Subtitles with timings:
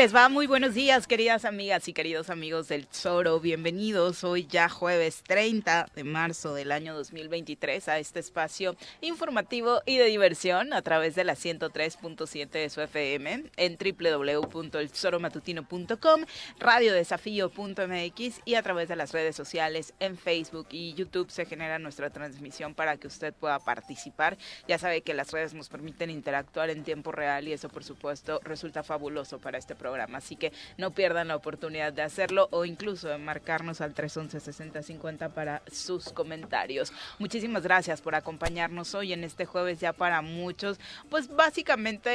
[0.00, 0.28] les va?
[0.30, 3.38] Muy buenos días, queridas amigas y queridos amigos del Zoro.
[3.38, 9.98] Bienvenidos hoy ya jueves 30 de marzo del año 2023 a este espacio informativo y
[9.98, 16.24] de diversión a través de la 103.7 de su FM en www.elzoromatutino.com,
[16.58, 22.08] radiodesafío.mx y a través de las redes sociales en Facebook y YouTube se genera nuestra
[22.10, 24.38] transmisión para que usted pueda participar.
[24.66, 28.40] Ya sabe que las redes nos permiten interactuar en tiempo real y eso por supuesto
[28.44, 30.18] resulta fabuloso para este este programa.
[30.18, 35.62] Así que no pierdan la oportunidad de hacerlo o incluso de marcarnos al 311-6050 para
[35.70, 36.92] sus comentarios.
[37.18, 40.78] Muchísimas gracias por acompañarnos hoy en este jueves ya para muchos,
[41.08, 42.10] pues básicamente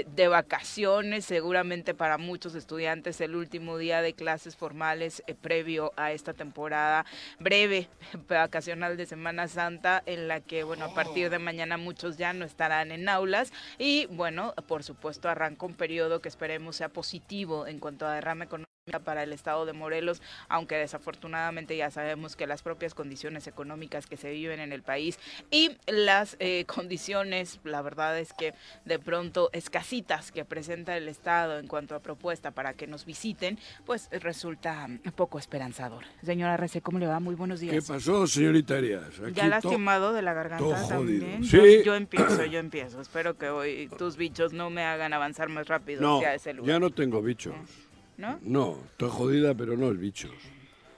[0.00, 5.92] eh, de vacaciones, seguramente para muchos estudiantes el último día de clases formales eh, previo
[5.96, 7.06] a esta temporada
[7.38, 7.88] breve
[8.28, 12.44] vacacional de Semana Santa en la que, bueno, a partir de mañana muchos ya no
[12.44, 17.78] estarán en aulas y, bueno, por supuesto arranca un periodo que esperemos sea positivo en
[17.78, 22.62] cuanto a derrame económico para el estado de Morelos, aunque desafortunadamente ya sabemos que las
[22.62, 25.18] propias condiciones económicas que se viven en el país
[25.50, 28.54] y las eh, condiciones, la verdad es que
[28.84, 33.58] de pronto escasitas que presenta el estado en cuanto a propuesta para que nos visiten,
[33.84, 36.04] pues resulta poco esperanzador.
[36.22, 37.18] Señora Rece, ¿cómo le va?
[37.18, 37.74] Muy buenos días.
[37.74, 39.20] ¿Qué pasó, señorita Arias?
[39.32, 41.42] ya lastimado de la garganta también.
[41.44, 41.82] ¿Sí?
[41.84, 43.00] Yo, empiezo, yo empiezo.
[43.00, 46.68] Espero que hoy tus bichos no me hagan avanzar más rápido no, hacia ese lugar.
[46.68, 47.54] Ya no tengo bichos.
[47.54, 47.85] ¿Eh?
[48.16, 48.38] ¿No?
[48.42, 50.32] No, estoy jodida, pero no es bichos.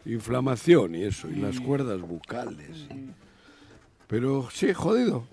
[0.05, 1.65] Inflamación y eso, y las mm.
[1.65, 2.87] cuerdas bucales.
[2.91, 3.11] Mm.
[4.07, 5.27] Pero sí, jodido.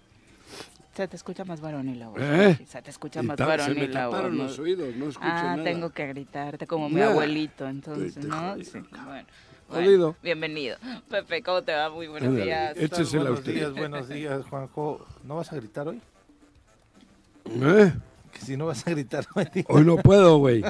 [0.93, 2.19] Se te escucha más varonil la voz.
[2.21, 2.57] ¿Eh?
[2.67, 4.33] Se te escucha más varonil se me la voz.
[4.33, 8.55] los oídos, no escucho ah, tengo que gritarte como mi abuelito, entonces, ¿no?
[8.63, 9.27] Sí, bueno.
[9.67, 10.15] Jodido.
[10.21, 10.77] bienvenido.
[11.09, 11.89] Pepe, ¿cómo te va?
[11.89, 12.77] Muy buenos días.
[13.11, 15.05] buenos días, buenos días, Juanjo.
[15.23, 16.01] ¿No vas a gritar hoy?
[17.45, 17.93] ¿Eh?
[18.39, 19.25] Si no vas a gritar.
[19.67, 20.63] Hoy no puedo, güey.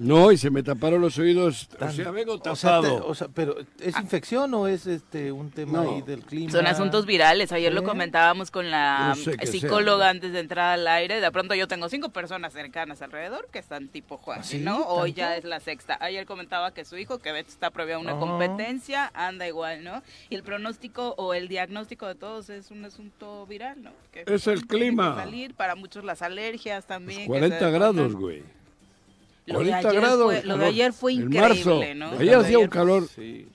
[0.00, 1.68] No, y se me taparon los oídos.
[1.80, 3.06] o sea, vengo tapado.
[3.06, 6.50] O sea, pero ¿es infección o es este un tema ahí del clima?
[6.50, 7.52] Son asuntos virales.
[7.52, 11.20] Ayer lo comentábamos con la psicóloga antes de entrar al aire.
[11.20, 14.86] De pronto yo tengo cinco personas cercanas alrededor que están tipo Juan, ¿Ah, ¿no?
[14.86, 15.96] Hoy ya es la sexta.
[16.00, 20.02] Ayer comentaba que su hijo, que está a una competencia, anda igual, ¿no?
[20.28, 23.90] Y el pronóstico o el diagnóstico de todos es un asunto viral, ¿no?
[24.12, 25.14] es el clima.
[25.14, 27.26] Salir para muchos las alergias también.
[27.26, 28.42] 40 grados, güey.
[29.46, 32.10] Lo de, grados, fue, lo de ayer fue increíble, ¿no?
[32.18, 33.08] Ayer hacía un calor.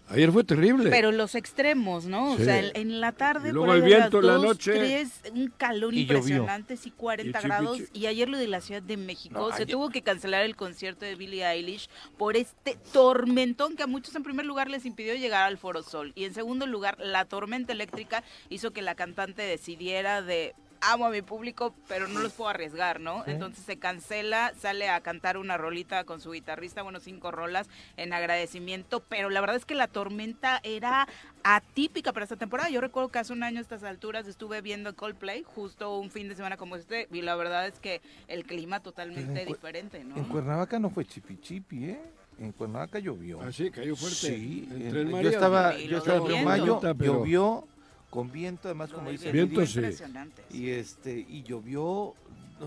[0.08, 0.90] Ayer fue terrible.
[0.90, 2.32] Pero los extremos, ¿no?
[2.32, 4.72] O sea, en la tarde, y luego el viento en la noche.
[4.72, 7.80] 3, un calor impresionante, sí, 40 grados.
[7.92, 11.16] Y ayer lo de la Ciudad de México, se tuvo que cancelar el concierto de
[11.16, 15.58] Billie Eilish por este tormentón que a muchos en primer lugar les impidió llegar al
[15.58, 16.14] Foro Sol.
[16.16, 21.10] Y en segundo lugar, la tormenta eléctrica hizo que la cantante decidiera de amo a
[21.10, 23.24] mi público, pero no los puedo arriesgar, ¿no?
[23.28, 28.14] Entonces se cancela, sale a cantar una rolita con su guitarrista, bueno, cinco rolas en
[28.14, 31.08] agradecimiento, pero la verdad es que la tormenta era
[31.44, 32.70] atípica para esta temporada.
[32.70, 36.28] Yo recuerdo que hace un año a estas alturas estuve viendo Coldplay, justo un fin
[36.30, 40.18] de semana como este, y la verdad es que el clima totalmente diferente, ¿no?
[40.18, 42.02] En Cuernavaca no fue chipi chipi, ¿eh?
[42.40, 43.40] En Cuernavaca llovió.
[43.42, 44.16] Ah, sí, cayó fuerte.
[44.16, 47.68] Sí, yo estaba, yo estaba en mayo, llovió
[48.12, 49.80] con viento, además como dice Viento sí.
[49.80, 50.44] impresionante.
[50.52, 52.14] y este y llovió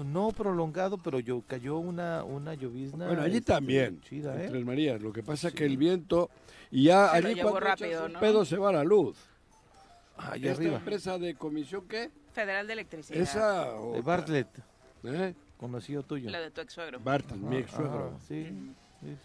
[0.05, 3.06] no prolongado, pero yo cayó una una llovizna.
[3.06, 4.49] Bueno, allí este, también, chida, en ¿eh?
[4.49, 5.00] Tres Marías.
[5.00, 6.31] Lo que pasa es que el viento,
[6.73, 8.19] y ya Se lo allí cuando rápido, echas un ¿no?
[8.20, 9.17] pedo se va la luz.
[10.17, 10.76] Allá ¿Esta arriba.
[10.79, 12.11] empresa de comisión qué?
[12.32, 13.20] Federal de Electricidad.
[13.20, 14.49] Esa o- De Bartlett,
[15.05, 15.35] ¿Eh?
[15.56, 16.31] conocido tuyo.
[16.31, 16.99] La de tu ex suegro.
[17.00, 18.19] Barton, mi ex Ah, suegro.
[18.26, 18.44] sí,
[19.00, 19.17] sí,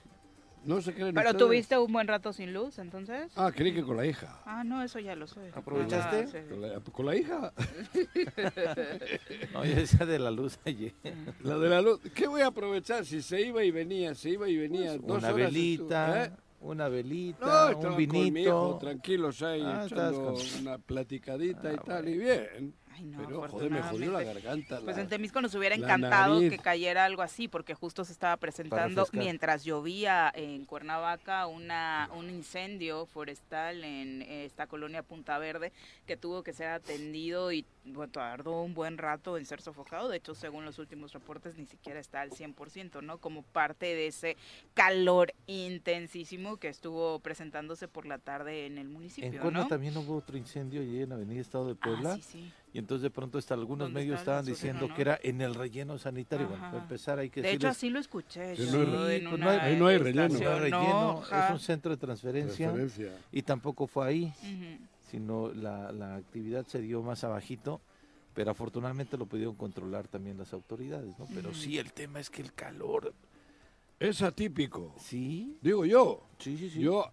[0.66, 1.46] No se creen Pero ustedes?
[1.48, 3.32] tuviste un buen rato sin luz, entonces.
[3.36, 4.42] Ah, creí que con la hija.
[4.46, 5.52] Ah, no, eso ya lo sé.
[5.54, 6.18] ¿Aprovechaste?
[6.18, 6.38] Ah, sí.
[6.50, 7.54] ¿Con la, con la hija?
[9.54, 10.94] No, yo decía de la luz ayer.
[11.42, 12.00] La de la luz.
[12.14, 14.94] ¿Qué voy a aprovechar si se iba y venía, se iba y venía?
[14.94, 16.32] dos Pues, una horas velita, ¿eh?
[16.62, 18.78] una velita, No, un estaba con mi hijo, vinito.
[18.80, 22.74] tranquilos ahí, Ah, echando una platicadita y Ah, tal, y bien.
[23.00, 24.82] Ay, no, Pero, joder, me jodió la garganta.
[24.82, 26.50] Pues la- en Temisco nos hubiera encantado nariz.
[26.52, 32.30] que cayera algo así, porque justo se estaba presentando mientras llovía en Cuernavaca una, un
[32.30, 35.72] incendio forestal en eh, esta colonia Punta Verde
[36.06, 40.10] que tuvo que ser atendido y bueno, tardó un buen rato en ser sofocado.
[40.10, 43.18] De hecho, según los últimos reportes, ni siquiera está al 100%, ¿no?
[43.18, 44.36] Como parte de ese
[44.74, 49.68] calor intensísimo que estuvo presentándose por la tarde en el municipio, En Cuerna ¿no?
[49.68, 52.14] también hubo otro incendio allí en Avenida Estado de Puebla.
[52.14, 52.52] Ah, sí, sí.
[52.72, 54.94] Y entonces de pronto hasta algunos ¿Dónde medios estaban diciendo no?
[54.94, 56.48] que era en el relleno sanitario.
[56.48, 58.56] Bueno, para empezar hay que De hecho, así lo escuché.
[58.56, 60.28] Sí, no hay- pues no hay- ahí no hay relleno.
[60.40, 62.72] no hay relleno, es un centro de transferencia
[63.32, 64.34] y tampoco fue ahí,
[65.10, 67.82] sino la, la actividad se dio más abajito,
[68.36, 71.26] pero afortunadamente lo pudieron controlar también las autoridades, ¿no?
[71.34, 73.14] Pero sí, el tema es que el calor,
[74.00, 74.94] Es atípico.
[75.00, 76.80] sí, Digo yo, sí, sí, sí.
[76.82, 77.12] yo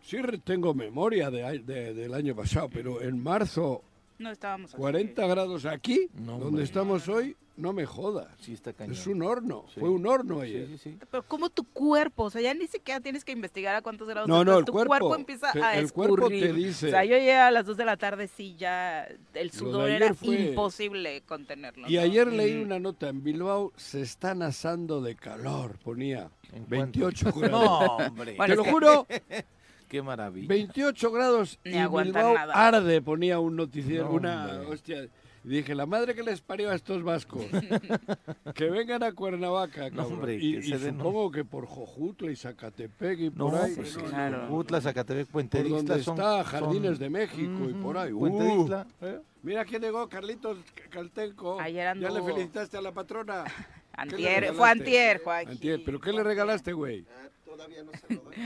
[0.00, 3.82] sí tengo memoria de, de- del año pasado, pero en marzo,
[4.22, 4.80] No estábamos así.
[4.80, 6.64] 40 grados aquí, No, donde hombre.
[6.64, 8.28] estamos hoy, no me jodas.
[8.40, 8.94] sí está cañón.
[8.94, 9.80] Es un horno, Sí.
[9.80, 10.66] fue un horno ayer.
[10.68, 10.98] sí, sí.
[11.10, 14.28] Pero como tu cuerpo, o sea, ya ni siquiera tienes que investigar a cuántos grados
[14.28, 16.54] No, no, el tu cuerpo, empieza te- a el cuerpo te escurrir.
[16.54, 16.86] dice.
[16.86, 20.14] O sea, yo llegué a las 2 de la tarde, sí, ya el sudor era
[20.14, 21.88] fue- imposible contenerlo.
[21.88, 22.00] Y ¿no?
[22.00, 27.00] ayer leí una nota en Bilbao, se están asando de calor, ponía ¿En cuánto?
[27.00, 27.50] 28 grados.
[27.50, 29.06] No, hombre, Bueno, Te lo es que- juro,
[29.92, 30.48] qué maravilla.
[30.48, 32.54] 28 grados Ni y aguantan Bilbao nada.
[32.66, 34.66] arde, ponía un noticiero, No, una hombre.
[34.72, 35.04] hostia.
[35.44, 37.44] Y dije, la madre que les parió a estos vascos,
[38.54, 40.12] que vengan a Cuernavaca, No, cabrón.
[40.14, 43.56] hombre, y que y se den- supongo que por Jojutla y Zacatepec y No, por
[43.56, 43.72] ahí.
[43.74, 44.42] pues no, no, claro.
[44.44, 44.48] no.
[44.48, 48.12] Jutla, Zacatepec, Puente Por de donde son- está Jardines son- de México y por ahí.
[48.12, 48.84] Puente de Uh.
[49.02, 49.20] ¿eh?
[49.42, 50.56] Mira quién llegó, Carlitos
[50.88, 51.60] Caltenco.
[51.60, 53.44] Ayer Ya le anduvo- felicitaste a la patrona.
[53.44, 53.58] ¿Qué
[53.96, 54.70] le Antier, fue regalaste?
[54.80, 55.48] antier, Joaquín.
[55.50, 57.04] Antier, ¿pero qué le regalaste, güey?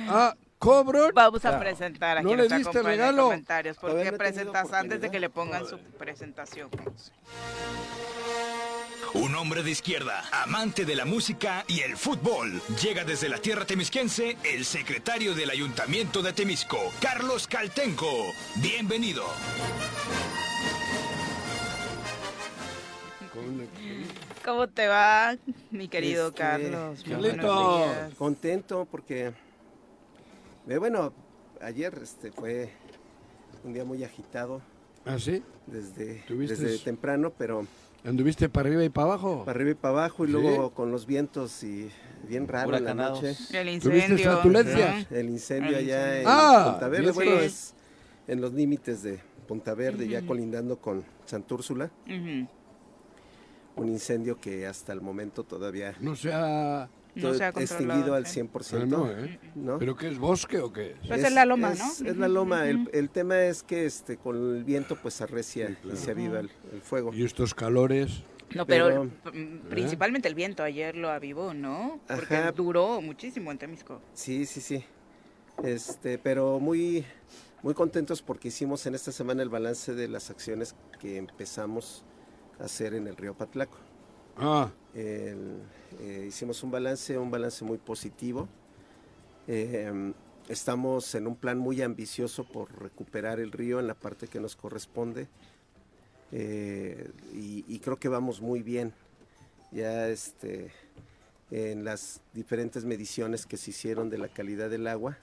[0.09, 1.61] Ah, Vamos a Ah.
[1.61, 3.25] presentar a ¿No quien le nos diste acompaña en regalo?
[3.25, 3.77] comentarios.
[3.77, 6.71] ¿Por qué presentas antes de que le pongan su presentación?
[9.15, 12.61] Un hombre de izquierda, amante de la música y el fútbol.
[12.83, 18.11] Llega desde la tierra temisquense el secretario del Ayuntamiento de Temisco, Carlos Caltenco.
[18.57, 19.25] Bienvenido.
[24.45, 25.37] ¿Cómo te va,
[25.71, 27.05] mi querido Este, Carlos?
[27.07, 27.87] Muy Carlito.
[28.19, 29.33] Contento porque,
[30.69, 31.13] eh, bueno,
[31.61, 32.71] ayer este fue
[33.65, 34.61] un día muy agitado
[35.05, 35.43] ¿Ah, sí?
[35.67, 36.85] desde, ¿Tuviste desde eso?
[36.85, 37.67] temprano, pero
[38.05, 39.45] ¿Anduviste para arriba y para abajo?
[39.45, 40.33] para arriba y para abajo y ¿Sí?
[40.33, 41.91] luego con los vientos y
[42.29, 43.31] bien raro en la noche.
[43.53, 44.19] El ¿Tuviste incendio.
[44.33, 45.07] flatulencias?
[45.11, 46.29] El incendio El allá en incendio.
[46.31, 47.75] Ah, Punta Verde, bueno, es
[48.29, 51.91] en los límites de Punta Verde, ya colindando con Santúrsula.
[53.77, 56.89] Un incendio que hasta el momento todavía No sea...
[57.17, 58.41] No se ha extinguido al sí.
[58.41, 58.83] 100%.
[58.83, 59.39] Ah, no, ¿eh?
[59.55, 59.79] ¿no?
[59.79, 61.09] ¿Pero qué es bosque o qué es?
[61.09, 62.11] Pues es la loma, es- ¿no?
[62.11, 62.69] Es la loma.
[62.69, 65.97] El, tema es que este con el viento pues arrecia Sí, claro.
[65.97, 67.13] y se aviva el, el fuego.
[67.15, 68.23] Y estos calores...
[68.55, 69.05] No, pero, Pero-
[69.35, 71.99] mm, principalmente el viento ayer lo avivó, ¿no?
[72.07, 72.53] Porque Ajá.
[72.53, 74.01] duró muchísimo en Temisco.
[74.15, 74.85] Sí, sí, sí.
[75.65, 77.05] Este, pero muy
[77.63, 82.05] muy contentos porque hicimos en esta semana el balance de las acciones que empezamos
[82.61, 83.79] a hacer en el río Patlaco.
[84.37, 85.63] Ah, El-
[86.01, 88.49] eh, hicimos un balance, un balance muy positivo.
[89.47, 90.13] Eh,
[90.49, 94.57] estamos en un plan muy ambicioso por recuperar el río en la parte que nos
[94.57, 95.29] corresponde.
[96.33, 98.93] Eh, y, y creo que vamos muy bien.
[99.71, 100.73] Ya este,
[101.51, 105.19] en las diferentes mediciones que se hicieron de la calidad del agua,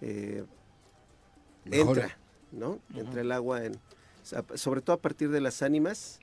[0.00, 0.44] eh,
[1.64, 2.16] entra,
[2.52, 2.78] ¿no?
[2.94, 3.76] Entra el agua en,
[4.54, 6.20] sobre todo a partir de las ánimas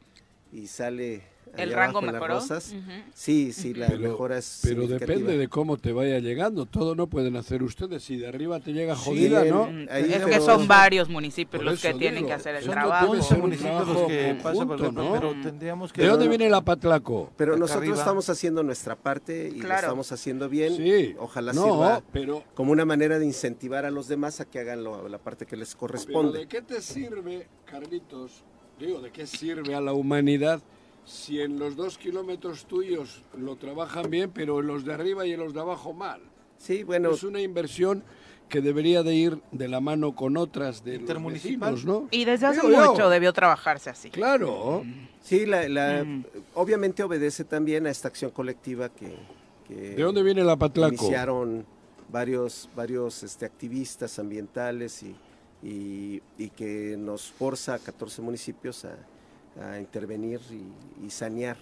[0.53, 1.23] y sale
[1.55, 2.35] ¿El rango mejoró?
[2.35, 2.73] rosas.
[3.13, 6.65] Sí, sí, la Pero, mejora es pero depende de cómo te vaya llegando.
[6.65, 8.03] Todo no pueden hacer ustedes.
[8.03, 9.65] Si de arriba te llega jodida, ¿no?
[9.91, 13.07] Ahí, es que son varios municipios los que tienen que hacer el son trabajo.
[13.07, 15.11] Puede 11 ser un municipios los que pasan por ¿no?
[15.13, 16.01] pero tendríamos que...
[16.01, 17.31] ¿De dónde viene la Patlaco?
[17.37, 17.97] Pero acá nosotros arriba.
[17.97, 19.81] estamos haciendo nuestra parte y lo Claro.
[19.87, 20.75] estamos haciendo bien.
[20.77, 21.15] Sí.
[21.19, 24.83] Ojalá no, sirva pero, como una manera de incentivar a los demás a que hagan
[24.83, 26.39] lo- la parte que les pero corresponde.
[26.39, 28.43] ¿de qué te sirve, Carlitos?
[28.79, 30.61] Digo, ¿de qué sirve a la humanidad
[31.07, 35.31] si en los dos kilómetros tuyos lo trabajan bien, pero en los de arriba y
[35.31, 36.19] en los de abajo mal?
[36.57, 38.03] Sí, bueno, es una inversión
[38.49, 41.73] que debería de ir de la mano con otras de los Intermunicipal.
[41.75, 42.07] vecinos, ¿no?
[42.11, 42.91] Y desde hace Digo yo.
[42.91, 44.09] mucho debió trabajarse así.
[44.09, 44.83] Claro.
[45.21, 46.23] sí, la, la- Mm.
[46.55, 49.15] obviamente obedece también a esta acción colectiva que,
[49.67, 50.93] que ¿De dónde viene la Patlaco?
[50.95, 51.65] iniciaron
[52.09, 55.15] varios, varios este, activistas ambientales y,
[55.63, 58.97] y- y que nos forza a 14 municipios a,
[59.61, 61.57] a intervenir y, y sanear.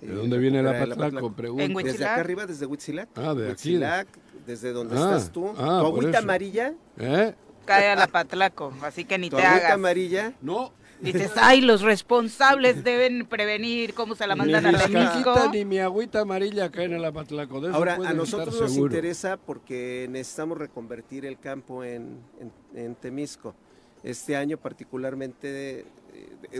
[0.00, 1.32] ¿De eh, dónde viene la recuperar el Patlaco?
[1.32, 1.62] Pregunto.
[1.64, 3.08] En Desde acá arriba, desde Huitzilac.
[3.16, 3.70] Ah, de aquí.
[3.70, 4.08] Huitzilac,
[4.46, 5.48] desde donde Ah, estás tú.
[5.56, 7.34] ah, tu agüita amarilla, ¿Eh?
[7.64, 9.74] Cae a la Patlaco, así que ni tu te agüita hagas.
[9.74, 10.72] amarilla, No.
[11.00, 15.34] Dices, ay, los responsables deben prevenir cómo se la mandan a Temisco.
[15.34, 17.60] caquita ni mi agüita amarilla caen en la Patlaco.
[17.60, 22.94] De eso Ahora, a nosotros nos interesa porque necesitamos reconvertir el campo en, en- en
[22.94, 23.54] Temisco.
[24.02, 25.84] Este año particularmente eh,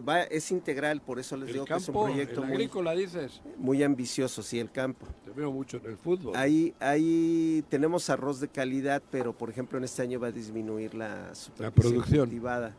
[0.07, 2.93] va- es integral, por eso les El digo que es un proyecto el muy, agrícola,
[2.95, 3.41] dices.
[3.57, 5.07] muy ambicioso, sí, el campo.
[5.25, 6.35] Te veo mucho en el fútbol.
[6.37, 10.95] Ahí, ahí tenemos arroz de calidad, pero por ejemplo en este año va a disminuir
[10.95, 11.33] la,
[11.75, 12.27] producción.
[12.27, 12.75] cultivada.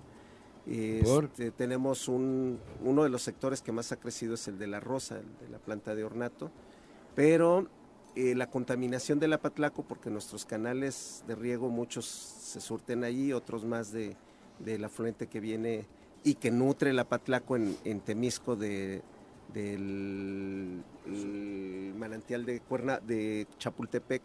[0.68, 4.80] Este, tenemos un, uno de los sectores que más ha crecido es el de la
[4.80, 6.50] rosa, el de la planta de ornato,
[7.14, 7.68] pero
[8.16, 13.64] eh, la contaminación del Apatlaco, porque nuestros canales de riego muchos se surten allí, otros
[13.64, 14.18] más de,
[14.60, 15.86] del afluente que viene
[16.26, 19.02] y que nutre el Apatlaco en, en Temisco de,
[19.54, 24.22] del el manantial de Cuerna de Chapultepec.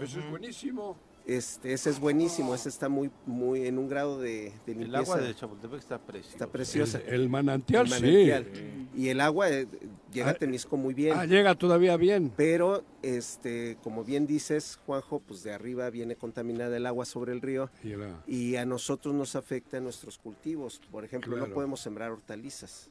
[0.00, 0.96] Eso es buenísimo.
[1.26, 4.98] Este, ese es buenísimo, ese está muy, muy en un grado de, de El limpieza.
[5.14, 6.32] agua de Chapultepec está preciosa.
[6.34, 6.98] Está preciosa.
[7.06, 8.46] El, el manantial, El manantial.
[8.52, 8.88] sí.
[8.94, 9.66] Y el agua eh,
[10.12, 11.16] llega Ah, a Temisco muy bien.
[11.16, 12.30] Ah, llega todavía bien.
[12.36, 17.40] Pero, este, como bien dices, Juanjo, pues de arriba viene contaminada el agua sobre el
[17.40, 20.80] río Y la- y a nosotros nos afecta en nuestros cultivos.
[20.90, 21.48] Por ejemplo, Claro.
[21.48, 22.90] no podemos sembrar hortalizas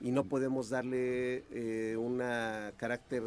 [0.00, 2.18] y no podemos darle eh, un
[2.76, 3.22] carácter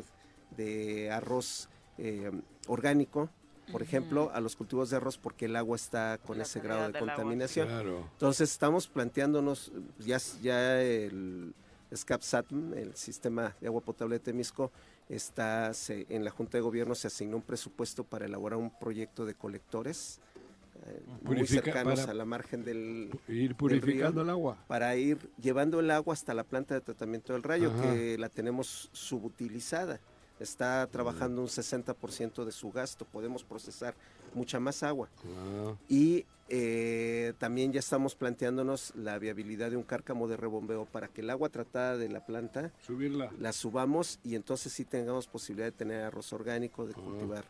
[0.58, 2.30] de arroz eh,
[2.68, 3.30] orgánico,
[3.72, 6.92] por ejemplo, a los cultivos de arroz porque el agua está con La ese grado
[6.92, 7.68] de contaminación.
[7.68, 8.08] Claro.
[8.14, 11.54] Entonces estamos planteándonos, ya, ya el
[11.94, 14.72] SCAPSATM, el sistema de agua potable de Temisco,
[15.10, 19.26] está se- en la Junta de Gobierno se asignó un presupuesto para elaborar un proyecto
[19.26, 20.20] de colectores
[20.88, 24.58] eh, muy cercanos a la margen del, Ir purificando el agua.
[24.68, 27.94] para ir llevando el agua hasta la planta de tratamiento del rayo, Ajá.
[27.94, 30.00] que la tenemos subutilizada.
[30.40, 33.96] Está trabajando un 60% de su gasto, podemos procesar
[34.34, 35.08] mucha más agua.
[35.26, 41.08] Ah, Y eh, también ya estamos planteándonos la viabilidad de un cárcamo de rebombeo para
[41.08, 43.32] que el agua tratada de la planta subirla.
[43.40, 47.46] la subamos y entonces sí tengamos posibilidad de tener arroz orgánico, de cultivar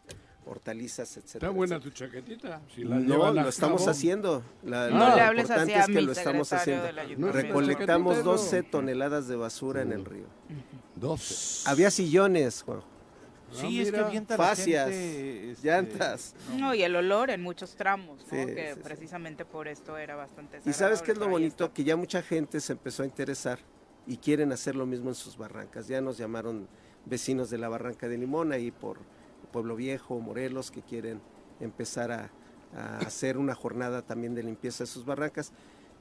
[0.46, 1.48] hortalizas, etcétera.
[1.48, 1.92] Está buena etcétera.
[1.92, 2.62] tu chaquetita.
[2.74, 3.92] Si la No, lo estamos cabo.
[3.92, 4.44] haciendo.
[4.64, 6.86] La- No lo le hables así es que mi lo estamos haciendo.
[7.32, 8.70] Recolectamos chaquetita, 12 no.
[8.70, 10.26] toneladas de basura en el río.
[10.96, 11.70] 12.
[11.70, 12.82] Había sillones, Juan,
[13.52, 14.08] Sí, es que mira.
[14.08, 16.36] avienta la fascias, gente, este, llantas.
[16.58, 18.24] No, y el olor en muchos tramos, ¿no?
[18.30, 18.80] Sí, que sí, sí.
[18.84, 21.74] precisamente por esto era bastante Y sabes qué es lo bonito, está.
[21.74, 23.60] que ya mucha gente se empezó a interesar
[24.08, 25.88] y quieren hacer lo mismo en sus barrancas.
[25.88, 26.68] Ya nos llamaron
[27.06, 28.98] vecinos de la barranca de Limón, ahí por
[29.52, 31.22] Pueblo Viejo, Morelos, que quieren
[31.62, 32.32] empezar a,
[32.76, 35.54] a hacer una jornada también de limpieza de sus barrancas.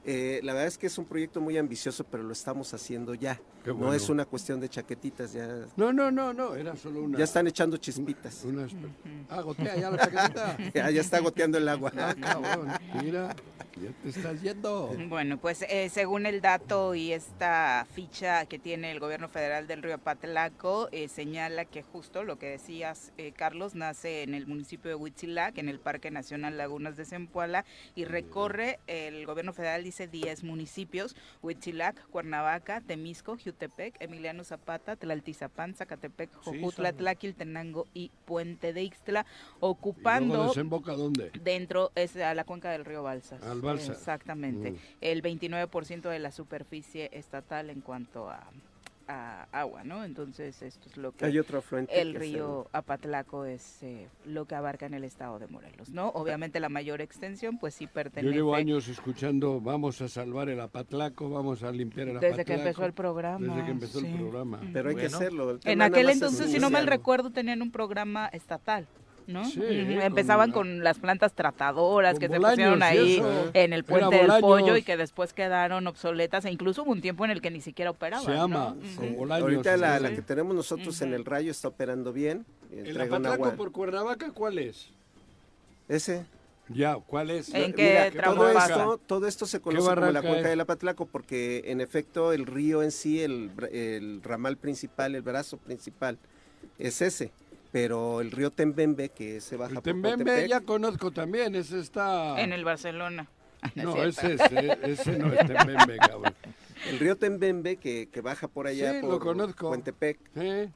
[0.07, 3.39] Eh, la verdad es que es un proyecto muy ambicioso, pero lo estamos haciendo ya.
[3.65, 6.53] No es una cuestión de chaquetitas, ya, No, no, no, no.
[6.53, 7.17] Era solo una.
[7.17, 8.43] ya están echando chispitas.
[8.43, 8.91] una espe-
[9.29, 10.57] Ah, gotea ya la chaquetita.
[10.75, 11.91] Ya, ya está goteando el agua.
[11.97, 12.67] Ah, cabrón.
[13.01, 13.35] Mira,
[13.81, 14.95] ya te estás yendo.
[15.09, 19.81] Bueno, pues eh, según el dato y esta ficha que tiene el gobierno federal del
[19.81, 24.89] río Patlaco, eh, señala que justo lo que decías, eh, Carlos, nace en el municipio
[24.89, 29.94] de Huitzilac, en el Parque Nacional Lagunas de Zempoala, y recorre, el gobierno federal dice
[30.03, 38.73] 10 municipios, Huitzilac, Cuernavaca, Temisco, Jutepec, Emiliano Zapata, Tlaltizapán, Zacatepec, Jojutla, son- Tlaquiltenango y Puente
[38.73, 39.23] de Ixtla, ¿Y
[39.61, 40.47] luego ocupando...
[40.47, 41.31] desemboca dónde?
[41.41, 43.41] Dentro es a la cuenca del río Balsas.
[43.43, 43.97] Al Balsas.
[43.97, 44.71] Exactamente.
[44.71, 44.77] Mm.
[45.01, 48.43] El 29% de la superficie estatal en cuanto a
[49.07, 50.03] a agua, ¿no?
[50.03, 51.99] Entonces esto es lo que Hay otro afluente.
[51.99, 56.09] el que río Apatlaco es eh, lo que abarca en el estado de Morelos, ¿no?
[56.09, 60.59] Obviamente la mayor extensión pues sí Yo pertenece llevo años escuchando, vamos a salvar el
[60.59, 62.37] Apatlaco, vamos a limpiar el Apatlaco.
[62.37, 63.47] desde que empezó el programa.
[63.47, 64.07] Desde que empezó sí.
[64.07, 64.61] el programa.
[64.73, 65.59] Pero hay que hacerlo.
[65.63, 68.87] En aquel entonces, si no mal recuerdo, tenían un programa estatal,
[69.27, 69.45] ¿no?
[69.45, 73.51] Sí, Ujú, con Empezaban con las plantas tratadoras con que se pusieron ahí eso.
[73.53, 77.25] en el puente del pollo y que después quedaron obsoletas e incluso hubo un tiempo
[77.25, 78.25] en el que ni siquiera operaban.
[78.25, 78.65] Se ama, ¿no?
[78.75, 79.03] con Ujú.
[79.05, 79.15] Sí.
[79.17, 80.03] Bolaños, Ahorita la, sí.
[80.03, 82.45] la que tenemos nosotros en el rayo está operando bien.
[82.71, 83.55] ¿El Apatlaco agua.
[83.55, 84.89] por Cuernavaca cuál es?
[85.87, 86.25] Ese.
[86.67, 87.53] Ya, ¿cuál es?
[87.53, 90.59] ¿En Lo- qué mira, tramo todo esto, todo esto se conoce como la cuenca del
[90.61, 96.17] Apatlaco porque en efecto el río en sí, el, el ramal principal, el brazo principal
[96.79, 97.31] es ese.
[97.75, 102.39] Pero el río Tembembe, que se baja El por Tembembe ya conozco también, ese está...
[102.41, 103.27] En el Barcelona.
[103.75, 104.55] No, es ese, cierto.
[104.55, 106.33] es, eh, ese no es Tembembe, cabrón.
[106.89, 109.67] el río Tembembe que, que baja por allá Sí, lo por conozco.
[109.67, 110.17] Puentepec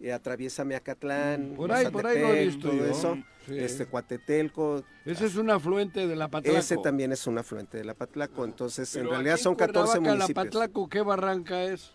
[0.02, 2.86] y atraviesa Meacatlán, Por ahí, por ahí lo he visto todo yo.
[2.88, 3.58] eso, Sí.
[3.58, 6.58] este Cuatetelco, Ese es un afluente del Apatlaco.
[6.58, 10.46] ese también es un afluente del Apatlaco, entonces en realidad son 14 Cuernavaca, el municipios.
[10.46, 11.94] Apatlaco, ¿qué barranca es?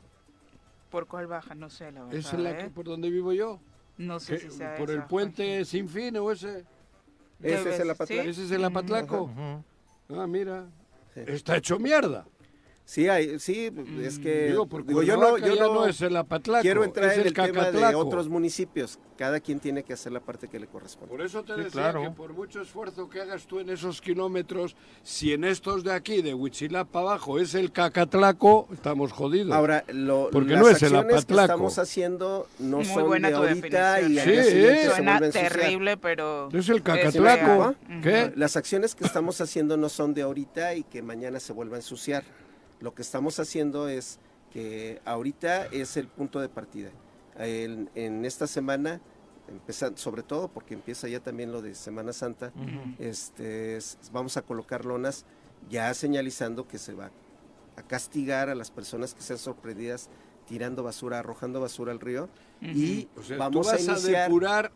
[0.89, 1.55] ¿Por cuál baja?
[1.55, 2.15] No sé, la verdad.
[2.19, 2.71] ¿Es la que, ¿eh?
[2.75, 3.61] por donde vivo yo?
[3.97, 6.65] No sé ¿Qué- si sea ¿Por el puente sin fin o ese?
[7.43, 8.23] Ese es el Apatlaco.
[8.23, 8.29] ¿sí?
[8.31, 9.23] ¿Ese es el Apatlaco?
[9.25, 9.65] Ujú.
[10.21, 10.67] Ah, mira.
[11.15, 11.21] Sí.
[11.27, 12.27] Está hecho mierda.
[12.87, 13.71] Sí, hay, sí,
[14.03, 17.07] es que Digo, por digo, yo no, yo no, no es el Apatlaco, quiero entrar
[17.13, 17.99] es en el el tema de Cacatlaco.
[17.99, 18.99] otros municipios.
[19.17, 21.09] Cada quien tiene que hacer la parte que le corresponde.
[21.11, 22.03] Por eso te Sí, decía claro.
[22.03, 26.21] que por mucho esfuerzo que hagas tú en esos kilómetros, si en estos de aquí,
[26.21, 29.57] de Huichilá para abajo, es el Cacatlaco, estamos jodidos.
[29.57, 31.43] Ahora, lo, Porque las no es el acciones que Apatlaco.
[31.53, 34.91] estamos haciendo no Muy son buena de tu ahorita y Sí, ¿eh?
[34.95, 36.51] Suena terrible, pero...
[36.53, 37.77] es el Cacatlaco.
[38.37, 41.79] Las acciones que estamos haciendo no son de ahorita y que mañana se vuelva a
[41.79, 42.25] ensuciar.
[42.85, 44.19] Lo que estamos haciendo es
[44.53, 46.91] que ahorita es el punto de partida.
[47.39, 49.01] En, en esta semana,
[49.49, 52.53] empezando, sobre todo porque empieza ya también lo de Semana Santa,
[52.99, 55.25] este, es- vamos a colocar lonas
[55.71, 57.11] ya señalizando que se va
[57.77, 60.11] a castigar a las personas que sean sorprendidas
[60.47, 62.29] tirando basura, arrojando basura al río.
[62.61, 64.73] Y O sea, vamos tú vas a a, iniciar depurar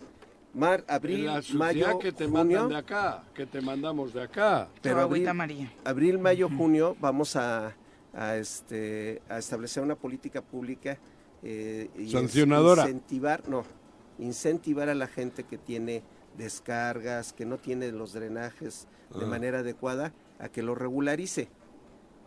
[0.54, 2.40] mar, abril, la mayo, que te junio.
[2.62, 4.68] mandan de acá, que te mandamos de acá.
[4.82, 5.72] pero Pero abril, María.
[5.84, 7.74] abril, mayo, junio vamos a,
[8.14, 10.98] a, este, a establecer una política pública
[11.42, 12.82] eh, y Sancionadora.
[12.82, 13.64] incentivar, no,
[14.18, 16.02] incentivar a la gente que tiene
[16.36, 18.86] descargas, que no tiene los drenajes
[19.16, 19.28] de Ah.
[19.28, 21.48] manera adecuada, a que lo regularice.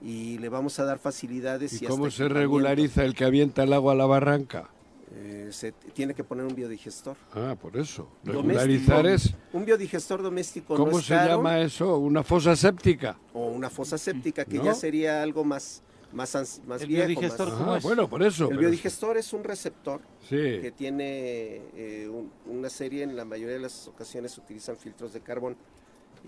[0.01, 1.79] Y le vamos a dar facilidades.
[1.81, 4.69] ¿Y y cómo se regulariza el que avienta el agua a la barranca?
[5.13, 7.17] Eh, se tiene que poner un biodigestor.
[7.33, 8.07] Ah, por eso.
[8.23, 8.41] Doméstico.
[8.53, 9.33] Regularizar es...
[9.51, 11.97] Un biodigestor doméstico no ¿Cómo es se caro, llama eso?
[11.97, 13.17] ¿Una fosa séptica?
[13.33, 14.63] o una fosa séptica que ¿No?
[14.65, 15.81] ya sería algo más
[16.13, 16.33] más
[16.67, 17.83] más El viejo, biodigestor, más- ¿Cómo Ah, es?
[17.83, 18.43] bueno, por eso.
[18.43, 20.35] El pero- biodigestor es un receptor Sí.
[20.61, 25.19] que tiene eh, un- una serie, en la mayoría de las ocasiones utilizan filtros de
[25.21, 25.55] carbón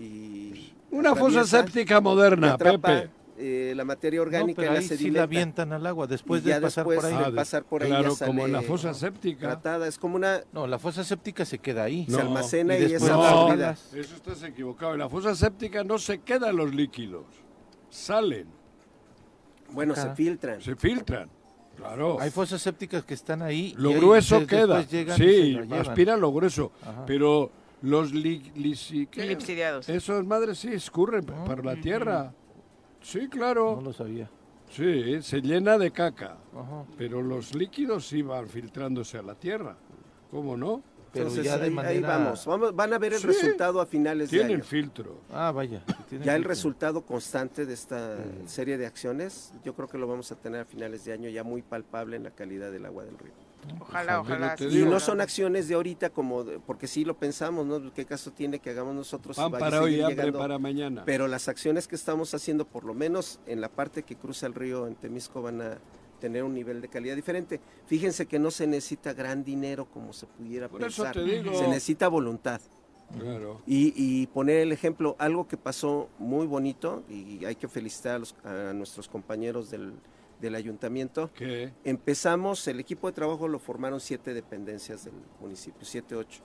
[0.00, 3.10] y Una fosa séptica moderna, atrapa, Pepe.
[3.36, 5.18] Eh, la materia No, orgánica pero y la ahí sí sedimenta.
[5.18, 7.16] la avientan al agua después Y ya de pasar después- por ahí.
[7.18, 9.40] de Ah, de- pasar por ahí claro, ya como en la sale fosa séptica.
[9.48, 12.06] tratada, es como una No, la fosa séptica se queda ahí.
[12.08, 12.16] No.
[12.16, 13.24] se almacena Y y, es después No.
[13.24, 13.70] absorbida.
[13.72, 14.92] Eso estás equivocado.
[14.92, 17.24] En la fosa séptica no se quedan los líquidos.
[17.90, 18.46] Salen,
[19.72, 20.02] Bueno, Acá.
[20.02, 20.60] se filtran.
[20.60, 21.28] se filtran.
[21.76, 22.20] Claro.
[22.20, 23.74] Hay fosas sépticas que están ahí.
[23.76, 25.16] Lo y ahí grueso ustedes queda.
[25.16, 26.70] Sí, lo aspira lo grueso.
[26.82, 27.04] Ajá.
[27.06, 27.50] Pero
[27.82, 28.40] los li,
[29.10, 29.26] ¿qué?
[29.26, 29.88] Lipsidiados.
[29.88, 31.44] Esos madres sí escurren Ah.
[31.44, 32.32] para la tierra.
[33.04, 33.76] Sí, claro.
[33.76, 34.28] No lo sabía.
[34.70, 36.38] Sí, se llena de caca.
[36.56, 36.84] Ajá.
[36.96, 39.76] Pero los líquidos sí van filtrándose a la tierra.
[40.30, 40.82] ¿Cómo no?
[41.12, 42.08] Pero Entonces ya de ahí, ahí manera...
[42.08, 42.44] vamos.
[42.46, 42.74] vamos.
[42.74, 43.26] Van a ver el Sí.
[43.28, 44.64] resultado a finales de Tienen año.
[44.64, 45.20] filtro.
[45.32, 45.84] Ah, vaya.
[46.24, 48.48] Ya el resultado constante de esta Mm.
[48.48, 51.44] serie de acciones, yo creo que lo vamos a tener a finales de año ya
[51.44, 53.32] muy palpable en la calidad del agua del río.
[53.80, 57.92] Ojalá, Ojalá, Y no son acciones de ahorita como, de- porque sí lo pensamos, ¿no?
[57.92, 59.38] ¿Qué caso tiene que hagamos nosotros?
[59.38, 60.38] a para hoy hambre llegando?
[60.38, 61.02] para mañana.
[61.04, 64.54] Pero las acciones que estamos haciendo, por lo menos en la parte que cruza el
[64.54, 65.78] río en Temisco, van a
[66.20, 67.60] tener un nivel de calidad diferente.
[67.86, 71.22] Fíjense que no se necesita gran dinero como se pudiera Por eso pensar.
[71.24, 71.54] te digo.
[71.58, 72.60] Se necesita voluntad.
[73.18, 73.60] Claro.
[73.66, 78.18] Y, y poner el ejemplo, algo que pasó muy bonito, y hay que felicitar a,
[78.18, 79.92] los- a nuestros compañeros del,
[80.40, 81.30] del ayuntamiento.
[81.34, 81.72] ¿Qué?
[81.84, 86.42] Empezamos, el equipo de trabajo lo formaron siete dependencias del municipio, siete, ocho,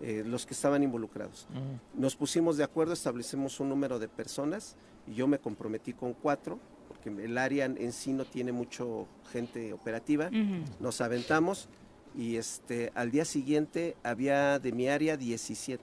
[0.00, 1.46] eh, los que estaban involucrados.
[1.94, 6.58] Nos pusimos de acuerdo, establecimos un número de personas y yo me comprometí con cuatro,
[6.88, 10.30] porque el área en sí no tiene mucho gente operativa.
[10.80, 11.68] Nos aventamos
[12.16, 15.82] y este al día siguiente había de mi área 17,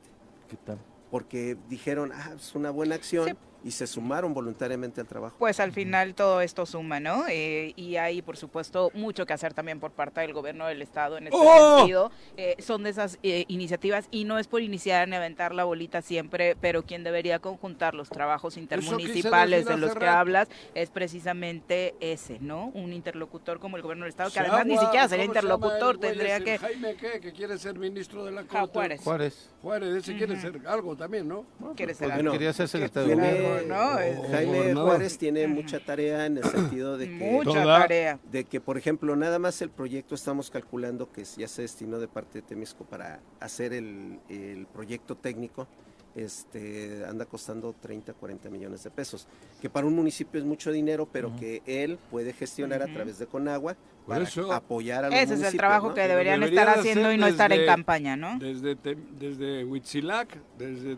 [0.50, 0.78] ¿Qué tal?
[1.10, 3.34] porque dijeron, ah, es una buena acción Sí.
[3.68, 5.36] Y se sumaron voluntariamente al trabajo.
[5.38, 7.26] Pues al final todo esto suma, ¿no?
[7.28, 11.18] Eh, y hay, por supuesto, mucho que hacer también por parte del gobierno del Estado
[11.18, 11.80] en este ¡Oh!
[11.80, 12.12] sentido.
[12.38, 16.02] Eh, son de esas eh, iniciativas y no es por iniciar ni aventar la bolita
[16.02, 20.18] siempre, pero quien debería conjuntar los trabajos intermunicipales de los que rato.
[20.18, 22.68] hablas es precisamente ese, ¿no?
[22.74, 25.42] Un interlocutor como el gobierno del Estado, que Se además ni siquiera sería ¿cómo se
[25.48, 26.58] llama el interlocutor, tendría que...
[26.58, 27.20] Jaime, ¿qué?
[27.20, 28.72] Que quiere ser ministro de la Ja, Corte.
[28.74, 29.02] Juárez.
[29.04, 29.50] Juárez.
[29.62, 31.46] Juárez, ese quiere ser algo también, ¿no?
[31.76, 32.32] Quiere ser Pues algo.
[32.32, 33.18] quería ser secretario.
[33.66, 34.28] ¿No?
[34.32, 34.74] Jaime.
[34.74, 38.20] Juárez tiene mucha tarea en el sentido de que Mucha tarea.
[38.32, 42.08] de que, por ejemplo, nada más el proyecto estamos calculando que ya se destinó de
[42.08, 45.68] parte de Temisco para hacer el, el proyecto técnico,
[46.16, 49.28] este anda costando 30, 40 millones de pesos,
[49.62, 53.28] que para un municipio es mucho dinero, pero que él puede gestionar a través de
[53.28, 53.76] Conagua
[54.08, 55.94] para eso- apoyar a los Ese es el trabajo ¿no?
[55.94, 58.40] que deberían debería estar haciendo y no estar en campaña, ¿no?
[58.40, 58.76] Desde,
[59.20, 60.98] desde Huitzilac, desde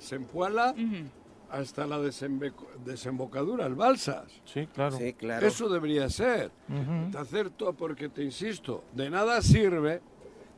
[0.00, 1.08] Zempoala Ujú.
[1.50, 4.32] Hasta la desembocadura, el Balsas.
[4.44, 4.96] Sí, claro.
[4.96, 5.46] Sí, claro.
[5.46, 6.50] Eso debería ser.
[6.68, 7.16] Ujú.
[7.18, 10.00] Hacer todo, porque te insisto, de nada sirve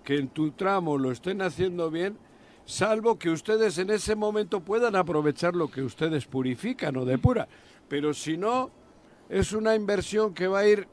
[0.05, 2.17] que en tu tramo lo estén haciendo bien,
[2.65, 7.47] salvo que ustedes en ese momento puedan aprovechar lo que ustedes purifican o depuran.
[7.89, 8.71] Pero si no,
[9.29, 10.89] es una inversión que va a ir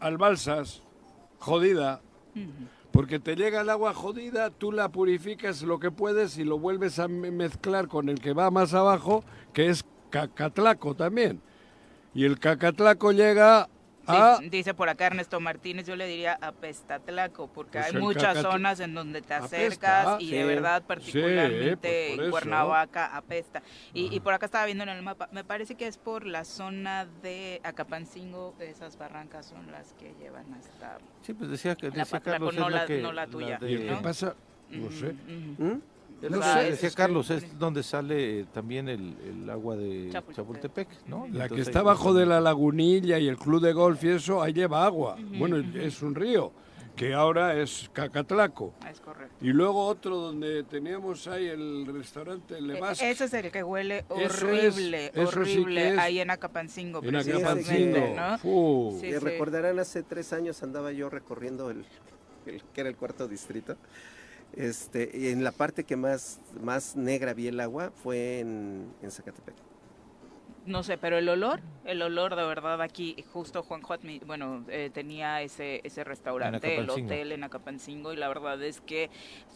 [0.00, 0.82] al Balsas,
[1.38, 2.00] jodida,
[2.92, 6.98] porque te llega el agua jodida, tú la purificas lo que puedes y lo vuelves
[6.98, 11.40] a me- mezclar con el que va más abajo, que es cacatlaco también.
[12.14, 13.68] Y el cacatlaco llega
[14.06, 14.38] a...
[14.42, 18.94] Dice, por acá Ernesto Martínez, yo le diría apestatlaco, porque Pues hay muchas zonas en
[18.94, 20.44] donde te apesta, acercas y de sí.
[20.46, 22.30] verdad Sí, particularmente pues eso.
[22.30, 23.62] Cuernavaca apesta.
[23.94, 26.44] Y, y por acá estaba viendo en el mapa, me parece que es por la
[26.44, 30.98] zona de Acapancingo, esas barrancas son las que llevan hasta...
[31.22, 33.58] Sí, pues decía que La decía Patlaco, Carlos no la- la que no la tuya,
[33.58, 33.96] de- ¿Y el ¿no?
[33.98, 34.34] qué pasa?
[34.70, 35.12] No sé.
[35.12, 35.80] ¿Mm?
[36.30, 40.08] No sé, es- decía es- Carlos, es donde sale eh, también el, el agua de
[40.12, 40.36] Chapultepec.
[40.36, 41.26] Chapultepec, ¿no?
[41.26, 44.08] La que entonces está ahí bajo de la lagunilla y el club de golf y
[44.10, 45.16] eso, ahí lleva agua.
[45.38, 46.52] Bueno, es un río,
[46.94, 48.74] que ahora es Cacatlaco.
[48.90, 49.34] Es correcto.
[49.40, 54.04] Y luego otro donde teníamos ahí el restaurante Le E- Ese es el que huele
[54.16, 58.90] Eso horrible, es- eso sí que horrible, es- ahí en Acapancingo, en precisamente, Acapancingo.
[58.92, 59.00] ¿no?
[59.00, 59.18] Sí, sí.
[59.18, 61.84] Recordarán, hace tres años andaba yo recorriendo el,
[62.46, 63.76] el- que era el cuarto distrito.
[64.54, 69.10] Este, y en la parte que más, más negra vi el agua fue en, en
[69.10, 69.54] Zacatepec.
[70.64, 74.90] No sé, pero el olor, el olor de verdad aquí, justo Juanjo, admi- bueno, eh,
[74.94, 79.10] tenía ese, ese restaurante, el hotel en Acapancingo, y la verdad es que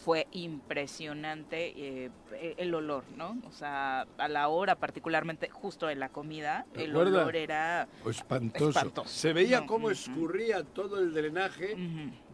[0.04, 2.10] fue impresionante eh,
[2.58, 3.38] el olor, ¿no?
[3.46, 7.86] O sea, a la hora, particularmente justo en la comida, el olor era...
[8.04, 8.70] Espantoso.
[8.70, 9.08] Espantoso.
[9.08, 11.76] Se veía No, cómo escurría todo el drenaje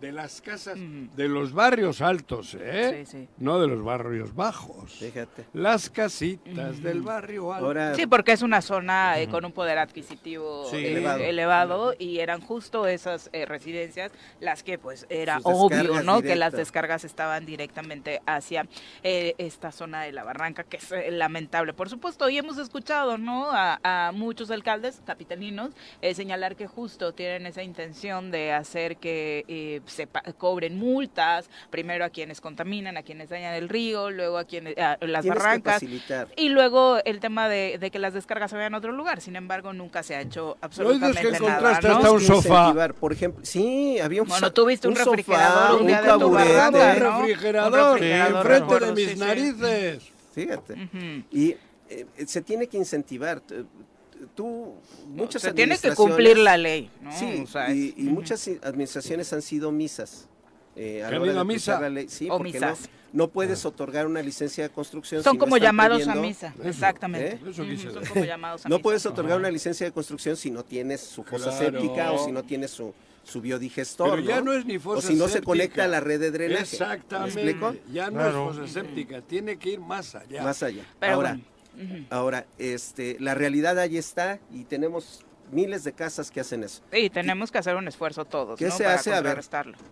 [0.03, 3.05] de las casas de los barrios altos, ¿eh?
[3.07, 3.29] Sí, sí.
[3.39, 4.93] No de los barrios bajos.
[4.99, 5.45] Fíjate.
[5.55, 7.67] Las casitas del barrio alto.
[7.67, 10.77] Ahora, Sí, porque es una zona eh, con un poder adquisitivo Sí.
[10.79, 11.19] eh, Elevado.
[11.23, 11.95] elevado.
[11.99, 14.11] y eran justo esas eh, residencias
[14.41, 16.21] las que pues era Sus obvio, ¿no?
[16.21, 18.67] Que las descargas estaban directamente hacia
[19.05, 21.75] eh, esta zona de la barranca, que es eh, lamentable.
[21.75, 23.51] Por supuesto, y hemos escuchado, ¿no?
[23.53, 29.45] A, a muchos alcaldes capitalinos eh, señalar que justo tienen esa intención de hacer que
[29.47, 34.45] eh, se cobren multas, primero a quienes contaminan, a quienes dañan el río, luego a
[34.45, 35.75] quienes a las tienes que barrancas.
[35.75, 36.29] facilitar.
[36.37, 39.21] Y luego el tema de, de que las descargas se vayan a otro lugar.
[39.21, 41.37] Sin embargo, nunca se ha hecho absolutamente que nada.
[41.39, 41.97] encontraste ¿no?
[41.97, 42.89] hasta un sofá.
[42.99, 46.33] Por ejemplo, sí, había un Bueno, tuviste un sofá, refrigerador un día de tu Un
[46.33, 46.39] ¿no?
[46.39, 49.21] refrigerador, Un refrigerador, enfrente recuerdo, de mis sí, sí.
[49.21, 50.13] narices.
[50.35, 50.73] Fíjate.
[50.75, 51.25] Ujú.
[51.31, 51.57] Y
[51.91, 53.43] eh, se tiene que incentivar.
[54.35, 54.75] Tú,
[55.09, 57.13] muchas Se tiene que administraciones- cumplir la ley, ¿no?
[57.19, 60.29] Sí, O sea, y, muchas administraciones han sido misas.
[60.75, 61.81] eh, a ¿Que la hora de misa?
[61.81, 62.07] la ley.
[62.09, 62.81] Sí, O porque misas.
[63.13, 65.23] No, no puedes otorgar una licencia de construcción.
[65.23, 67.35] Son si no como llamados a misa, exactamente.
[67.35, 67.51] ¿Eh?
[67.51, 68.83] Eso quise Ujú, Son como llamados a No misa.
[68.83, 71.79] puedes otorgar una licencia de construcción si no tienes su fosa Claro.
[71.79, 74.11] séptica o si no tienes su, su biodigestor.
[74.17, 76.31] Pero ya no es ni O fosa si no se conecta a la red de
[76.31, 76.63] drenaje.
[76.63, 77.35] Exactamente.
[77.45, 77.77] ¿Me explico?
[77.93, 78.51] Ya no Claro.
[78.51, 80.43] es fosa séptica, tiene que ir más allá.
[80.43, 80.85] Más allá.
[80.99, 81.45] Pero ahora, bueno.
[82.11, 86.83] Ahora este, la realidad ahí está y tenemos miles de casas que hacen eso.
[86.93, 88.77] Y tenemos que hacer un esfuerzo todos, ¿Qué ¿no?
[88.77, 89.13] se Para hace?
[89.13, 89.43] A ver.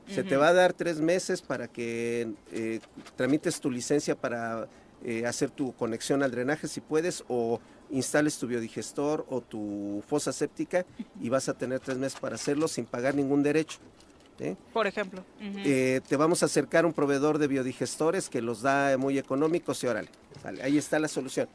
[0.08, 2.80] Se te va a dar tres meses para que eh,
[3.16, 4.68] tramites tu licencia para
[5.04, 10.32] eh, hacer tu conexión al drenaje si puedes o instales tu biodigestor o tu fosa
[10.32, 10.84] séptica
[11.20, 13.78] y vas a tener tres meses para hacerlo sin pagar ningún derecho.
[14.72, 15.24] Por ejemplo.
[15.40, 19.87] Eh, te vamos a acercar un proveedor de biodigestores que los da muy económicos y
[19.87, 20.09] órale,
[20.42, 21.48] sale, ahí está la solución.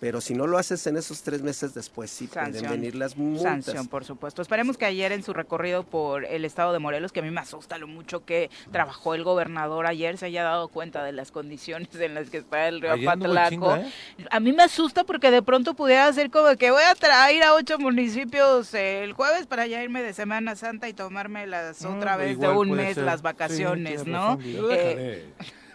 [0.00, 2.70] Pero si no lo haces en esos tres meses después, sí pueden Sanción.
[2.70, 3.42] venir las multas.
[3.64, 4.42] Sanción, por supuesto.
[4.42, 7.40] Esperemos que ayer en su recorrido por el estado de Morelos, que a mí me
[7.40, 11.88] asusta lo mucho que trabajó el gobernador ayer, se haya dado cuenta de las condiciones
[11.96, 13.50] en las que está el río Ayer Patlaco.
[13.50, 13.92] chinga, ¿eh?
[14.30, 17.54] A mí me asusta porque de pronto pudiera ser como que voy a traer a
[17.54, 22.16] ocho municipios el jueves para ya irme de Semana Santa y tomarme las No, otra
[22.16, 23.04] pero vez de un mes ser.
[23.04, 24.38] las Sí, vacaciones, tienes ¿no?
[24.70, 25.26] Eh.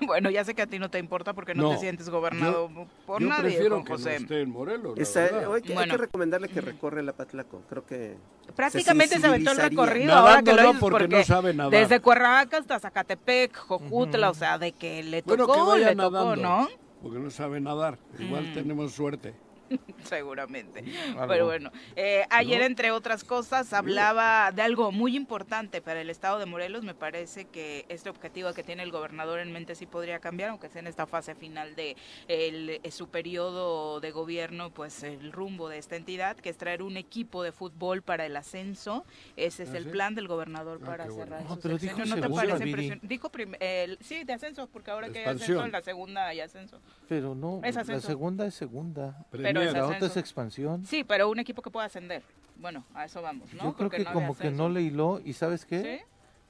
[0.08, 2.70] bueno, ya sé que a ti no te importa porque no, No, te sientes gobernado
[3.06, 4.16] por Yo nadie, prefiero Juan que no José.
[4.18, 5.54] esté en Morelos, la Está- verdad.
[5.56, 5.92] hay, que, hay Bueno.
[5.94, 7.62] que recomendarle que recorre la Patlaco.
[7.70, 8.16] Creo que
[8.56, 11.54] Prácticamente se aventó el recorrido Nadando ahora que lo no, dices porque porque, no sabe
[11.54, 11.72] nadar.
[11.72, 15.96] desde Cuernavaca hasta Zacatepec, Jojutla, o sea, de que le Bueno, tocó, que vaya le
[15.96, 16.36] tocó, nadando.
[16.36, 16.68] ¿no?
[17.02, 17.98] Porque no sabe nadar.
[18.20, 18.54] Igual Mm.
[18.54, 19.34] tenemos suerte.
[20.04, 20.84] Seguramente.
[21.12, 21.28] Algo.
[21.28, 26.40] Pero bueno, eh, ayer entre otras cosas hablaba de algo muy importante para el estado
[26.40, 26.84] de Morelos.
[26.84, 30.70] Me parece que este objetivo que tiene el gobernador en mente sí podría cambiar, aunque
[30.70, 31.96] sea en esta fase final de
[32.28, 36.82] el, eh, su periodo de gobierno, pues el rumbo de esta entidad, que es traer
[36.84, 39.06] un equipo de fútbol para el ascenso.
[39.38, 39.90] Ese es ¿Ah, el sí?
[39.90, 41.24] plan del gobernador Ah, para bueno.
[41.24, 42.06] cerrar No, su pero dijo.
[42.06, 43.08] ¿No te parece impresionante?
[43.08, 45.72] Dijo el- sí, de ascenso, porque ahora que hay ascenso, Expansión.
[45.72, 46.80] la segunda hay ascenso.
[47.08, 49.26] Pero no, Es la segunda es segunda.
[49.32, 49.44] Pero.
[49.72, 50.86] Otra es expansión.
[50.86, 52.24] Sí, pero un equipo que pueda ascender.
[52.58, 53.64] Bueno, a eso vamos, ¿no?
[53.64, 55.82] Yo creo Porque que no como que no le hiló y ¿sabes qué?
[56.00, 56.06] ¿Sí?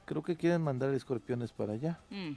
[0.06, 2.00] Creo que quieren mandar escorpiones para allá.
[2.10, 2.34] Mm,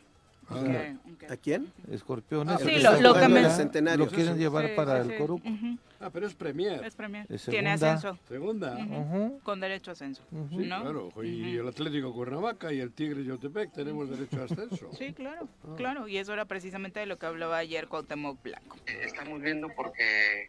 [0.48, 1.30] Ah, ok, ok.
[1.32, 1.72] ¿A quién?
[1.90, 2.54] Escorpiones.
[2.54, 4.04] Ah, sí, lo- lo Centenario.
[4.04, 5.20] Lo quieren Sí, llevar Sí, para sí, el sí.
[5.20, 5.48] Coruco.
[5.48, 6.84] Ujú, Ah, pero es Premier.
[6.84, 7.26] Es Premier.
[7.28, 7.94] Es Tiene segunda.
[7.94, 8.18] ascenso.
[8.28, 8.76] Segunda.
[8.76, 8.94] Ujú.
[9.00, 10.22] Ujú, Con derecho a ascenso.
[10.30, 10.60] ujú.
[10.60, 10.82] Sí, ¿no?
[10.82, 11.12] claro.
[11.24, 14.88] Y el Atlético Cuernavaca y el Tigre Yotepec tenemos derecho a ascenso.
[14.96, 16.06] Sí, claro, claro.
[16.06, 18.76] Y eso era precisamente de lo que hablaba ayer Cuauhtémoc Blanco.
[18.86, 20.48] estamos viendo porque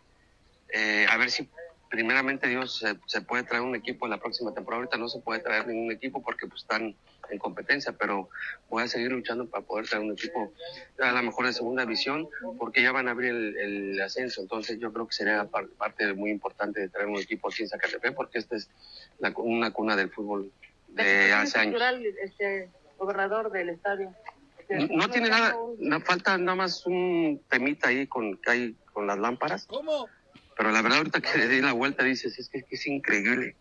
[0.73, 1.49] eh, a ver si
[1.89, 4.82] primeramente Dios se, se puede traer un equipo en la próxima temporada.
[4.84, 6.95] Ahorita no se puede traer ningún equipo porque pues, están
[7.30, 8.30] en competencia, pero
[8.69, 10.51] voy a seguir luchando para poder traer un equipo
[10.99, 12.27] a lo mejor de segunda división
[12.58, 14.41] porque ya van a abrir el, el ascenso.
[14.41, 17.69] Entonces yo creo que sería par- parte muy importante de traer un equipo aquí en
[17.69, 18.69] Zacatepec porque esta es
[19.19, 20.51] la una cuna del fútbol
[20.89, 21.82] de hace años.
[22.21, 24.13] este gobernador del estadio.
[24.69, 29.08] No, no tiene nada, no, falta nada más un temita ahí con, que hay con
[29.08, 29.65] las lámparas.
[29.67, 30.08] ¿Cómo?
[30.58, 32.88] Pero la verdad, ahorita que le di la vuelta, dices, es que, es que es
[32.88, 33.56] increíble.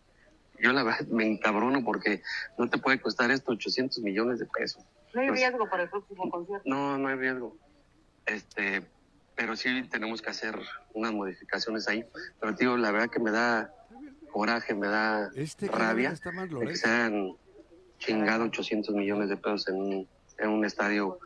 [0.59, 2.23] Yo la verdad me encabrono porque
[2.57, 4.83] no te puede costar esto 800 millones de pesos.
[5.13, 6.63] No hay Pues- riesgo para el próximo concierto.
[6.69, 7.57] No, no hay riesgo.
[8.25, 8.83] Este,
[9.35, 10.59] pero sí tenemos que hacer
[10.95, 12.05] unas modificaciones ahí.
[12.41, 13.71] Pero tío, la verdad que me da
[14.33, 17.33] coraje, me da Este rabia está más de que se hayan
[17.99, 21.19] chingado 800 millones de pesos en un, en un estadio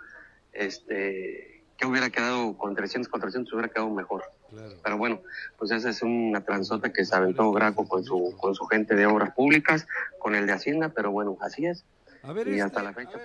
[0.52, 4.24] este que hubiera quedado con 300, 400 hubiera quedado mejor.
[4.50, 4.74] Claro.
[4.82, 5.20] Pero bueno,
[5.58, 9.06] pues esa es una transota que se aventó Graco con su, con su gente de
[9.06, 9.86] obras públicas,
[10.18, 11.84] con el de Hacienda, pero bueno, así es.
[12.22, 13.18] A ver, Y este, hasta la a fecha.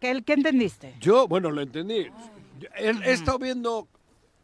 [0.00, 0.94] ¿Qué, qué entendiste?
[1.00, 2.06] Yo, bueno, lo entendí.
[2.76, 3.88] He, he estado viendo,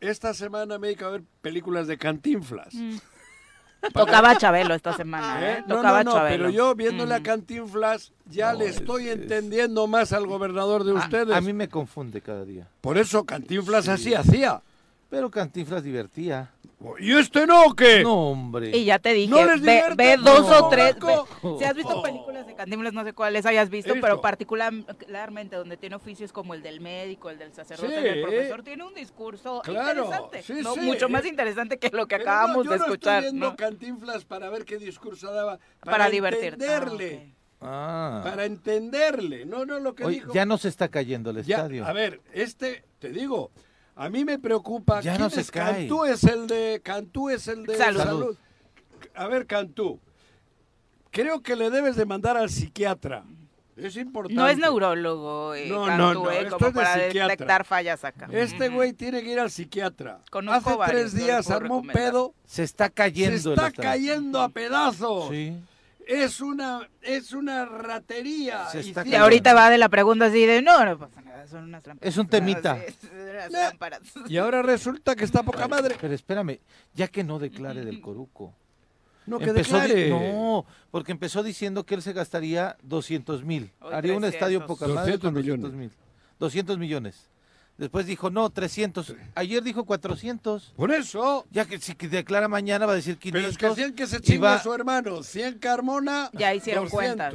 [0.00, 2.72] esta semana me he dedicado a ver películas de Cantinflas.
[2.74, 2.96] Mm.
[3.92, 5.52] Tocaba Chabelo esta semana, ¿eh?
[5.58, 5.64] ¿Eh?
[5.66, 6.36] No, Tocaba no, no, Chabelo.
[6.44, 7.24] pero yo viéndole a Ujú.
[7.24, 11.34] Cantinflas ya No, le es- estoy es- entendiendo más al gobernador de A- ustedes.
[11.36, 12.66] A, mí me confunde cada día.
[12.80, 13.90] Por eso Cantinflas Sí.
[13.90, 14.62] así hacía.
[15.14, 16.50] Pero Cantinflas divertía.
[16.98, 18.02] ¿Y este no o qué?
[18.02, 18.76] No, hombre.
[18.76, 20.96] Y ya te dije, No les ve, dos no, o tres.
[20.98, 25.76] Ve- si has visto películas de Cantinflas, no sé cuáles hayas visto, pero particularmente donde
[25.78, 27.94] tiene oficios como el del médico, el del sacerdote, Sí.
[27.94, 30.42] el del profesor, tiene un discurso Claro, interesante.
[30.42, 30.74] sí, ¿no?
[30.74, 30.80] sí.
[30.80, 33.24] Mucho más interesante que lo que Pero no, acabamos yo de escuchar.
[33.24, 33.56] Estoy viendo ¿no?
[33.56, 35.58] Cantinflas para ver qué discurso daba.
[35.80, 36.64] Para, Para, divertirte.
[36.66, 37.34] entenderle.
[37.62, 38.20] Ah.
[38.24, 39.46] Para entenderle.
[39.46, 40.34] No, no, lo que dijo.
[40.34, 41.86] ya no se está cayendo el Ya, estadio.
[41.86, 43.52] a ver, este, te digo,
[43.96, 45.00] a mí me preocupa.
[45.00, 45.86] Ya ¿quién no se es cae.
[45.88, 46.80] Cantú es el de.
[46.82, 48.00] Cantú es el de Salud.
[48.02, 48.36] salud.
[49.14, 50.00] A ver, Cantú.
[51.10, 53.24] Creo que le debes de mandar al psiquiatra.
[53.76, 54.34] Es importante.
[54.34, 57.28] No es neurólogo, eh, No, Cantú, no, no, eh, como es de para psiquiatra.
[57.28, 58.28] detectar fallas acá.
[58.30, 60.20] Este güey tiene que ir al psiquiatra.
[60.30, 62.34] Conozco Hace varios, tres días armó un pedo.
[62.46, 65.28] Se está cayendo Se está cayendo a pedazos.
[65.30, 65.56] Sí.
[66.06, 68.66] Es una, es una ratería.
[68.68, 71.22] Se Y está Y tiene- ahorita va de la pregunta así de, no, no pasa
[71.22, 72.12] nada, son unas lámparas.
[72.12, 72.78] Es un temita.
[73.50, 74.00] Lámparas.
[74.28, 75.96] Y ahora resulta que está poca madre.
[76.00, 76.60] Pero espérame,
[76.94, 78.54] ya que no declare del Coruco.
[79.26, 80.10] No, que Empezó di- declare.
[80.10, 83.72] no, porque empezó diciendo que él se gastaría 200 mil.
[83.80, 84.34] Haría un 300.
[84.34, 85.92] estadio poca madre 200 con 200 millones.
[85.92, 85.98] mil.
[86.38, 87.30] 200 millones.
[87.76, 89.14] Después dijo, no, 300.
[89.34, 90.74] Ayer dijo 400.
[90.76, 91.44] Por eso.
[91.50, 93.50] Ya que si declara mañana va a decir Pero 500.
[93.50, 96.30] es que 100 que se chinga va, a su hermano, 100 Carmona.
[96.32, 97.34] Ya hicieron 200.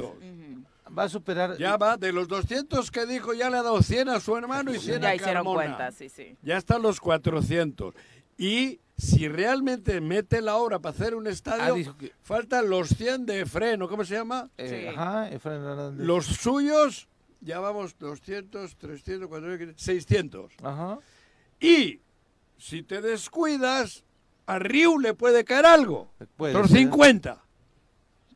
[0.98, 1.56] Va a superar.
[1.58, 4.74] Ya va, de los 200 que dijo, ya le ha dado 100 a su hermano
[4.74, 5.56] y 100 Ya a hicieron Carmona.
[5.76, 6.36] cuentas, sí, sí.
[6.42, 7.94] Ya están los 400.
[8.38, 13.24] Y si realmente mete la obra para hacer un estadio, Ah, que- faltan los 100
[13.26, 14.48] de freno, ¿cómo se llama?
[14.56, 14.96] eh, Sí.
[14.96, 16.06] Ajá, Efraín Hernández.
[16.06, 17.08] Los suyos,
[17.40, 20.52] ya vamos 200, 300, 400, 600.
[20.62, 20.98] Ajá.
[21.60, 22.00] Y
[22.58, 24.04] si te descuidas,
[24.46, 26.10] a Riu le puede caer algo.
[26.36, 26.78] Puede otros ser.
[26.80, 27.44] 50.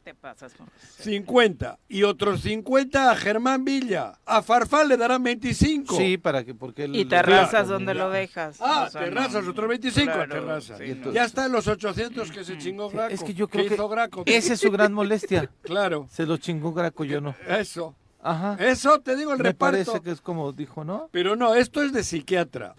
[0.04, 0.70] Te pasas, Jorge.
[1.00, 1.78] 50.
[1.88, 4.18] Y otros 50 a Germán Villa.
[4.26, 5.96] A Farfán le darán 25.
[5.96, 7.98] Sí, para que, porque él- Y terrazas, Claro, ¿dónde ya.
[8.04, 8.58] lo dejas?
[8.60, 9.50] Ah, O sea, terrazas, no.
[9.52, 10.76] otros 25 a Claro, terrazas.
[10.78, 11.10] sí, no.
[11.10, 13.14] Ya está en los 800 que se chingó Graco.
[13.14, 14.24] Es que yo creo que hizo Graco?
[14.26, 15.50] esa es su gran molestia.
[15.62, 17.34] Claro, Se lo chingó Graco, yo no.
[17.48, 17.96] eso.
[18.24, 18.56] Ajá.
[18.58, 19.72] Eso te digo el Me reparto.
[19.84, 21.08] parece que es como dijo, ¿no?
[21.12, 22.74] Pero no, esto es de psiquiatra.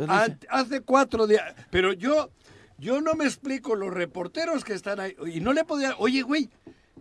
[0.49, 1.53] Hace cuatro días.
[1.69, 2.31] Pero yo,
[2.79, 5.15] yo no me explico los reporteros que están ahí.
[5.31, 5.95] Y no le podía.
[5.99, 6.49] Oye, güey,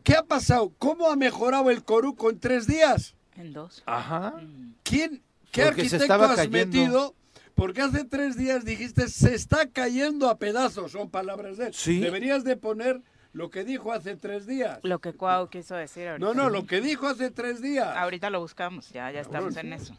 [0.03, 0.73] ¿qué ha pasado?
[0.79, 3.15] ¿Cómo ha mejorado el Coruco en tres días?
[3.37, 3.83] En dos.
[3.87, 4.35] Ajá.
[4.83, 5.23] ¿Quién?
[5.51, 6.59] ¿Qué Porque arquitecto has cayendo.
[6.59, 7.15] metido?
[7.55, 11.75] Porque hace tres días dijiste, se está cayendo a pedazos, son palabras de él.
[11.75, 12.01] Sí.
[12.01, 13.01] Deberías de poner
[13.35, 14.79] lo que dijo hace tres días.
[14.83, 16.25] Lo que Cuau quiso decir ahorita.
[16.27, 17.95] No, no, lo que dijo hace tres días.
[17.97, 19.95] Ahorita lo buscamos, ya, ya estamos en eso.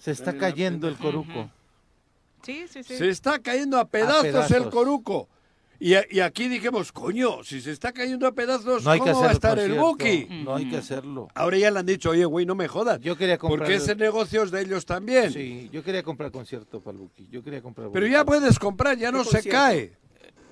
[0.00, 1.50] Se está cayendo el coruco.
[2.42, 2.96] Sí, sí, sí.
[2.96, 4.66] Se está cayendo a pedazos, el pedazos.
[4.68, 5.28] Coruco.
[5.80, 9.10] Y, a- y aquí dijimos, coño, si se está cayendo a pedazos, No hay que
[9.12, 10.26] ¿cómo va a estar el Buki?
[10.44, 11.28] No hay que hacerlo.
[11.34, 13.00] Ahora ya le han dicho, oye, güey, no me jodas.
[13.00, 13.60] Yo quería comprar.
[13.60, 15.32] Porque ese negocio es de ellos también.
[15.32, 17.28] Sí, yo quería comprar concierto para el Buki.
[17.30, 17.90] Yo quería comprar.
[17.92, 19.92] Pero ya puedes comprar, ya no se cae.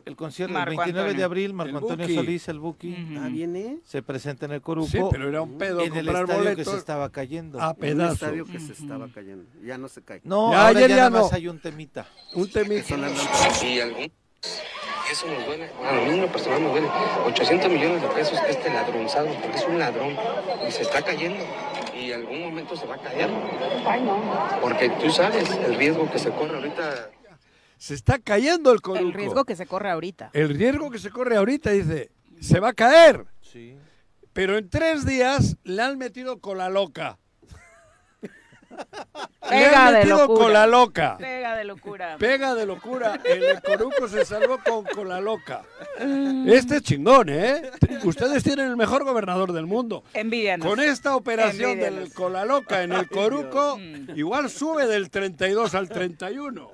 [0.06, 1.26] El concierto el Marco 29 de Antonio.
[1.26, 2.14] abril, Marco El Antonio Buki.
[2.14, 3.20] Solís, el Buki, Ujú.
[3.24, 4.86] Ah, viene se presenta en el Coruco.
[4.88, 7.60] Sí, pero era un pedo en el estadio boletos que se estaba cayendo.
[7.60, 8.14] a un pedazos.
[8.14, 9.44] estadio que se estaba cayendo.
[9.64, 10.20] Ya no se cae.
[10.24, 11.36] No, Ya, ahora ayer ya, ya nada más no.
[11.36, 12.06] hay un temita.
[12.34, 12.94] Un temita.
[13.64, 14.12] Y algún...
[15.10, 15.70] Eso nos duele.
[15.84, 16.88] A mí en lo personal me duele.
[17.26, 20.16] 800 millones de pesos este ladronzado, porque es un ladrón.
[20.68, 21.44] Y se está cayendo.
[22.00, 23.28] Y algún momento se va a caer.
[23.86, 24.20] Ay, no.
[24.60, 27.10] Porque tú sabes el riesgo que se corre ahorita.
[27.78, 29.04] Se está cayendo el Coruco.
[29.06, 30.30] El riesgo que se corre ahorita.
[30.32, 32.10] El riesgo que se corre ahorita, dice,
[32.40, 33.26] se va a caer.
[33.42, 33.76] Sí.
[34.32, 37.18] Pero en tres días le han metido cola loca.
[38.20, 40.44] le Pega han de metido locura.
[40.44, 41.16] cola loca.
[41.18, 42.16] Pega de locura.
[42.18, 43.20] Pega de locura.
[43.24, 45.62] El Coruco se salvó con cola loca.
[46.46, 47.70] Este es chingón, ¿eh?
[48.04, 50.02] Ustedes tienen el mejor gobernador del mundo.
[50.14, 50.66] Envidianos.
[50.66, 54.18] Con esta operación del cola loca en el Coruco, Mm.
[54.18, 56.70] igual sube del 32 al 31.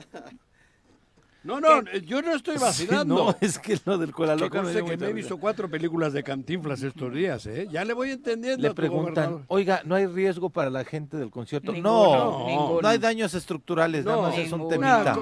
[1.45, 3.15] No, no, yo no estoy vacilando.
[3.15, 5.39] No, es que lo del cola Que loca me conste dio que me he visto
[5.39, 7.67] cuatro películas de Cantinflas estos días, ¿eh?
[7.71, 11.31] Ya le voy entendiendo a Le preguntan, oiga, ¿no hay riesgo para la gente del
[11.31, 11.73] concierto?
[11.73, 12.81] Ninguno, no, ninguno.
[12.83, 15.19] no hay daños estructurales, nada No, más es un temita.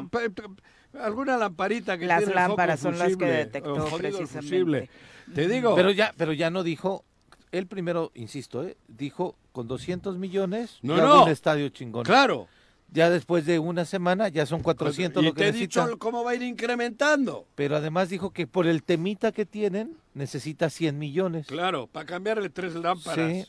[1.02, 4.40] alguna lamparita que Las tiene el foco lámparas son las que detectó precisamente.
[4.42, 4.90] fusible.
[5.34, 7.04] Te digo, Pero ya, pero ya no dijo,
[7.52, 8.76] él primero, insisto, ¿eh?
[8.88, 11.24] dijo con 200 millones, No, no.
[11.24, 12.04] un estadio chingón.
[12.04, 12.48] claro.
[12.92, 15.84] Ya después de una semana ya son 400 y lo te que he necesita.
[15.86, 17.46] dicho cómo va a ir incrementando.
[17.54, 21.46] Pero además dijo que por el temita que tienen necesita 100 millones.
[21.46, 23.30] Claro, para cambiarle tres lámparas.
[23.32, 23.46] Sí.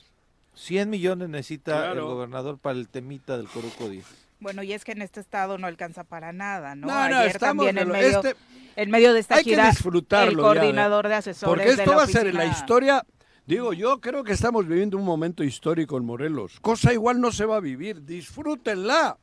[0.53, 2.01] 100 millones necesita Claro.
[2.01, 4.05] el gobernador para el temita del Coruco 10.
[4.41, 6.87] Bueno, y es que en este estado no alcanza para nada, ¿no?
[6.87, 8.35] No, no, Ayer estamos también en medio, este-
[8.75, 11.87] en medio de esta hay que disfrutarlo el ya, coordinador de asesores Porque esto de
[11.87, 13.05] la va a ser en la historia.
[13.45, 16.59] Digo, yo creo que estamos viviendo un momento histórico en Morelos.
[16.61, 18.03] Cosa igual no se va a vivir.
[18.05, 19.17] Disfrútenla.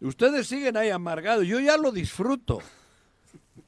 [0.00, 1.46] Ustedes siguen ahí amargados.
[1.46, 2.60] Yo ya lo disfruto.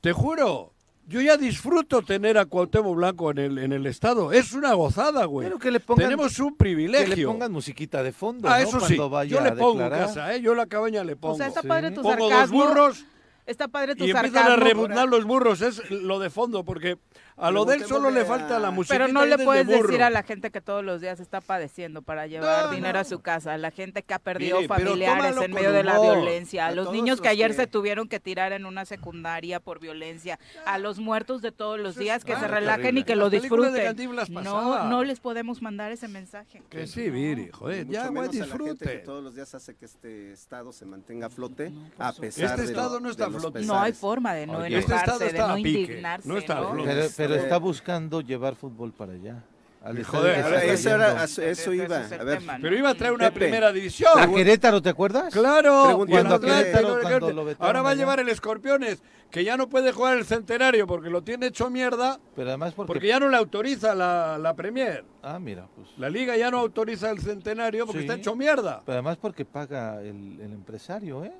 [0.00, 0.72] Te juro.
[1.08, 4.30] Yo ya disfruto tener a Cuauhtémoc Blanco en el, en el estado.
[4.32, 5.48] Es una gozada, güey.
[5.48, 7.16] Pero que le pongan- Tenemos un Que privilegio.
[7.16, 8.68] le pongan musiquita de fondo, ah, ¿no?
[8.68, 8.94] eso sí.
[8.94, 10.40] Cuando vaya Yo le pongo en casa, ¿eh?
[10.40, 11.34] Yo la cabaña le pongo.
[11.34, 11.66] O sea, está Sí.
[11.68, 12.58] padre tu Pongo dos sarcasmo.
[12.64, 13.04] burros
[13.44, 14.52] Está padre tu y empiezan sarcasmo.
[14.62, 15.60] a rebuznar los burros.
[15.62, 16.98] Es lo de fondo, porque
[17.40, 18.94] a lo de él solo le falta la música.
[18.94, 22.26] Pero no le puedes decir a la gente que todos los días está padeciendo para
[22.26, 23.00] llevar No, dinero no.
[23.00, 26.66] a su casa, la gente que ha perdido Mire, familiares en medio de la violencia,
[26.66, 29.80] a A los niños que ayer que- se tuvieron que tirar en una secundaria por
[29.80, 33.00] violencia, a los muertos de todos los días que ah, se relajen terrible.
[33.00, 33.96] y que lo disfruten.
[34.42, 36.62] No, no les podemos mandar ese mensaje.
[36.68, 39.54] Que sí, Viri, joder, Mucho ya, güey, menos a la gente que todos los días
[39.54, 43.10] hace que este estado se mantenga a flote, a pesar Este de estado lo- no
[43.10, 43.60] está a flote.
[43.62, 44.64] No hay forma de no.
[44.64, 46.28] Este estado enojarse, de no a indignarse.
[46.28, 47.08] no está a flote.
[47.34, 49.42] Pero, está buscando llevar fútbol para allá.
[49.82, 50.38] al joder,
[50.68, 51.96] está era- eso, iba.
[51.98, 52.58] A.
[52.60, 53.46] Pero iba a traer una Pepe.
[53.46, 54.12] primera división.
[54.14, 55.32] ¿A Querétaro, te acuerdas?
[55.32, 59.42] Claro, cuando a Querétaro, Querétaro- cuando lo vetaron ahora va a llevar el Escorpiones, que
[59.42, 62.88] ya no puede jugar el centenario porque lo tiene hecho mierda, Pero además porque...
[62.88, 65.04] porque ya no le autoriza la, la Premier.
[65.22, 65.88] Ah, mira, pues...
[65.96, 68.04] La liga ya no autoriza el centenario porque Sí.
[68.06, 68.82] está hecho mierda.
[68.84, 71.32] Pero además porque paga el, el empresario, ¿eh?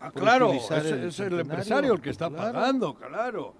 [0.00, 2.52] Ah, claro, es, el es el centenario, empresario el que está claro.
[2.52, 3.54] pagando, claro.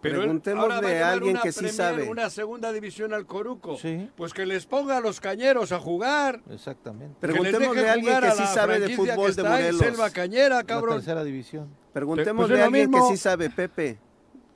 [0.00, 2.08] Pero él Preguntémosle a a alguien una que sí Premier, sabe.
[2.08, 3.76] Una segunda división al Coruco.
[3.76, 4.08] Sí.
[4.16, 6.40] Pues que les ponga a los cañeros a jugar.
[6.50, 7.16] Exactamente.
[7.20, 9.80] Preguntémosle a alguien que sí la sabe de fútbol de Morelos.
[9.80, 10.96] Selva Cañera, La cabrón.
[10.96, 11.68] tercera división.
[11.92, 13.08] Preguntémosle Pues es a alguien mismo.
[13.08, 13.98] que sí sabe, Pepe.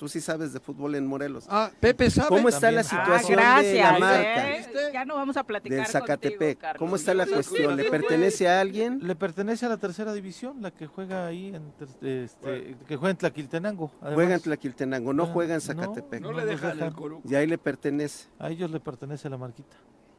[0.03, 1.47] Tú sí sabes de fútbol en Morelos.
[1.49, 2.29] Ah, Pepe sabe.
[2.29, 2.81] ¿Cómo está la.
[2.81, 4.51] Ah, situación de la gracias, marca?
[4.57, 4.67] ¿eh?
[4.93, 6.59] Ya no vamos a platicar del Zacatepec?
[6.61, 6.79] contigo.
[6.81, 7.77] ¿Cómo está la cuestión?
[7.77, 8.99] ¿Le pertenece a alguien?
[9.01, 11.73] Le pertenece a la tercera división, la que juega ahí, en,
[12.05, 13.93] este, que juega en Tlaquiltenango.
[14.01, 14.15] además.
[14.17, 15.61] Juega en Tlaquiltenango, no Ah, juega en.
[15.61, 16.21] Zacatepec.
[16.21, 17.23] No le dejan el coruco.
[17.31, 18.27] Y ahí le pertenece.
[18.41, 19.77] A ellos le pertenece la marquita.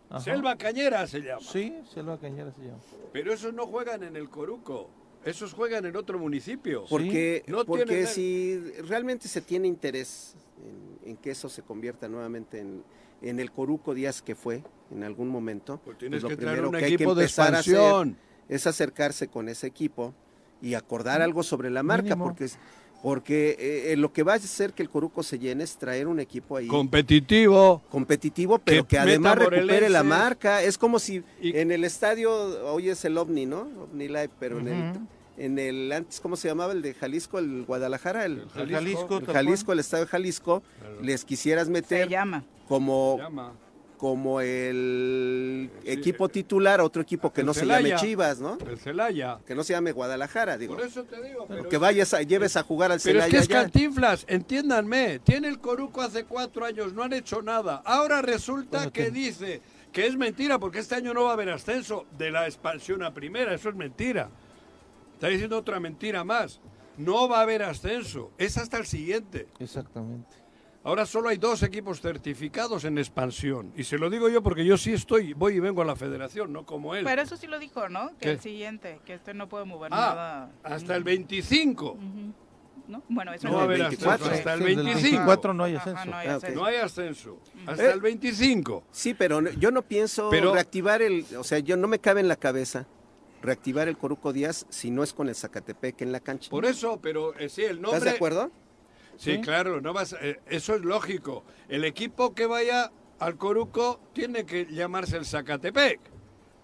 [0.10, 0.22] Ajá.
[0.22, 1.42] Selva Cañera se llama.
[1.42, 2.80] Sí, Selva Cañera se llama.
[3.12, 4.90] Pero esos no juegan en el Coruco.
[5.26, 6.86] Esos juegan en otro municipio.
[6.90, 10.36] Porque, No porque tienen- si realmente se tiene interés
[11.04, 12.84] en, en que eso se convierta nuevamente en,
[13.22, 16.52] en el Coruco Díaz que fue en algún momento, Pues tienes pues lo que traer
[16.58, 18.16] primero un que hay que equipo de empezar a hacer
[18.50, 20.14] es acercarse con ese equipo
[20.62, 22.26] y acordar algo sobre la marca, Mínimo.
[22.26, 22.58] porque es-
[23.04, 26.08] porque eh, eh, lo que va a hacer que el Coruco se llene es traer
[26.08, 27.82] un equipo ahí Competitivo.
[27.90, 30.64] competitivo, pero Que que, además recupere la marca.
[30.64, 32.32] Es como si Y- en el estadio,
[32.72, 33.68] hoy es el OVNI, ¿no?
[33.92, 34.94] OVNI Live, pero en el
[35.36, 36.72] en el antes, ¿cómo se llamaba?
[36.74, 39.18] El de Jalisco, el Guadalajara, el, El El Jalisco.
[39.18, 40.64] El Jalisco, el estadio de Jalisco,
[41.02, 42.44] les quisieras Se meter llama.
[42.68, 43.52] como, Llama.
[44.04, 47.88] Como el equipo eh, titular, otro equipo que el no se Celaya.
[47.96, 48.58] llame Chivas, ¿no?
[48.70, 49.40] El Celaya.
[49.48, 50.76] Que no se llame Guadalajara, digo.
[50.76, 51.46] Por eso te digo.
[51.48, 53.62] Pero, Que vayas a, lleves a jugar al pero es Celaya que es.
[53.64, 55.20] Cantinflas, entiéndanme.
[55.20, 57.82] Tiene el Coruco hace cuatro años, no han hecho nada.
[57.86, 59.62] Ahora resulta Bueno, que que- dice
[59.94, 63.14] que es mentira porque este año no va a haber ascenso de la expansión a
[63.14, 63.54] primera.
[63.54, 64.30] Eso es mentira.
[65.14, 66.60] Está diciendo otra mentira más.
[66.98, 68.32] No va a haber ascenso.
[68.38, 69.48] Es hasta el siguiente.
[69.60, 70.43] Exactamente.
[70.86, 73.72] Ahora solo hay dos equipos certificados en expansión.
[73.78, 76.52] Y se lo digo yo porque yo sí estoy, voy y vengo a la federación,
[76.52, 77.06] no como él.
[77.06, 78.10] Pero eso sí lo dijo, ¿no?
[78.10, 78.32] Que ¿Qué?
[78.32, 80.52] el siguiente, que este no puede mover ah, nada.
[80.76, 81.92] hasta el 25.
[81.94, 82.00] Ujú.
[82.86, 83.02] ¿No?
[83.08, 84.26] Bueno, eso No haber 24.
[84.26, 84.40] ascenso.
[84.40, 85.10] Hasta el Sí, del 25.
[85.12, 86.06] 24 no hay Ajá, ascenso.
[86.12, 86.60] no hay Ah, ascenso.
[86.60, 87.40] No hay ascenso.
[87.66, 87.92] Hasta Eh.
[87.94, 88.84] el 25.
[88.92, 92.20] Sí, pero no- yo no pienso Pero- reactivar el, o sea, yo no me cabe
[92.20, 92.88] en la cabeza
[93.42, 96.50] reactivar el Coruco Díaz si no es con el Zacatepec en la cancha.
[96.50, 97.98] Por eso, pero eh, sí, el nombre...
[98.00, 98.52] ¿Estás de acuerdo?
[99.18, 99.42] Sí, Sí.
[99.42, 101.44] claro, no vas, eh, eso es lógico.
[101.70, 106.00] El equipo que vaya al Coruco tiene que llamarse el Zacatepec.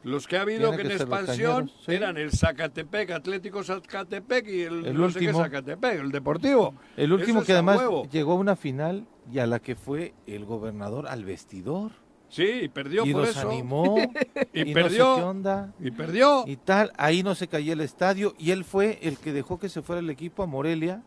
[0.04, 1.94] Los que ha habido que que en expansión sí.
[1.94, 5.44] eran el Zacatepec, Atlético Zacatepec y el, El no sé qué último.
[5.44, 6.74] Zacatepec, el Deportivo.
[6.96, 10.46] El último Eso que además llegó a una final y a la que fue el
[10.46, 11.92] gobernador al vestidor.
[12.30, 13.50] Sí, y perdió y por los eso.
[13.50, 13.96] animó.
[14.54, 15.04] Y y, perdió.
[15.10, 15.74] no sé qué onda.
[15.80, 16.44] Y perdió.
[16.48, 19.68] Y tal, ahí no se cayó el estadio y él fue el que dejó que
[19.68, 21.04] se fuera el equipo a Morelia.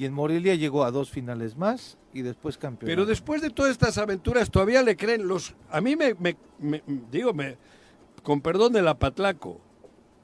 [0.00, 2.86] Y en Morelia llegó a dos finales más y después campeón.
[2.88, 5.54] Pero después de todas estas aventuras, todavía le creen los...
[5.70, 7.58] A mí me, me- me- digo, me,
[8.22, 9.60] con perdón de la patlaco,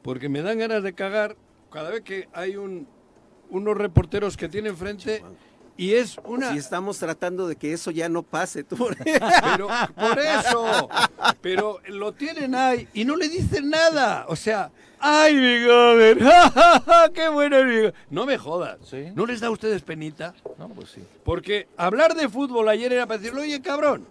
[0.00, 1.36] porque me dan ganas de cagar
[1.70, 2.88] cada vez que hay un,
[3.50, 5.22] unos reporteros que tienen frente
[5.76, 6.52] y es una...
[6.52, 8.78] Si estamos tratando de que eso ya no pase, tú.
[9.04, 10.88] Pero por eso,
[11.42, 14.24] pero lo tienen ahí y no le dicen nada.
[14.28, 14.70] O sea,
[15.00, 16.18] ¡ay, mi gober!
[17.14, 17.94] ¡Qué bueno el!
[18.10, 18.78] No me jodas.
[18.82, 19.06] Sí.
[19.14, 20.34] ¿No les da a ustedes penita?
[20.58, 21.02] No, pues sí.
[21.24, 24.06] Porque hablar de fútbol ayer era para decirle, oye, cabrón,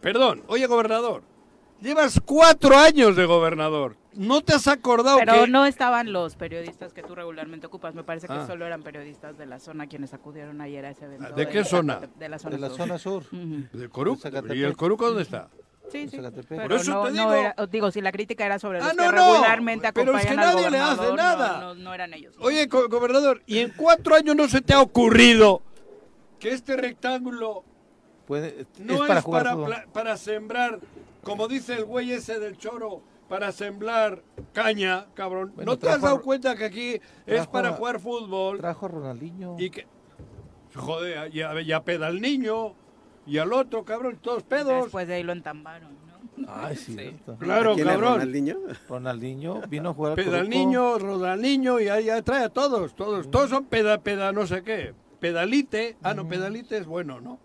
[0.00, 1.22] perdón, oye, gobernador,
[1.80, 3.96] llevas cuatro años de gobernador.
[4.16, 5.48] ¿No te has acordado Pero que...?
[5.48, 7.96] no estaban los periodistas que tú regularmente ocupas.
[7.96, 8.46] Me parece que Ah.
[8.46, 11.32] solo eran periodistas de la zona quienes acudieron ayer a ese evento.
[11.34, 11.98] ¿De qué zona?
[12.16, 12.76] De la zona De la sur.
[12.78, 13.24] zona sur.
[13.72, 14.20] ¿De Coruco?
[14.54, 15.48] ¿Y el Coruco dónde está?
[15.92, 16.16] Sí, sí.
[16.18, 18.88] Por eso no, te no digo- era- o digo, si la crítica era sobre los
[18.88, 21.60] Ah, que no, no, regularmente pero es que nadie le hace nada.
[21.60, 22.34] No, no, no eran ellos.
[22.40, 25.62] Oye, go- gobernador, ¿y en cuatro años no se te ha ocurrido
[26.40, 27.64] que este rectángulo
[28.26, 30.80] Puede, no es es para jugar pla- para sembrar,
[31.22, 34.22] como dice el güey ese del choro, para sembrar
[34.52, 35.52] caña, cabrón?
[35.54, 38.58] Bueno, ¿No te has dado cuenta que aquí es para a- jugar fútbol?
[38.58, 39.56] Trajo a Ronaldinho.
[39.58, 39.86] Y que...
[40.74, 42.74] Joder, ya, ya peda al niño
[43.26, 44.84] y al otro, cabrón, todos pedos.
[44.84, 45.90] Después de ahí lo entambaron,
[46.36, 46.46] ¿no?
[46.48, 46.94] Ay, sí.
[46.94, 47.36] cierto.
[47.38, 48.12] Claro, ¿Quién es cabrón.
[48.14, 48.56] Ronaldinho?
[48.88, 50.50] Ronaldinho vino a jugar a Peda al Coruco.
[50.58, 53.30] niño, roda al niño y ahí trae a todos, todos.
[53.30, 54.94] Todos son peda, peda, no sé qué.
[55.20, 55.96] Pedalite.
[56.02, 57.38] Ah, no, pedalite es bueno, ¿no?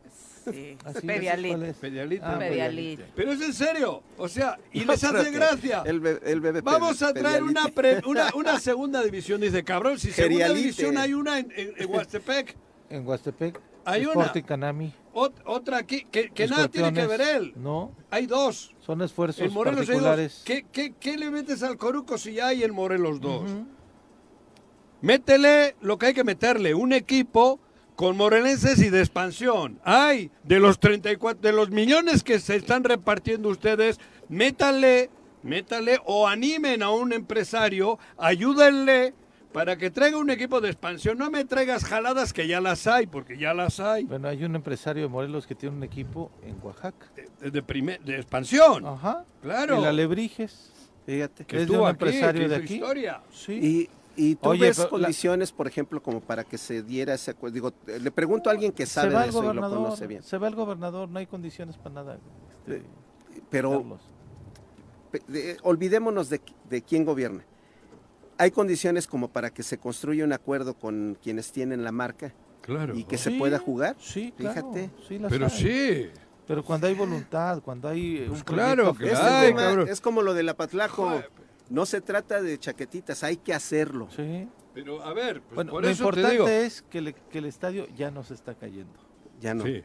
[0.52, 0.76] Sí.
[0.86, 1.52] Así, ¿ese Pedialit.
[1.52, 1.76] cuál es?
[1.78, 2.26] Pedialite.
[2.26, 3.00] Ah, Pedialit.
[3.16, 5.84] Pero es en serio, o sea, y No, les hace gracia.
[5.86, 8.02] El, be- el bebé Vamos a traer una, pedialite.
[8.02, 9.40] pre- una, una segunda división.
[9.40, 10.60] Dice, cabrón, si segunda Gerialite.
[10.62, 12.56] división hay una en, en, en Huastepec,
[12.90, 13.62] En Huastepec.
[13.86, 14.14] Hay una.
[14.14, 14.94] Sporting Canami.
[15.20, 17.54] Ot- otra aquí, que, que nada tiene que ver él.
[17.56, 18.76] No, Hay dos.
[18.80, 19.96] son esfuerzos En Morelos hay dos.
[19.96, 20.42] particulares.
[20.46, 23.44] ¿Qué, qué, qué le metes al Coruco si ya hay en Morelos dos?
[23.50, 23.66] Ujú.
[25.02, 27.60] Métele lo que hay que meterle, un equipo
[27.96, 29.80] con morelenses y de expansión.
[29.84, 33.98] Ay, de los 34, de los millones que se están repartiendo ustedes,
[34.28, 35.10] métanle,
[35.44, 39.14] métanle o animen a un empresario, ayúdenle
[39.54, 41.18] para que traiga un equipo de expansión.
[41.18, 44.04] No me traigas jaladas que ya las hay, porque ya las hay.
[44.06, 47.08] Bueno, hay un empresario de Morelos que tiene un equipo en Oaxaca.
[47.42, 48.86] De, de primer- de expansión.
[48.86, 49.26] Ajá.
[49.42, 49.78] Claro.
[49.80, 50.72] El Alebrijes.
[51.06, 51.46] Fíjate.
[51.46, 52.74] que es de un aquí, empresario que de aquí.
[52.76, 53.22] historia.
[53.32, 53.54] Sí.
[53.54, 53.90] Y,
[54.22, 57.32] Y tú Oye, ves pero la- condiciones, por ejemplo, como para que se diera ese
[57.32, 57.54] acuerdo.
[57.54, 60.22] Digo, le pregunto a alguien que sabe de eso y lo conoce bien.
[60.24, 62.18] se va el gobernador, no hay condiciones para nada.
[62.68, 62.84] este,
[63.50, 64.02] Pero Carlos.
[65.12, 67.44] pe- de- olvidémonos de, de quién gobierna.
[68.40, 72.96] Hay condiciones como para que se construya un acuerdo con quienes tienen la marca Claro.
[72.96, 73.96] y que se Sí, pueda jugar.
[74.00, 74.90] Sí, claro, Fíjate.
[75.08, 75.52] sí las Pero hay.
[75.52, 76.10] sí.
[76.48, 79.90] Pero cuando hay voluntad, cuando hay un Pues claro proyecto que hay, firme, tema cabrón.
[79.90, 80.96] es como lo del Apatlaco.
[81.10, 81.30] Joder.
[81.70, 84.08] No se trata de chaquetitas, hay que hacerlo.
[84.16, 84.48] Sí.
[84.74, 86.48] Pero a ver, pues Bueno, por lo eso importante te digo.
[86.48, 88.94] es que, le- que el estadio ya no se está cayendo.
[89.42, 89.64] Ya no.
[89.66, 89.84] Sí.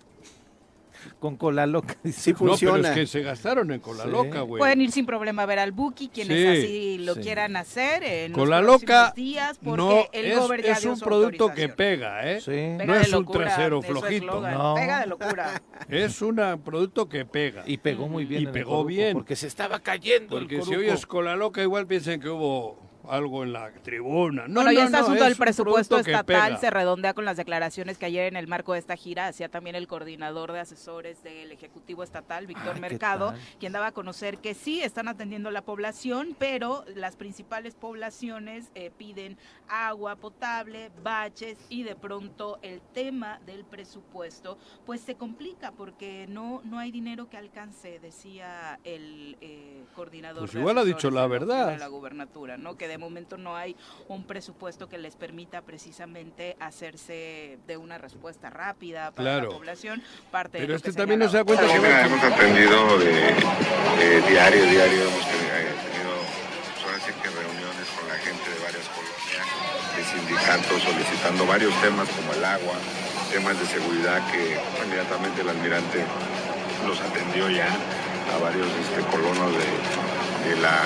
[1.19, 1.97] Con cola loca.
[2.05, 2.89] Sí No, pero funciona.
[2.91, 4.11] es que se gastaron en cola Sí.
[4.11, 4.59] loca, güey.
[4.61, 7.21] Pueden ir sin problema a ver al Buki, quienes Sí, así lo sí.
[7.21, 11.01] quieran hacer en Con los loca días, porque no el es, ya es dio un
[11.01, 12.41] producto que pega, ¿eh?
[12.41, 12.51] Sí.
[12.51, 14.41] Pega No es un trasero es flojito.
[14.41, 14.75] No.
[14.75, 15.63] Pega de locura.
[15.89, 17.63] Es un producto que pega.
[17.67, 18.41] Y pegó muy bien.
[18.41, 19.13] Y en el pegó Coruco, bien.
[19.15, 20.87] Porque se estaba cayendo Porque el si Coruco.
[20.87, 22.79] oyes cola loca, igual piensan que hubo
[23.09, 24.47] algo en la tribuna.
[24.49, 27.99] No, bueno, y no, este no, asunto del presupuesto estatal se redondea con las declaraciones
[27.99, 31.53] que ayer en el marco de esta gira hacía también el coordinador de asesores del
[31.53, 35.63] Ejecutivo Estatal, Víctor Ah, ¿qué Mercado, quien daba a conocer que sí están atendiendo la
[35.63, 39.39] población, pero las principales poblaciones eh, piden
[39.69, 46.63] agua potable, baches y de pronto el tema del presupuesto pues se complica porque no
[46.65, 50.41] no hay dinero que alcance, decía el eh, coordinador.
[50.41, 51.73] Pues de igual ha dicho la verdad.
[51.73, 52.77] de la gubernatura, ¿no?
[52.77, 53.74] Que de momento no hay
[54.07, 59.51] un presupuesto que les permita precisamente hacerse de una respuesta rápida para Claro.
[59.51, 60.01] la población.
[60.30, 61.80] Parte de Pero lo este que también no se da cuenta que...
[61.80, 63.34] Mira, hemos atendido de,
[63.99, 66.12] de diario, diario, hemos tenido, eh, tenido
[66.86, 69.47] pues sí que reuniones con la gente de varias colonias,
[69.99, 72.76] de sindicatos, solicitando varios temas como el agua,
[73.32, 74.55] temas de seguridad que
[74.86, 76.05] inmediatamente el almirante
[76.86, 79.66] los atendió ya a varios este, colonos de,
[80.45, 80.76] de la,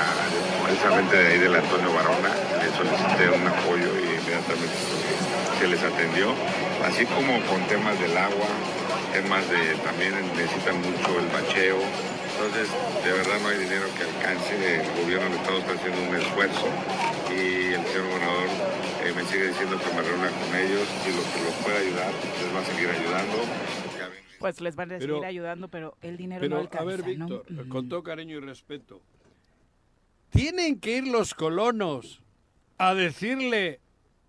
[0.64, 2.30] precisamente de ahí del Antonio Barona,
[2.62, 4.76] le solicité un apoyo y inmediatamente
[5.58, 6.32] se les atendió,
[6.84, 8.46] así como con temas del agua,
[9.12, 11.78] temas de también necesitan mucho el bacheo.
[12.38, 12.68] Entonces,
[13.04, 14.54] de verdad no hay dinero que alcance.
[14.54, 16.66] El gobierno del Estado está haciendo un esfuerzo
[17.34, 18.48] y el señor gobernador
[19.04, 22.12] eh, me sigue diciendo que me reúna con ellos y lo que los pueda ayudar,
[22.14, 23.36] les va a seguir ayudando.
[24.38, 27.02] Pues les van a seguir Pero- ayudando, pero el dinero Pero, no alcanza, a ver.
[27.02, 29.00] Víctor, con todo cariño y respeto,
[30.30, 32.22] ¿tienen que ir los colonos
[32.78, 33.80] a decirle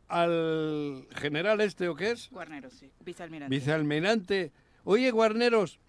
[0.08, 2.30] al general este o qué es?
[2.32, 2.92] Guarneros, sí.
[3.02, 3.56] Vicealmirante.
[3.56, 4.52] Vicealmirante,
[4.84, 5.80] oye, Guarneros,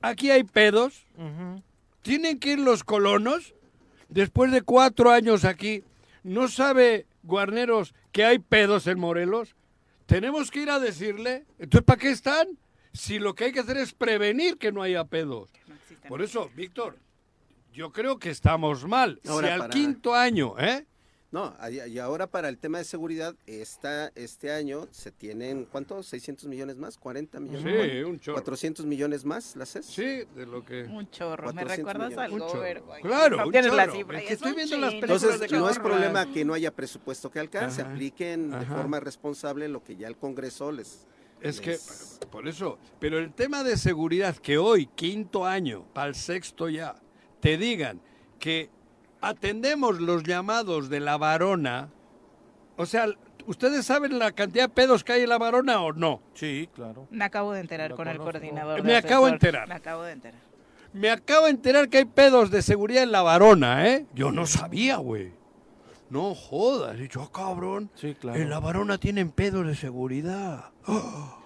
[0.00, 1.06] aquí hay pedos.
[2.06, 3.54] ¿tienen que ir los colonos?
[4.08, 5.82] Después de cuatro años aquí,
[6.22, 9.56] ¿no sabe Guarneros que hay pedos en Morelos?
[10.06, 11.44] ¿Tenemos que ir a decirle?
[11.58, 12.46] Entonces, ¿para qué están?
[12.92, 15.50] Si lo que hay que hacer es prevenir que no haya pedos.
[15.66, 15.74] No.
[16.08, 16.96] Por eso, Víctor,
[17.76, 19.20] yo creo que estamos mal.
[19.28, 20.86] Ahora, si al para- quinto año, ¿eh?
[21.32, 25.98] No, y y ahora para el tema de seguridad, esta, este año se tienen, ¿cuánto?
[25.98, 26.98] ¿600 millones más?
[26.98, 27.92] ¿40 millones?
[27.92, 28.42] Sí, un chorro.
[28.42, 29.86] ¿400 millones más las CES?
[29.86, 30.02] Sí,
[30.34, 30.84] de lo que...
[30.84, 31.48] Un chorro.
[31.52, 32.18] ¿Me 400 recuerdas millones.
[32.26, 32.54] al Un chorro.
[32.60, 33.02] gober, güey?
[33.02, 33.96] Claro, No un tienes la chorro.
[33.98, 34.18] cifra.
[34.18, 36.70] Es que es estoy un viendo las Entonces, de no es problema que no haya
[36.70, 37.90] presupuesto que alcance, Ajá.
[37.90, 41.06] apliquen de forma responsable lo que ya el Congreso les...
[41.42, 41.78] Es que,
[42.30, 46.94] por eso, pero el tema de seguridad, que hoy, quinto año, para el sexto ya,
[47.40, 48.00] te digan
[48.38, 48.70] que
[49.20, 51.90] atendemos los llamados de la varona,
[52.76, 53.06] o sea,
[53.46, 56.20] ¿ustedes saben la cantidad de pedos que hay en la varona o no?
[56.34, 57.06] Sí, claro.
[57.10, 58.82] Me acabo de enterar con el coordinador.
[58.82, 59.68] Me de acabo de enterar.
[59.68, 60.40] Me acabo de enterar.
[60.92, 64.06] Me acabo de enterar que hay pedos de seguridad en la varona, ¿eh?
[64.14, 65.32] Yo no sabía, güey.
[66.08, 66.96] No jodas.
[66.96, 67.90] He dicho, ah, cabrón.
[67.96, 68.40] Sí, claro.
[68.40, 70.70] En la varona tienen pedos de seguridad.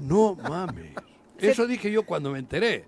[0.00, 0.94] No mames.
[1.38, 2.84] Eso dije yo cuando me enteré.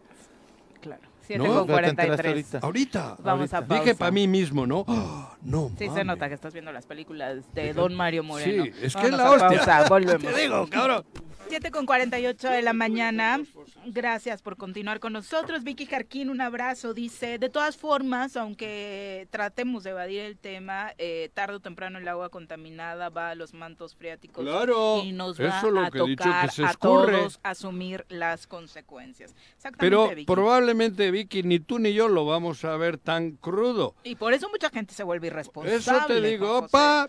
[0.80, 1.09] Claro.
[1.39, 2.62] 7 No, con pero te enteraste 43.
[2.64, 2.66] ahorita.
[2.66, 3.22] Ahorita.
[3.22, 3.74] Vamos a Ahorita.
[3.74, 3.99] Dije pausa.
[3.99, 4.85] para mí mismo, ¿no?
[4.89, 5.37] ¡Ah!
[5.43, 6.07] no Sí, se mames.
[6.07, 8.64] nota que estás viendo las películas de Don Mario Moreno.
[8.64, 9.49] Sí, es que es Vámonos la a hostia.
[9.64, 10.33] pausa, volvemos.
[10.35, 11.05] Te digo, cabrón.
[11.51, 13.42] 7 con 48 de la mañana.
[13.86, 15.64] Gracias por continuar con nosotros.
[15.64, 16.94] Vicky Jarquín, un abrazo.
[16.94, 22.07] Dice, de todas formas, aunque tratemos de evadir el tema, eh, tarde o temprano el
[22.07, 25.90] agua contaminada va a los mantos freáticos Claro, y nos eso va es lo a
[25.90, 29.34] que tocar que se a todos asumir las consecuencias.
[29.57, 30.26] Exactamente, Pero Vicky.
[30.26, 33.96] probablemente, Vicky, ni tú ni yo lo vamos a ver tan crudo.
[34.05, 35.78] Y por eso mucha gente se vuelve irresponsable.
[35.78, 37.09] Eso te digo, va,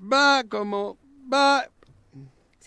[0.00, 0.98] va como,
[1.32, 1.68] va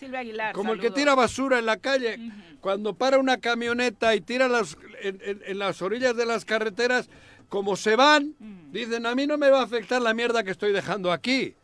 [0.00, 0.54] Silvia Aguilar.
[0.54, 2.18] como el que tira basura en la calle.
[2.60, 7.08] Cuando para una camioneta y tira las, en, en- en las orillas de las carreteras,
[7.48, 8.34] como se van,
[8.72, 11.54] dicen, a mí no me va a afectar la mierda que estoy dejando aquí.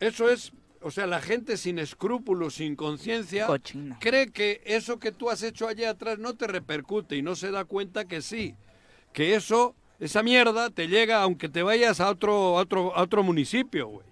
[0.00, 0.52] Eso es,
[0.82, 3.46] o sea, la gente sin escrúpulos, sin conciencia,
[3.98, 7.50] cree que eso que tú has hecho allá atrás no te repercute y no se
[7.50, 8.54] da cuenta que sí,
[9.12, 13.22] que eso esa mierda te llega aunque te vayas a otro, a otro, a otro
[13.22, 14.06] municipio, güey.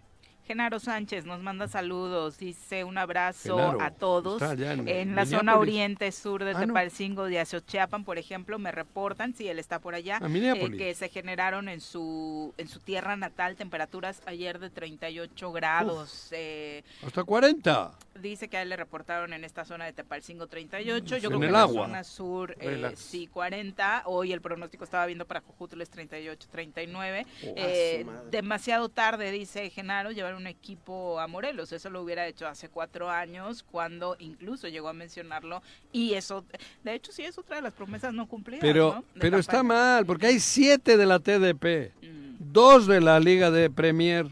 [0.47, 4.43] Genaro Sánchez nos manda saludos, dice un abrazo Genaro, a todos.
[4.43, 6.61] en En la zona oriente sur de Ah.
[6.61, 10.75] Tepalcingo de Azochiapan, por ejemplo, me reportan, si él está por allá, A Minneapolis.
[10.75, 16.29] eh, que se generaron en su en su tierra natal temperaturas ayer de 38 grados.
[16.33, 17.93] eh, Hasta 40.
[18.21, 21.41] dice que a él le reportaron en esta zona de Tepalcingo 38, yo En creo
[21.41, 21.87] que en la agua.
[21.87, 27.27] zona sur eh, sí 40, hoy el pronóstico estaba viendo para Jojutles 38, 39.
[27.47, 31.73] Oh, Eh, demasiado tarde, dice Genaro, llevar un equipo a Morelos.
[31.73, 35.63] Eso lo hubiera hecho hace cuatro años, cuando incluso llegó a mencionarlo.
[35.93, 36.45] Y eso,
[36.83, 38.61] de hecho, sí es otra de las promesas no cumplidas.
[38.63, 42.37] Pero, pero está mal, porque hay siete de la TDP, Mm.
[42.53, 44.27] dos de la Liga de Premier,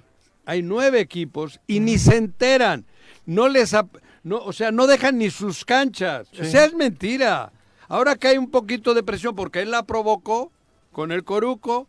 [0.45, 2.85] hay nueve equipos y ni se enteran.
[3.25, 3.73] No les,
[4.25, 6.29] no, o sea, no dejan ni sus canchas.
[6.39, 7.53] O sea, es mentira.
[7.89, 10.51] Ahora que hay un poquito de presión porque él la provocó
[10.93, 11.89] con el Coruco,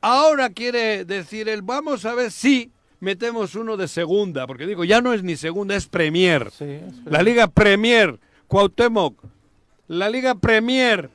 [0.00, 2.70] ahora quiere decir él, vamos a ver si
[3.00, 6.50] metemos uno de segunda, porque digo, ya no es ni segunda, es Premier.
[6.50, 8.18] Sí, es La Liga Premier,
[8.48, 9.22] Cuauhtémoc.
[9.88, 11.10] La Liga Premier,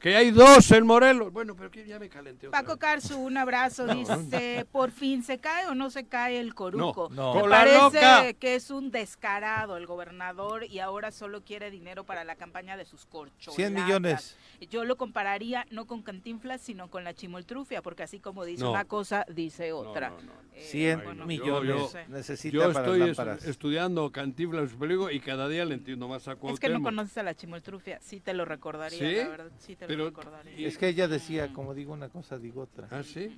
[0.00, 1.30] que hay dos en Morelos.
[1.32, 2.78] Bueno, pero que ya me calenté Paco vez.
[2.78, 7.08] Carzu, un abrazo, dice, por fin, ¿se cae o no se cae el coruco?
[7.10, 7.34] No, no.
[7.34, 8.32] Me Con la parece loca.
[8.34, 12.86] que es un descarado el gobernador y ahora solo quiere dinero para la campaña de
[12.86, 13.54] sus corcholatas.
[13.56, 14.36] 100 millones.
[14.70, 18.70] Yo lo compararía no con Cantinflas, sino con la chimoltrufia, porque así como dice No.
[18.70, 20.12] una cosa, dice No, otra.
[20.58, 20.64] No, no.
[20.64, 22.04] Eh, 100 bueno, millones yo- sé.
[22.08, 23.44] necesita Yo para estoy es- lámparas.
[23.46, 26.78] estudiando Cantinflas Superior y cada día le entiendo más a Es que Cuauhtémoc.
[26.78, 29.16] no conoces a la chimoltrufia, sí te lo recordaría, ¿Sí?
[29.16, 30.58] la verdad, sí te Pero- lo recordaría.
[30.58, 32.88] y- Es que ella decía, como digo una cosa, digo otra.
[32.90, 33.36] ¿Ah, sí?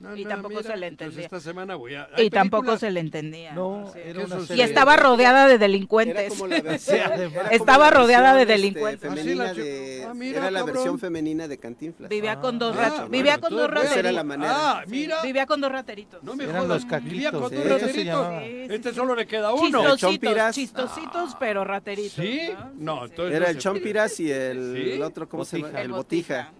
[0.00, 1.24] No, Y no, tampoco se le entonces entendía.
[1.24, 2.08] esta semana voy a...
[2.16, 3.52] Y hay tampoco películas- se le entendía.
[3.52, 3.98] No, Sí.
[4.02, 6.32] era ¿Qué una eso Y serie- estaba rodeada de delincuentes.
[7.50, 9.12] Estaba rodeada de versión, delincuentes.
[9.12, 12.08] Este, Ah, ah, mira, era la versión femenina de Cantinflas.
[12.08, 14.14] Vivía con dos Ah, rat- bueno, vivía con dos entonces, Esa era rateritos.
[14.14, 14.52] la manera.
[14.80, 15.22] Ah, mira.
[15.22, 16.22] Vivía con dos rateritos.
[16.64, 17.68] Eran los vivía con caquitos, dos ¿eh?
[17.68, 18.26] Rateritos.
[18.42, 19.64] Sí, sí, Este solo le queda uno.
[19.64, 20.54] El Chistositos, Chompiras.
[20.54, 22.12] chistositos, pero rateritos.
[22.24, 22.50] ¿Sí?
[22.76, 23.04] ¿no?
[23.04, 24.90] Entonces- Era el Chompiras y el, ¿Sí?
[24.92, 25.68] el otro, ¿cómo se Botija.
[25.68, 25.80] llama?
[25.80, 26.52] El El Botija.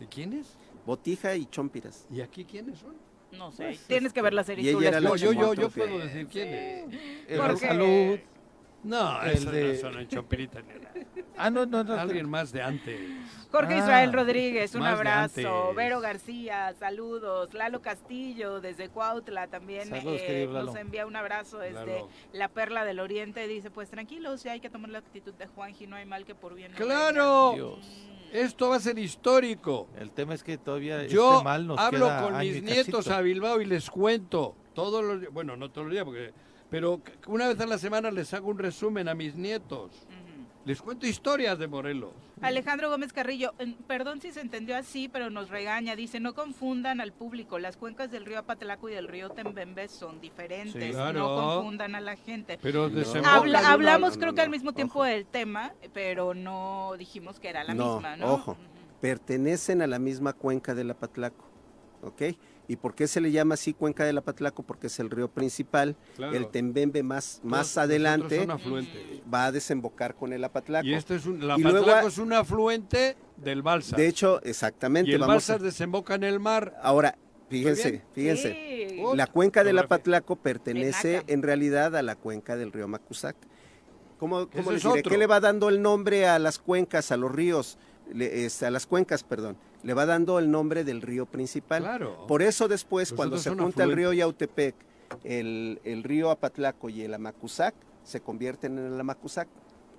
[0.00, 0.46] ¿Y quién es?
[0.86, 2.06] Botija y Chompiras.
[2.10, 2.94] ¿Y aquí quiénes son?
[3.32, 4.70] No sé, tienes que ver la serie.
[4.72, 6.54] Yo, yo, yo puedo decir quién
[7.28, 7.60] es.
[7.60, 8.18] Salud.
[8.84, 10.90] No, El de- no son en Chompirita ni nada.
[11.36, 11.94] Ah, no, no, no.
[11.94, 12.96] Alguien más de antes.
[13.50, 15.74] Jorge Ah, Israel Rodríguez, un abrazo.
[15.74, 17.52] Vero García, saludos.
[17.54, 22.08] Lalo Castillo, desde Cuautla, también Saludos, eh, nos envía un abrazo desde Lalo.
[22.32, 23.48] la Perla del Oriente.
[23.48, 26.36] Dice, pues tranquilos, si hay que tomar la actitud de Juanji, no hay mal que
[26.36, 27.52] por bien no ¡Claro!
[27.56, 27.78] Dios.
[28.32, 29.88] Esto va a ser histórico.
[29.98, 33.20] El tema es que todavía Yo este mal nos hablo queda con mis nietos a
[33.22, 36.32] Bilbao y les cuento todos los días, bueno, no todos los días, porque,
[36.74, 39.92] pero una vez a la semana les hago un resumen a mis nietos.
[40.64, 42.10] Les cuento historias de Morelos.
[42.40, 43.52] Alejandro Gómez Carrillo,
[43.86, 45.94] perdón si se entendió así, pero nos regaña.
[45.94, 47.60] Dice, no confundan al público.
[47.60, 50.82] Las cuencas del río Apatlaco y del río Tembembe son diferentes.
[50.82, 50.90] Sí.
[50.90, 51.20] Claro.
[51.20, 52.58] No confundan a la gente.
[52.60, 52.96] Pero No.
[52.96, 55.04] desembocan Habla- una- hablamos no, creo no, que al no, mismo tiempo ojo.
[55.04, 58.32] del tema, pero no dijimos que era la No, misma, ¿no?
[58.34, 58.56] ojo.
[59.00, 61.44] Pertenecen a la misma cuenca del Apatlaco.
[62.02, 62.22] ¿Ok?
[62.66, 64.62] ¿Y por qué se le llama así cuenca del Apatlaco?
[64.62, 65.96] Porque es el río principal.
[66.16, 66.34] Claro.
[66.34, 68.46] El Tembembe más, más adelante
[69.32, 70.86] va a desembocar con el Apatlaco.
[70.86, 73.98] Y este es un, la Y luego Patlaco a- es un afluente del Balsas.
[73.98, 75.12] De hecho, y exactamente.
[75.12, 76.74] el vamos Balsas a- desemboca en el mar.
[76.82, 77.18] Ahora,
[77.50, 78.88] fíjense, fíjense.
[78.88, 79.02] Sí.
[79.14, 79.78] La cuenca del.
[79.78, 83.36] Apatlaco pertenece en realidad a la cuenca del río Macusac.
[84.18, 85.02] ¿Cómo, cómo les es diré?
[85.02, 87.76] ¿Qué le va dando el nombre a las cuencas, a los ríos?
[88.10, 89.56] Le- este, a las cuencas, perdón.
[89.84, 91.82] Le va dando el nombre del río principal.
[91.82, 92.26] Claro.
[92.26, 94.12] Por eso después, cuando se junta el río.
[94.12, 94.74] Yautepec,
[95.22, 99.46] el, el río Apatlaco y el Amacuzac, se convierten en el Amacuzac.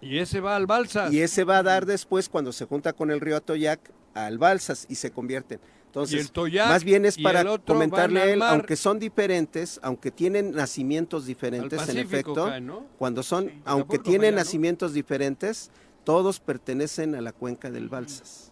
[0.01, 1.13] Y ese va al Balsas.
[1.13, 3.79] Y ese va a dar después, cuando se junta con el río Atoyac,
[4.13, 5.59] al Balsas y se convierten.
[5.87, 6.67] Entonces, y el Toyac.
[6.67, 11.97] más bien es para comentarle a él, aunque son diferentes, aunque tienen nacimientos diferentes, en
[11.97, 12.85] efecto, caen, ¿no?
[12.97, 13.61] cuando son, Sí.
[13.63, 14.43] aunque tienen para allá, ¿no?
[14.43, 15.71] nacimientos diferentes,
[16.03, 18.51] todos pertenecen a la cuenca del Balsas.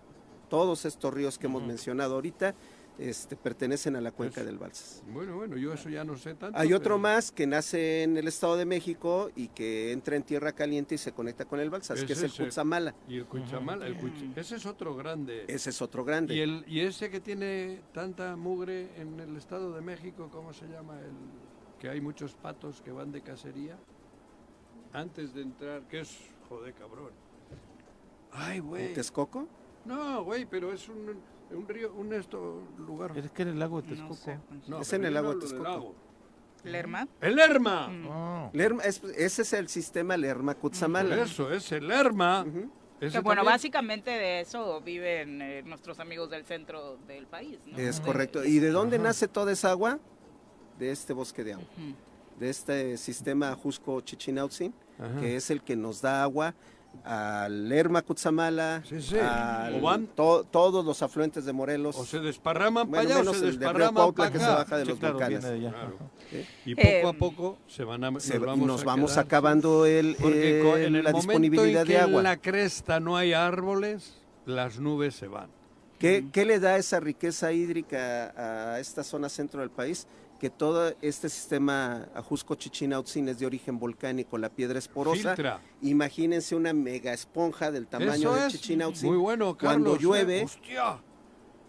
[0.54, 2.54] Todos estos ríos que hemos mencionado ahorita
[3.00, 5.02] este, pertenecen a la cuenca Pues, del Balsas.
[5.12, 6.60] Bueno, bueno, yo eso ya no sé tanto.
[6.60, 10.52] Hay otro más que nace en el Estado de México y que entra en tierra
[10.52, 12.94] caliente y se conecta con el Balsas, que es Ese el es el- Cutzamala.
[13.08, 15.46] Y el Cuchamal, el Cuch- ese es otro grande.
[15.48, 16.36] Ese es otro grande.
[16.36, 20.68] Y, el, y ese que tiene tanta mugre en el Estado de México, ¿cómo se
[20.68, 21.00] llama?
[21.00, 21.14] El
[21.80, 23.76] que hay muchos patos que van de cacería
[24.94, 26.16] antes de entrar, que es,
[26.48, 27.10] joder, cabrón.
[28.32, 28.94] Ay, güey.
[28.94, 29.48] ¿Texcoco?
[29.86, 31.18] No, güey, pero es un,
[31.52, 33.18] un río, un esto lugar.
[33.18, 34.14] Es que en el lago de No Texcoco.
[34.16, 34.40] sé.
[34.68, 35.64] No, Es en el lago del Texcoco.
[35.64, 35.96] lago.
[36.64, 37.08] ¿Lerma?
[37.20, 37.88] El Lerma.
[37.90, 38.04] Mm.
[38.04, 38.50] No.
[38.54, 41.22] Lerma- es- ese es el sistema Lerma Cutzamala.
[41.22, 42.46] eso, es el Lerma.
[42.48, 42.70] Ujú.
[43.02, 43.54] Ese Que bueno, también.
[43.56, 47.78] básicamente de eso viven eh, nuestros amigos del centro del país, ¿no?
[47.78, 48.46] Es De- correcto.
[48.46, 49.04] ¿Y de dónde Ajá.
[49.08, 50.00] nace toda esa agua?
[50.80, 51.66] De este bosque de agua,
[52.40, 54.74] de este sistema Jusco Chichinautzin,
[55.20, 56.56] que es el que nos da agua
[57.04, 59.18] al Lerma Cutzamala, Sí, sí.
[59.20, 61.98] al- to- todos los afluentes de Morelos.
[61.98, 64.46] O se desparraman Bueno, para allá o menos se de desparraman Cuautla para que se
[64.46, 64.56] acá.
[64.56, 65.44] baja de Sí, los claro, volcanes.
[65.44, 65.60] de.
[65.60, 65.98] Claro.
[66.30, 66.46] ¿Sí?
[66.66, 69.86] Y poco a Em, poco se van a, Se- nos vamos, nos a vamos acabando
[69.86, 72.18] el, Porque el- en el la momento disponibilidad en que de agua.
[72.20, 75.50] en la cresta no hay árboles, las nubes se van.
[76.00, 80.06] ¿Qué, qué le da esa riqueza hídrica a esta zona centro del país?
[80.44, 85.38] Que todo este sistema Ajusco Chichinautzin es de origen volcánico, la piedra es porosa.
[85.38, 85.62] Filtra.
[85.82, 89.96] Imagínense una mega esponja del tamaño Eso de es Chichinautzin muy bueno, Carlos.
[89.96, 90.00] Cuando ¿eh?
[90.02, 90.46] llueve-.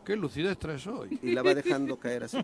[0.05, 1.19] ¡Qué lucidez traes hoy!
[1.23, 2.39] y la va dejando caer así.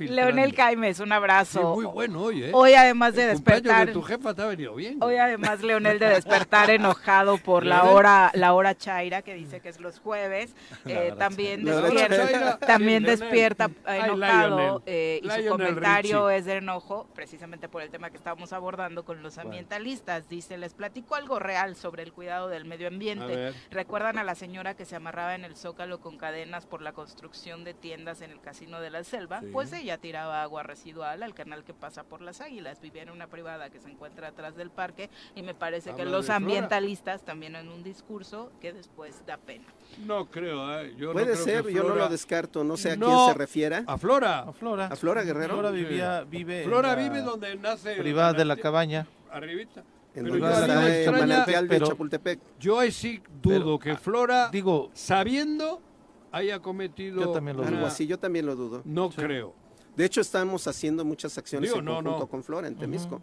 [0.00, 1.74] Leonel Caimes, un Sí, abrazo.
[1.74, 2.50] muy bueno hoy, ¿eh?
[2.52, 4.98] Hoy además de El despertar, de tu jefa te ha venido bien.
[5.02, 9.68] hoy además Leonel de despertar enojado por la hora, la hora chaira que dice que
[9.68, 10.54] es los jueves,
[10.86, 16.38] eh, también despierta, también despierta Ay, enojado eh, y su comentario Richie.
[16.38, 20.28] es de enojo precisamente por el tema que estábamos abordando con los ambientalistas.
[20.28, 23.52] Dice, les platico algo real sobre el cuidado del medio ambiente.
[23.70, 26.16] ¿Recuerdan a la señora que se amarraba en el zócalo con
[26.54, 29.40] cadenas por la construcción de tiendas en el casino de la selva?
[29.40, 29.46] Sí.
[29.52, 32.80] Pues ella tiraba agua residual al canal que pasa por las águilas.
[32.80, 36.12] Vivía en una privada que se encuentra atrás del parque y me parece que Habla
[36.12, 36.36] los de Flora.
[36.36, 39.64] ambientalistas también en un discurso que después da pena.
[40.06, 40.94] No creo, ¿eh?
[40.96, 43.06] Yo no Puede creo ser, que yo no Flora- lo descarto, no sé a No.
[43.06, 43.84] quién se refiera.
[43.86, 44.40] A Flora.
[44.40, 44.86] A Flora.
[44.86, 45.54] ¿A Flora Guerrero?
[45.54, 47.96] Flora vivía, vive Flora vive donde nace.
[47.96, 49.06] privada de la cabaña.
[49.30, 49.82] Arribita.
[50.14, 52.40] En Pero donde yo, a mí está me el extraña- manantial de pero- Chapultepec.
[52.60, 55.82] yo ahí sí dudo Pero, que ah, Flora, Digo, sabiendo,
[56.34, 57.20] haya cometido.
[57.20, 58.82] Yo también lo una- Algo así, yo también lo dudo.
[58.84, 59.54] No creo.
[59.96, 62.26] De hecho, estamos haciendo muchas acciones Digo, en no, conjunto no.
[62.28, 63.22] con Flora en Temisco.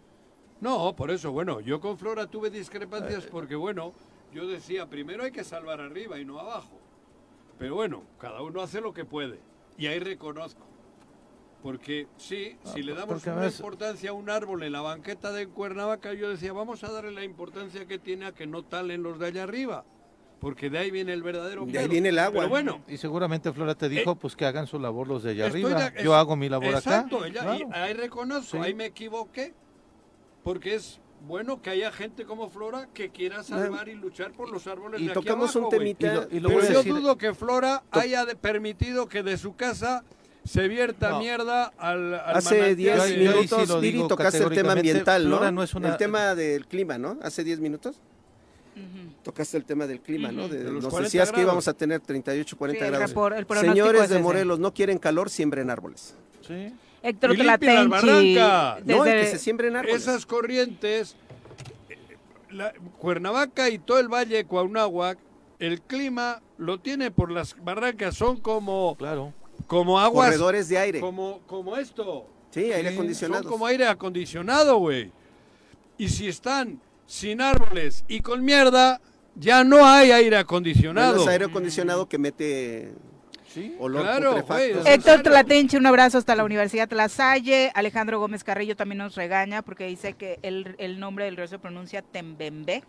[0.60, 3.92] No, por eso, bueno, yo con Flora tuve Eh, discrepancias porque, bueno,
[4.32, 6.78] yo decía, primero hay que salvar arriba y no abajo.
[7.58, 9.38] Pero bueno, cada uno hace lo que puede.
[9.76, 10.62] Y ahí reconozco.
[11.62, 14.80] Porque sí, Ah, si le damos porque a una importancia a un árbol en la
[14.80, 18.64] banqueta de Cuernavaca, yo decía, vamos a darle la importancia que tiene a que no
[18.64, 19.84] talen los de allá arriba.
[20.42, 22.40] Porque de ahí viene el verdadero De ahí viene el agua.
[22.40, 25.46] Pero bueno, y seguramente Flora te dijo pues que hagan su labor los de allá
[25.46, 25.90] arriba.
[25.90, 27.26] de- Yo es- hago mi labor Exacto, acá.
[27.28, 27.68] ella- claro.
[27.72, 28.62] ahí reconozco, Sí.
[28.62, 29.54] ahí me equivoqué,
[30.42, 34.66] porque es bueno que haya gente como Flora que quiera salvar y luchar por los
[34.66, 35.94] árboles Y de aquí tocamos un abajo, güey.
[35.94, 36.06] temita.
[36.12, 39.38] Y lo- y lo Pero yo decir- dudo que Flora haya de- permitido que de
[39.38, 40.02] su casa
[40.44, 41.18] se vierta No.
[41.20, 44.38] mierda al, al Hace manantial 10 Yo ahí- yo ahí minutos, sí Viri, digo tocaste
[44.42, 45.36] el tema ambiental, ¿no?
[45.36, 47.16] Flora no es una- El tema del clima, ¿no?
[47.22, 48.00] Hace 10 minutos
[49.22, 50.48] Tocaste el tema del clima, ¿no?
[50.48, 53.32] De- De los nos 40 decías que íbamos a tener 38, 40 Sí, el grados.
[53.38, 54.18] el Señores es de.
[54.18, 56.14] Morelos, no quieren calor, siembren árboles.
[56.46, 56.72] Sí.
[57.02, 58.92] Héctor Y limpien las Tlatenchi.
[58.92, 60.02] No, que se siembren árboles.
[60.02, 61.16] Esas corrientes,
[61.90, 61.98] eh,
[62.50, 65.18] la- Cuernavaca y todo el valle de Cuauhnáhuac,
[65.58, 69.32] el clima lo tiene por las barrancas, son como, Claro.
[69.66, 71.00] como aguas, Corredores de aire.
[71.00, 72.26] como, como esto.
[72.50, 73.42] Sí, aire acondicionado.
[73.42, 75.10] Son como aire acondicionado, güey.
[75.98, 79.00] Y si están sin árboles y con mierda,
[79.34, 81.22] ya no hay aire acondicionado.
[81.22, 82.92] es aire acondicionado que mete
[83.52, 83.76] Sí.
[83.78, 84.80] olor Claro, putrefacto.
[84.80, 87.70] güey, Héctor Tlatenchi, un abrazo hasta la Universidad La Salle.
[87.74, 91.58] Alejandro Gómez Carrillo también nos regaña porque dice que el, el nombre del río se
[91.58, 92.82] pronuncia Tembembe.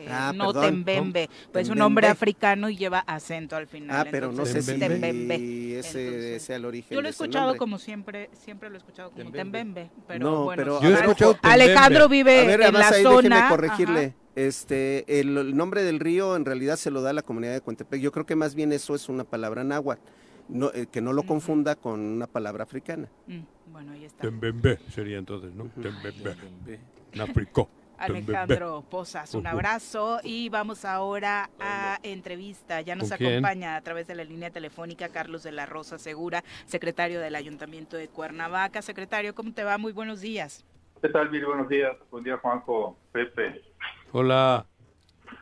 [0.00, 0.64] Eh, Ah, no perdón.
[0.84, 3.96] Tembembe, pues es un nombre africano y lleva acento al final.
[3.96, 5.78] Ah, pero no sé si Tembembe.
[5.78, 6.94] ese Entonces, sea el origen.
[6.94, 9.58] Yo lo he escuchado como siempre, siempre lo he escuchado como Tembembe.
[9.58, 10.78] Tembembe, pero No, bueno.
[10.80, 13.28] pero, Yo Alejandro vive A ver, en la ahí zona.
[13.36, 14.04] déjeme corregirle.
[14.06, 14.14] ajá.
[14.36, 18.00] Este, el, el nombre del río en realidad se lo da la comunidad de Cuentepec.
[18.00, 20.00] Yo creo que más bien eso es una palabra náhuatl,
[20.48, 23.08] no, eh, que no lo confunda con una palabra africana.
[23.26, 23.40] Mm,
[23.72, 24.22] bueno, ahí está.
[24.22, 25.64] Tembembe sería entonces, ¿no?
[25.82, 26.36] Tembembe.
[28.00, 32.80] Alejandro Posas, un abrazo y vamos ahora a entrevista.
[32.80, 37.20] Ya nos acompaña a través de la línea telefónica Carlos de la Rosa Segura, secretario
[37.20, 38.82] del Ayuntamiento de Cuernavaca.
[38.82, 39.76] Secretario, ¿cómo te va?
[39.78, 40.64] Muy buenos días.
[41.02, 41.44] ¿Qué tal, Viri?
[41.44, 41.96] Buenos días.
[42.10, 43.62] Buen día, Juanjo, Pepe.
[44.12, 44.66] Hola.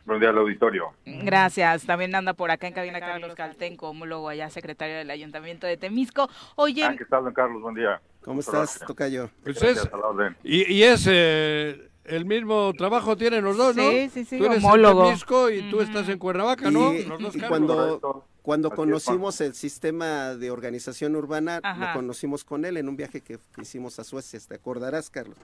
[0.05, 0.93] Buen día al auditorio.
[1.05, 1.85] Gracias.
[1.85, 6.29] También anda por acá en cabina Carlos Caltenco, homólogo allá, secretario del Ayuntamiento de Temisco.
[6.55, 7.61] Oye, Ah, ¿qué tal, don Carlos?
[7.61, 7.99] Buen día.
[8.21, 9.29] ¿Cómo estás, Tocayo?
[9.43, 10.37] Pues Gracias, es, a la orden.
[10.43, 13.89] y, y es eh, el mismo trabajo tienen los dos, ¿no?
[13.89, 15.01] Sí, sí, sí, Tú eres homólogo.
[15.03, 15.85] en Temisco y tú Ujú.
[15.85, 16.93] estás en Cuernavaca, ¿no?
[16.93, 18.25] Y- Los dos y cuando- Correcto.
[18.41, 21.87] Cuando Así conocimos el sistema de organización urbana, Ajá.
[21.89, 24.39] lo conocimos con él en un viaje que, que hicimos a Suecia.
[24.47, 25.37] ¿Te acordarás, Carlos?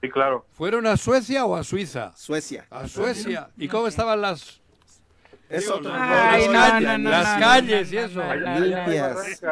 [0.00, 0.46] Sí, claro.
[0.52, 2.12] ¿Fueron a Suecia o a Suiza?
[2.16, 2.66] Suecia.
[2.70, 3.48] A Suecia.
[3.56, 4.60] ¿Y cómo estaban las,
[5.50, 8.60] Digo, las- no, calles, no, no, las no, calles no, y no, eso?
[8.60, 9.42] Limpias.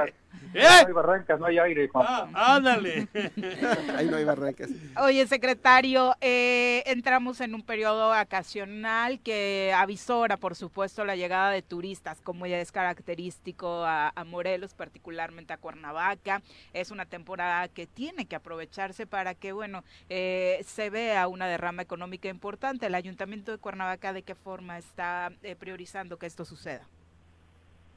[0.53, 0.83] Barrancas.
[0.83, 2.07] No hay barrancas, no hay aire, Juan.
[2.09, 3.09] Ah, ándale.
[3.97, 4.71] Ahí no hay barrancas.
[5.01, 11.63] Oye, secretario, eh, entramos en un periodo vacacional que avisora, por supuesto, la llegada de
[11.63, 16.43] turistas, como ya es característico a, a Morelos, particularmente a Cuernavaca.
[16.73, 21.83] Es una temporada que tiene que aprovecharse para que, bueno, eh, se vea una derrama
[21.83, 22.87] económica importante.
[22.87, 26.87] El Ayuntamiento de Cuernavaca, ¿de qué forma está eh, priorizando que esto suceda?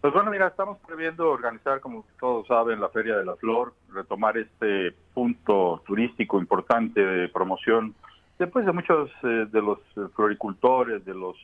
[0.05, 4.37] Pues bueno, mira, estamos previendo organizar, como todos saben, la Feria de la Flor, retomar
[4.37, 7.95] este punto turístico importante de promoción,
[8.37, 9.79] después de muchos eh, de los
[10.15, 11.35] floricultores, de los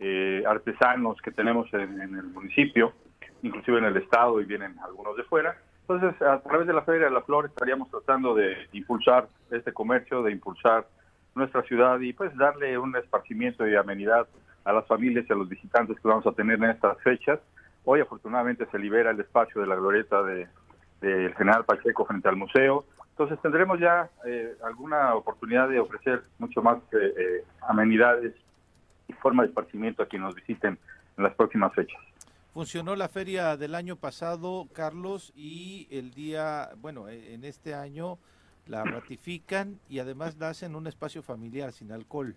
[0.00, 2.94] eh, artesanos que tenemos en, en el municipio,
[3.44, 5.56] inclusive en el estado y vienen algunos de fuera.
[5.82, 10.24] Entonces, a través de la Feria de la Flor estaríamos tratando de impulsar este comercio,
[10.24, 10.88] de impulsar
[11.36, 14.26] nuestra ciudad y pues darle un esparcimiento y amenidad
[14.64, 17.38] a las familias y a los visitantes que vamos a tener en estas fechas.
[17.84, 20.48] Hoy afortunadamente se libera el espacio de la glorieta de,
[21.00, 22.84] del General Pacheco frente al museo.
[23.10, 28.34] Entonces tendremos ya eh, alguna oportunidad de ofrecer mucho más eh, eh, amenidades
[29.06, 30.78] y forma de esparcimiento a quienes nos visiten
[31.16, 32.00] en las próximas fechas.
[32.52, 38.18] Funcionó la feria del año pasado, Carlos, y el día, bueno, e- en este año
[38.66, 42.34] la ratifican y además la hacen un espacio familiar sin alcohol.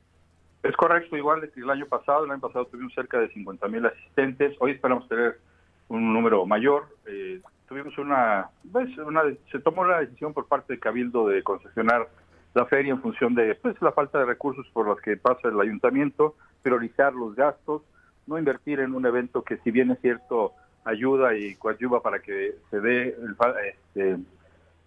[0.63, 2.25] Es correcto, igual que el año pasado.
[2.25, 4.55] El año pasado tuvimos cerca de 50 mil asistentes.
[4.59, 5.39] Hoy esperamos tener
[5.87, 6.87] un número mayor.
[7.05, 12.07] Eh, tuvimos una, pues, una, se tomó la decisión por parte de Cabildo de concesionar
[12.53, 15.59] la feria en función de pues, la falta de recursos por los que pasa el
[15.59, 17.83] ayuntamiento, priorizar los gastos,
[18.25, 20.53] no invertir en un evento que si bien es cierto
[20.83, 23.35] ayuda y coadyuva para que se dé el,
[23.67, 24.17] este,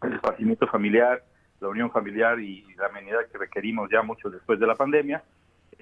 [0.03, 1.23] el familiar,
[1.61, 5.23] la unión familiar y la amenidad que requerimos ya mucho después de la pandemia.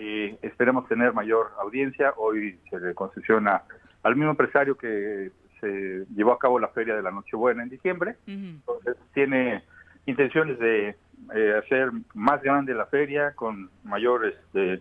[0.01, 2.15] Eh, esperemos tener mayor audiencia.
[2.17, 3.63] Hoy se le concesiona
[4.05, 8.15] al mismo empresario que se llevó a cabo la feria de la Nochebuena en diciembre.
[8.27, 9.65] Entonces tiene
[10.07, 10.97] intenciones de
[11.35, 14.81] eh, hacer más grande la feria con mayor este,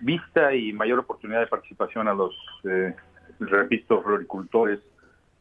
[0.00, 2.34] vista y mayor oportunidad de participación a los,
[2.64, 2.94] eh,
[3.40, 4.80] repito, floricultores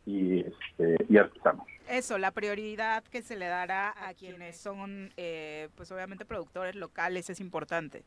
[0.06, 1.66] y, este, y artesanos.
[1.90, 7.30] Eso, la prioridad que se le dará a quienes son, eh, pues obviamente productores locales
[7.30, 8.04] es importante.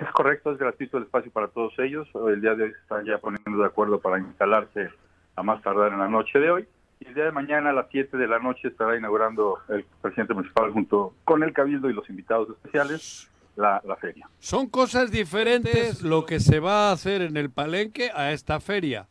[0.00, 2.08] Es correcto, es gratuito el espacio para todos ellos.
[2.28, 4.90] El día de hoy se están ya poniendo de acuerdo para instalarse
[5.36, 6.66] a más tardar en la noche de hoy.
[7.00, 10.34] Y el día de mañana a las 7 de la noche estará inaugurando el presidente
[10.34, 14.28] municipal junto con el Cabildo y los invitados especiales la, la feria.
[14.38, 19.06] Son cosas diferentes lo que se va a hacer en el palenque a esta feria.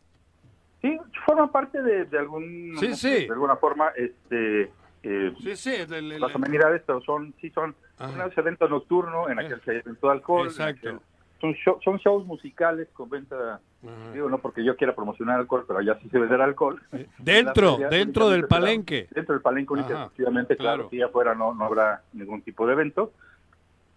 [0.81, 3.25] Sí, forma parte de, de algún Sí, sí.
[3.27, 4.71] de alguna forma este
[5.03, 7.75] eh, Sí, sí, el- el- las amenidades, pero son sí son
[8.05, 8.25] Ajá.
[8.25, 10.47] un evento nocturno en aquel que hay evento de alcohol.
[10.47, 11.01] Exacto.
[11.39, 13.59] son, show- son shows musicales con venta,
[14.13, 16.81] digo, no porque yo quiera promocionar alcohol, pero allá sí se vende alcohol.
[17.17, 19.07] Dentro, feria dentro del palenque.
[19.11, 20.89] Dentro del palenque Ajá, exclusivamente, claro, claro.
[20.89, 23.11] que afuera no, no habrá ningún tipo de evento.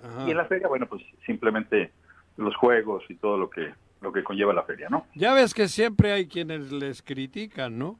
[0.02, 0.26] Ajá.
[0.26, 1.92] Y en la feria, bueno, pues simplemente
[2.36, 5.06] los juegos y todo lo que lo que conlleva la feria, ¿no?
[5.14, 7.98] Ya ves que siempre hay quienes les critican, ¿no?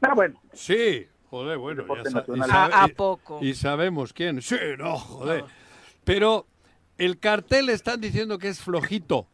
[0.00, 0.34] Ah, bueno.
[0.52, 1.84] Sí, joder, bueno.
[2.04, 2.70] Ya nacional.
[2.72, 3.38] ¿A- poco?
[3.42, 4.40] Y sabemos quién.
[4.42, 5.44] Sí, no, joder.
[6.04, 6.46] Pero
[6.96, 9.26] el cartel están diciendo que es flojito.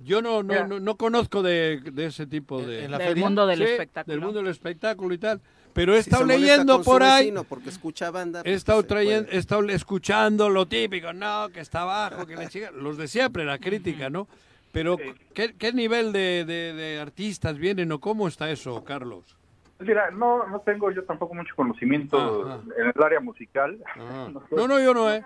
[0.00, 2.84] Yo no no, no, no conozco de, de ese tipo de...
[2.84, 3.24] en la Del feria?
[3.24, 4.12] mundo del Sí, espectáculo.
[4.12, 5.40] Del mundo del espectáculo y tal.
[5.72, 7.32] Pero he estado leyendo por ahí...
[7.48, 8.40] porque escucha banda.
[8.40, 12.36] He pues, estado se trayendo, he estado escuchando lo típico, no, que está abajo, que
[12.36, 14.28] le chica, los de siempre, la crítica, ¿no?
[14.72, 14.98] Pero,
[15.32, 19.24] ¿qué, qué nivel de, de- de artistas vienen o cómo está eso, Carlos?
[19.76, 22.16] Pues Mira, no, no tengo yo tampoco mucho conocimiento
[22.46, 22.60] Ajá.
[22.78, 23.78] en el área musical.
[23.96, 24.28] Ah.
[24.32, 24.54] No sé.
[24.56, 25.22] No, no, yo no, ¿eh?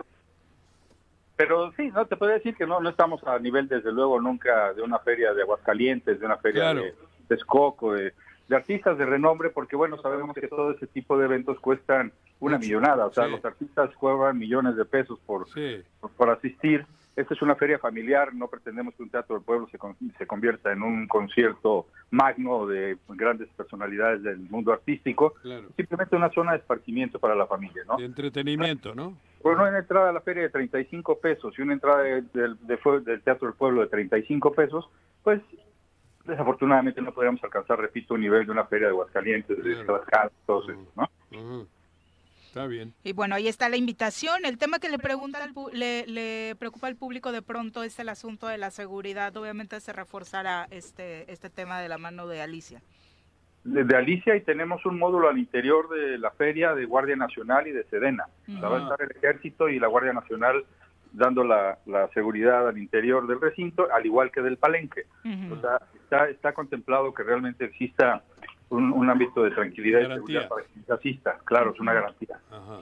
[1.36, 4.72] Pero sí, no te puedo decir que no no estamos a nivel, desde luego, nunca
[4.74, 6.82] de una feria de Aguascalientes, de una feria Claro.
[6.82, 6.94] de
[7.28, 8.12] Texcoco, de,
[8.48, 12.58] de artistas de renombre, porque bueno, sabemos que todo ese tipo de eventos cuestan una
[12.58, 13.30] millonada, o sea, Sí.
[13.32, 15.82] los artistas cobran millones de pesos por, Sí.
[16.00, 16.84] por, por asistir.
[17.18, 20.24] Esta es una feria familiar, no pretendemos que un teatro del pueblo se, con- se
[20.28, 25.66] convierta en un concierto magno de grandes personalidades del mundo artístico, Claro.
[25.76, 27.96] simplemente una zona de esparcimiento para la familia, ¿no?
[27.96, 29.14] De entretenimiento, ¿no?
[29.42, 32.78] Bueno, una entrada a la feria de 35 pesos y una entrada de- del- de
[33.04, 34.88] del Teatro del Pueblo de 35 pesos,
[35.24, 35.40] pues
[36.24, 39.74] desafortunadamente no podríamos alcanzar, repito, un nivel de una feria de Aguascalientes, de.
[39.84, 41.08] Tlaxcala, todos esos, ¿no?
[41.32, 41.66] Ujú.
[42.48, 42.94] Está bien.
[43.04, 44.44] Y bueno, ahí está la invitación.
[44.44, 47.98] El tema que le pregunta al pu- le, le preocupa al público de pronto es
[47.98, 49.36] el asunto de la seguridad.
[49.36, 52.80] Obviamente se reforzará este este tema de la mano de Alicia.
[53.64, 57.66] De, de Alicia y tenemos un módulo al interior de la feria de Guardia Nacional
[57.66, 58.24] y de Sedena.
[58.46, 60.64] Sea, va a estar el Ejército y la Guardia Nacional
[61.12, 65.02] dando la, la seguridad al interior del recinto, al igual que del palenque.
[65.52, 68.22] O sea, está, está contemplado que realmente exista
[68.70, 70.16] un, un ámbito de tranquilidad Garantía.
[70.40, 71.38] y seguridad para quien asista.
[71.44, 72.38] Claro, es una garantía.
[72.50, 72.80] Ajá.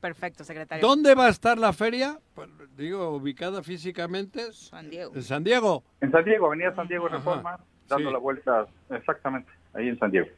[0.00, 0.86] Perfecto, secretario.
[0.86, 2.18] ¿Dónde va a estar la feria?
[2.34, 4.52] Pues, digo, ubicada físicamente.
[4.52, 5.12] San Diego.
[5.14, 5.82] En San Diego.
[6.00, 7.16] En San Diego, Avenida San Diego Ajá.
[7.16, 7.58] Reforma,
[7.88, 8.12] dando Sí.
[8.12, 10.28] la vuelta exactamente ahí en San Diego.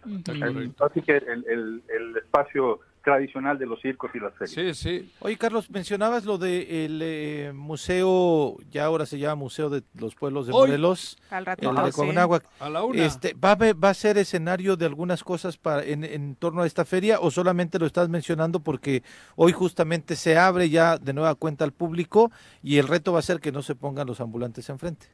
[0.80, 4.76] Así que el, el- el espacio tradicional de los circos y las ferias.
[4.76, 5.12] Sí, sí.
[5.20, 10.46] Oye, Carlos, mencionabas lo del eh, museo, ya ahora se llama Museo de los Pueblos
[10.46, 10.68] de Hoy.
[10.68, 11.96] Morelos, Al el ratito, de sí.
[12.00, 12.44] Conahuac.
[12.60, 13.04] A la una.
[13.04, 16.62] Este, ¿va, a, haber- ¿Va a ser escenario de algunas cosas para, en, en torno
[16.62, 19.02] a esta feria o solamente lo estás mencionando porque
[19.36, 22.30] hoy justamente se abre ya de nueva cuenta al público
[22.62, 25.06] y el reto va a ser que no se pongan los ambulantes enfrente?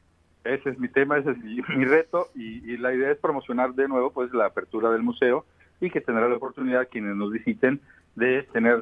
[0.43, 3.73] Ese es mi tema, ese es mi, mi reto y, y la idea es promocionar
[3.73, 5.45] de nuevo pues la apertura del museo
[5.81, 7.81] y que tendrá la oportunidad quienes nos visiten
[8.15, 8.81] de tener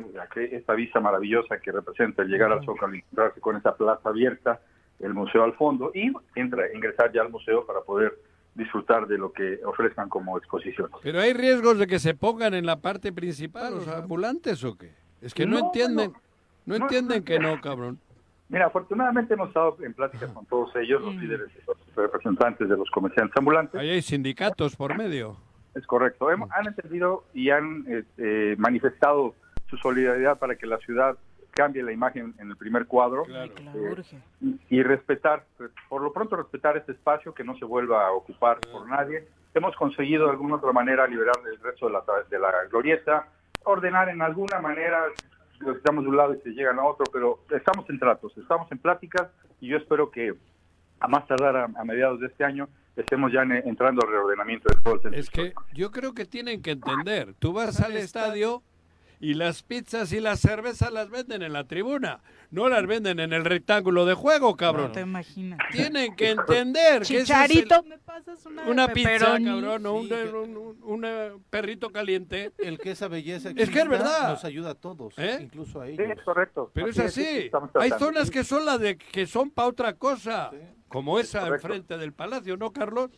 [0.51, 4.61] esta vista maravillosa que representa el llegar al Zócalo y encontrarse con esa plaza abierta,
[4.99, 8.13] el museo al fondo y entra, ingresar ya al museo para poder
[8.53, 10.89] disfrutar de lo que ofrezcan como exposición.
[11.01, 14.91] Pero hay riesgos de que se pongan en la parte principal los ambulantes o qué?
[15.21, 16.11] Es que no, No, entienden.
[16.11, 16.21] bueno,
[16.67, 17.25] no no, entienden no.
[17.25, 17.99] que no, cabrón.
[18.49, 22.87] Mira, afortunadamente hemos estado en pláticas con todos ellos, los líderes, los representantes de los
[22.91, 23.81] comerciantes ambulantes.
[23.81, 25.37] Ahí hay sindicatos por medio.
[25.75, 26.29] Es correcto.
[26.31, 29.35] Hemos- han entendido y han eh, eh, manifestado
[29.69, 31.17] su solidaridad para que la ciudad
[31.51, 33.51] cambie la imagen en el primer cuadro Claro.
[33.75, 34.03] Eh,
[34.41, 35.45] y, y respetar,
[35.89, 39.27] por lo pronto respetar este espacio que no se vuelva a ocupar por nadie.
[39.53, 43.27] Hemos conseguido de alguna otra manera liberar el resto de la, de la glorieta,
[43.65, 45.05] ordenar en alguna manera,
[45.59, 48.35] los que estamos de un lado y se llegan a otro, pero estamos en tratos,
[48.37, 49.27] estamos en pláticas
[49.61, 50.33] y yo espero que
[51.03, 54.69] a más tardar a, a mediados de este año estemos ya en- entrando al reordenamiento
[54.73, 57.33] de todo el centro Es que yo creo que tienen que entender.
[57.39, 58.63] Tú vas al estadio
[59.23, 62.19] y las pizzas y las cervezas las venden en la tribuna.
[62.51, 64.91] No las venden en el rectángulo de juego, No cabrón.
[64.91, 65.59] te imaginas.
[65.71, 70.23] Tienen que entender que es el- ¿me pasas una, pizza, cabrón, o un, Sí, que-
[70.29, 72.51] un- un- un, perrito caliente.
[72.57, 74.31] El que esa belleza Es que es verdad.
[74.31, 75.39] nos ayuda a todos, ¿Eh?
[75.41, 76.69] incluso a Sí, es correcto.
[76.73, 77.51] Pero es sí, así.
[77.75, 80.51] Hay zonas que son las de que son para otra cosa,
[80.89, 81.67] como esa correcto.
[81.67, 83.09] enfrente del palacio, ¿no, Carlos?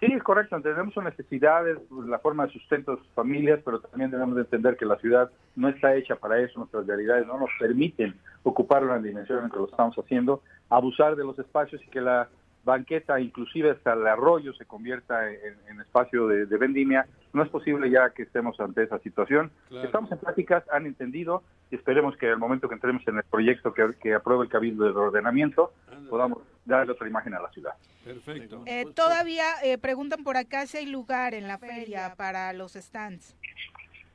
[0.00, 0.60] Sí, es correcto.
[0.60, 4.42] Tenemos sus necesidades, pues, la forma de sustento de sus familias, pero también debemos de
[4.42, 6.60] entender que la ciudad no está hecha para eso.
[6.60, 11.16] Nuestras realidades no nos permiten ocuparlo en la dimensión en que lo estamos haciendo, abusar
[11.16, 12.28] de los espacios y que la
[12.64, 17.06] banqueta, inclusive hasta el arroyo, se convierta en, en espacio de, de vendimia.
[17.32, 19.50] No es posible ya que estemos ante esa situación.
[19.68, 19.86] Claro.
[19.86, 23.72] Estamos en pláticas, han entendido y esperemos que al momento que entremos en el proyecto
[23.74, 25.72] que, que apruebe el Cabildo de Ordenamiento,
[26.08, 26.38] podamos
[26.76, 27.72] darle otra imagen a la ciudad.
[28.04, 28.62] Perfecto.
[28.66, 33.36] Eh, todavía eh, preguntan por acá si hay lugar en la feria para los stands.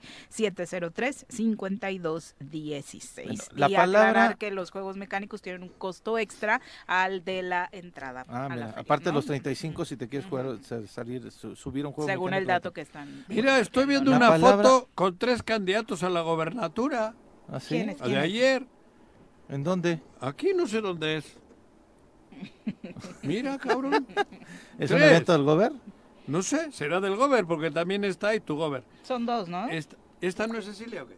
[1.67, 3.25] 777-703-5216.
[3.25, 7.41] Bueno, la y palabra- aclarar que los juegos mecánicos tienen un costo extra al de
[7.41, 8.25] la entrada.
[8.27, 9.15] Ah, a la mira, feria, aparte de ¿no?
[9.17, 12.09] los 35, si te quieres jugar, sa- salir, su- subir un juego.
[12.09, 13.25] Según el dato que están.
[13.27, 17.13] Mira, estoy viendo La una palabra- foto con tres candidatos a la gobernatura.
[17.51, 17.75] ¿Ah, sí?
[17.75, 17.99] ¿Quién es?
[17.99, 18.65] La de ayer.
[19.49, 20.01] ¿En dónde?
[20.19, 21.37] Aquí no sé dónde es.
[23.23, 24.05] Mira, cabrón.
[24.79, 25.11] ¿Es un Tres.
[25.11, 25.79] evento del gobierno?
[26.27, 28.83] No sé, será del Gober, porque también está ahí tu Gober.
[29.03, 29.69] Son dos, ¿no?
[29.69, 31.15] ¿Esta, esta no es Cecilia o qué?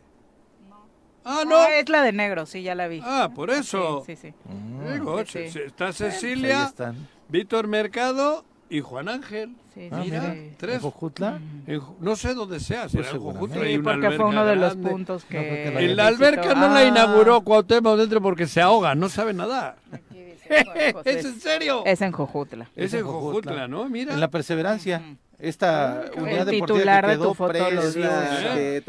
[1.25, 1.67] Ah, Ah, no.
[1.67, 3.01] es la de negro, sí, ya la vi.
[3.03, 4.03] Ah, por eso.
[4.05, 4.33] Sí, sí, sí.
[4.45, 5.59] Mm, Digo, Sí, sí.
[5.65, 7.07] está ahí Cecilia, están.
[7.27, 9.55] Víctor Mercado y Juan Ángel.
[9.73, 10.51] Sí, Ah, mira, sí.
[10.57, 10.75] Tres.
[10.75, 11.39] ¿En Jojutla?
[11.67, 13.55] En no sé dónde sea, será en seguramente.
[13.55, 14.89] Jojutla, Sí, porque fue uno de los grande.
[14.89, 15.65] puntos que...
[15.65, 19.09] No la En la alberca no la Ah, inauguró Cuauhtémoc dentro porque se ahoga, no
[19.09, 19.75] sabe nadar.
[19.91, 20.65] aquí dice.
[21.05, 21.83] ¿Es en serio?
[21.85, 22.69] Es en Jojutla.
[22.75, 23.51] Es en en Jojutla.
[23.51, 23.87] Jojutla, ¿no?
[23.89, 24.13] Mira.
[24.13, 25.01] En la perseverancia.
[25.39, 27.53] Esta unidad El deportiva titular que de tu foto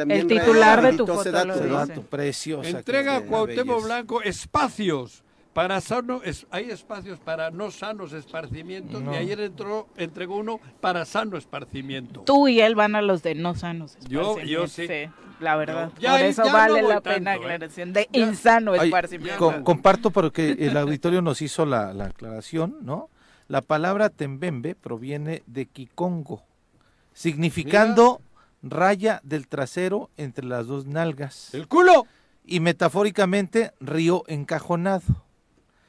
[0.08, 2.62] El titular de tu foto.
[2.64, 3.84] Entrega a Cuauhtémoc.
[3.84, 5.22] Blanco espacios
[5.52, 9.12] para sano, es- hay espacios para no sanos esparcimientos No.
[9.12, 12.20] y ayer entró, entregó uno para sano esparcimiento.
[12.22, 13.96] Tú y él van a los de no sanos.
[14.08, 15.34] Yo- yo esparcimientos, sí.
[15.40, 15.90] la verdad.
[15.98, 17.52] Ya Por eso vale no la pena tanto, ¿eh?
[17.54, 18.20] aclaración de Ya.
[18.20, 19.38] insano Ay, esparcimiento.
[19.38, 23.08] co- comparto porque el auditorio nos hizo la, la aclaración, ¿no?
[23.48, 26.44] La palabra tembembe proviene de Kikongo,
[27.12, 28.20] significando
[28.62, 32.06] raya del trasero entre las dos nalgas ¡El culo!
[32.44, 35.24] y metafóricamente río encajonado.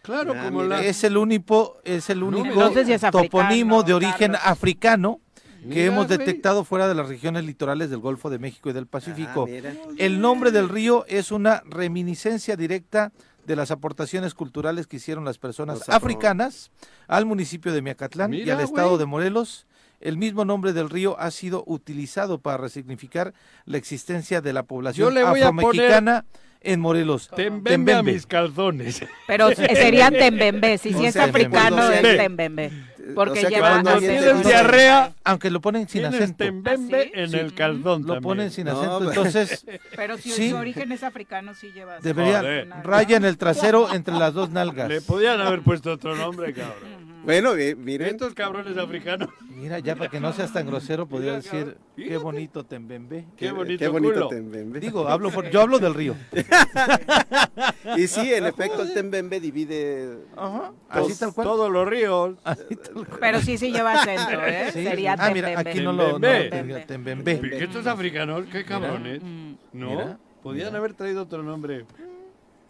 [0.02, 0.78] Claro, Ah, como mira.
[0.78, 0.84] la...
[0.86, 4.42] Es el único, es el único No sé si es africano, topónimo de origen Carlos.
[4.44, 5.20] africano
[5.62, 8.88] que Mira, hemos detectado fuera de las regiones litorales del Golfo de México y del
[8.88, 9.48] Pacífico.
[9.48, 9.74] Ah.
[10.00, 13.12] El nombre del río es una reminiscencia directa
[13.46, 16.72] de las aportaciones culturales que hicieron las personas Los africanas
[17.08, 19.68] al municipio de Miacatlán y al estado de Morelos.
[20.00, 23.34] El mismo nombre del río ha sido utilizado para resignificar
[23.66, 26.26] la existencia de la población le voy a afromexicana
[26.62, 27.30] en Morelos.
[27.36, 28.14] Tembembe a Tembembe.
[28.14, 29.04] mis calzones.
[29.28, 32.72] Pero serían tembembe, si, si es africano es tembembe.
[33.16, 36.46] Porque o sea, lleva cuando tienes diarrea, Aunque lo ponen sin acento.
[36.46, 37.12] tembembe ¿Ah, sí?
[37.20, 37.38] en Sí.
[37.38, 38.24] el caldón Lo también.
[38.24, 39.00] ponen sin No, acento.
[39.00, 40.50] pero- Entonces, Pero si Sí.
[40.52, 42.08] su origen es africano, sí lleva acento.
[42.08, 44.88] debería raya en el trasero entre las dos nalgas.
[44.88, 47.01] Le podían haber puesto otro nombre, cabrón.
[47.24, 49.30] Bueno, eh, miren, Estos cabrones africanos.
[49.50, 53.26] Mira, ya para que no seas tan grosero, podría decir, cabrón, qué bonito Tembembe.
[53.38, 54.28] Qué bonito, qué bonito culo.
[54.28, 54.80] Tembembe.
[54.80, 56.16] Digo, hablo por- yo hablo del río.
[57.98, 61.46] Y sí, en efecto, el Tembembe divide Ajá, así tal cual.
[61.48, 62.36] Todos los ríos.
[62.44, 63.18] Así tal cual.
[63.20, 64.70] Pero sí, sí lleva acento, ¿eh?
[64.74, 64.84] Sí.
[64.84, 66.86] Sería ah, mira, aquí no lo, no lo Tembembe.
[66.86, 67.40] Tembembe.
[67.42, 68.46] ¿Qué estos africanos?
[68.52, 69.22] Qué cabrones.
[69.22, 69.54] Mm.
[69.74, 69.90] ¿No?
[69.92, 70.80] Mira, Podían mira.
[70.80, 71.86] haber traído otro nombre.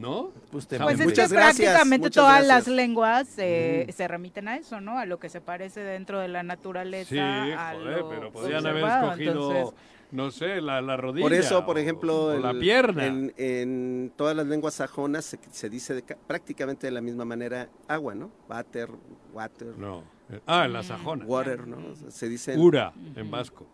[0.01, 0.31] ¿No?
[0.51, 0.93] Pues Pues Tembembe.
[0.93, 2.67] es que Muchas gracias, prácticamente muchas todas gracias.
[2.67, 4.97] las lenguas eh, se remiten a eso, ¿no?
[4.97, 7.09] A lo que se parece dentro de la naturaleza.
[7.09, 9.79] Sí, a joder, lo pero podían haber escogido, entonces,
[10.11, 11.23] no sé, la, la rodilla.
[11.23, 13.05] Por eso, por o- ejemplo, o la el- pierna.
[13.05, 17.23] En, en todas las lenguas sajonas se, se dice de ca- prácticamente de la misma
[17.23, 18.29] manera agua, ¿no?
[18.49, 18.89] Water,
[19.33, 20.03] water, No.
[20.47, 21.25] Ah, en la sajona.
[21.25, 21.77] water, ¿no?
[22.09, 23.65] Se dice Ura, en vasco.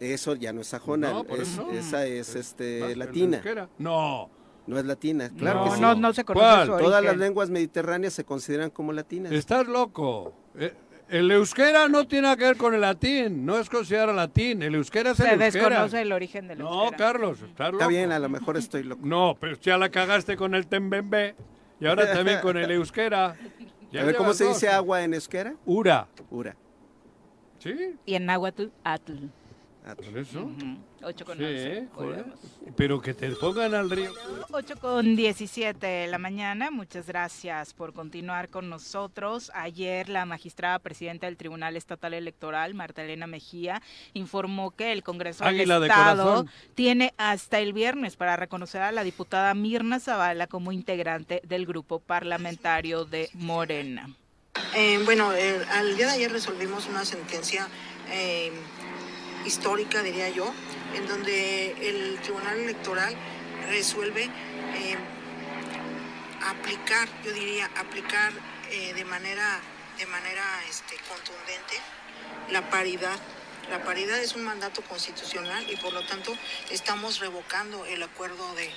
[0.00, 1.70] eso ya no es sajona, No, por es- eso.
[1.72, 3.42] esa es este Vasco, en latina.
[3.78, 4.30] No.
[4.66, 5.80] No es latina, claro no, que sí.
[5.80, 6.66] no, no se conoce ¿Cuál?
[6.68, 9.32] su Todas las lenguas mediterráneas se consideran como latinas.
[9.32, 10.32] Estás loco.
[10.58, 10.72] Eh,
[11.08, 14.74] El euskera no tiene nada que ver con el latín, no es considerado latín, el
[14.76, 15.68] euskera es Se el euskera.
[15.68, 16.96] desconoce el origen del No, euskera.
[16.96, 17.78] Carlos, estás loco.
[17.78, 19.02] Está bien, a lo mejor estoy loco.
[19.04, 21.34] No, pero ya la cagaste con el tembembe
[21.80, 23.34] y ahora también con el euskera.
[23.90, 24.54] Ya a ver, ¿cómo se dos.
[24.54, 25.54] dice agua en euskera?
[25.66, 26.08] Ura.
[26.30, 26.56] Ura.
[27.58, 27.94] ¿Sí?
[28.06, 29.26] Y en náhuatl, atl.
[29.84, 30.42] Ah, ¿Por eso?
[30.42, 30.76] Ujú.
[31.02, 31.72] 8 con Sí, 11.
[31.72, 31.88] ¿eh?
[31.92, 32.24] joder.
[32.76, 34.12] Pero que te pongan al río.
[34.52, 36.70] 8 con 17 de la mañana.
[36.70, 39.50] Muchas gracias por continuar con nosotros.
[39.54, 43.82] Ayer la magistrada presidenta del Tribunal Estatal Electoral, Marta Elena Mejía,
[44.14, 49.02] informó que el Congreso Águila del Estado tiene hasta el viernes para reconocer a la
[49.02, 54.08] diputada Mirna Zavala como integrante del grupo parlamentario de Morena.
[54.76, 57.66] Eh, bueno, eh, al día de ayer resolvimos una sentencia
[58.10, 58.52] eh,
[59.46, 60.52] histórica, diría yo,
[60.94, 63.14] en donde el Tribunal Electoral
[63.68, 64.96] resuelve eh,
[66.44, 68.32] aplicar, yo diría, aplicar
[68.70, 69.60] eh, de manera,
[69.98, 71.74] de manera este, contundente
[72.50, 73.18] la paridad.
[73.70, 76.36] La paridad es un mandato constitucional y por lo tanto
[76.70, 78.70] estamos revocando el acuerdo de,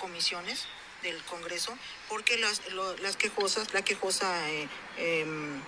[0.00, 0.66] comisiones
[1.02, 1.76] del Congreso
[2.08, 5.60] porque las, lo- las quejosas, la quejosa eh, em,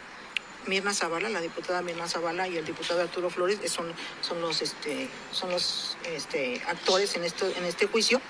[0.67, 5.09] Mirna Zavala, la diputada Mirna Zavala y el diputado Arturo Flores son, son los, este,
[5.33, 8.21] son los este, actores en, esto, en este juicio.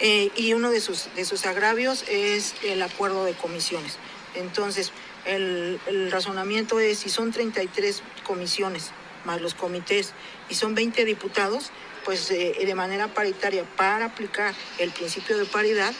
[0.00, 3.96] Eh, y uno de sus, de sus agravios es el acuerdo de comisiones.
[4.34, 4.92] Entonces,
[5.24, 8.90] el, el razonamiento es, si son 33 comisiones
[9.24, 10.12] más los comités
[10.50, 11.70] y son 20 diputados,
[12.04, 15.94] pues eh, de manera paritaria para aplicar el principio de paridad,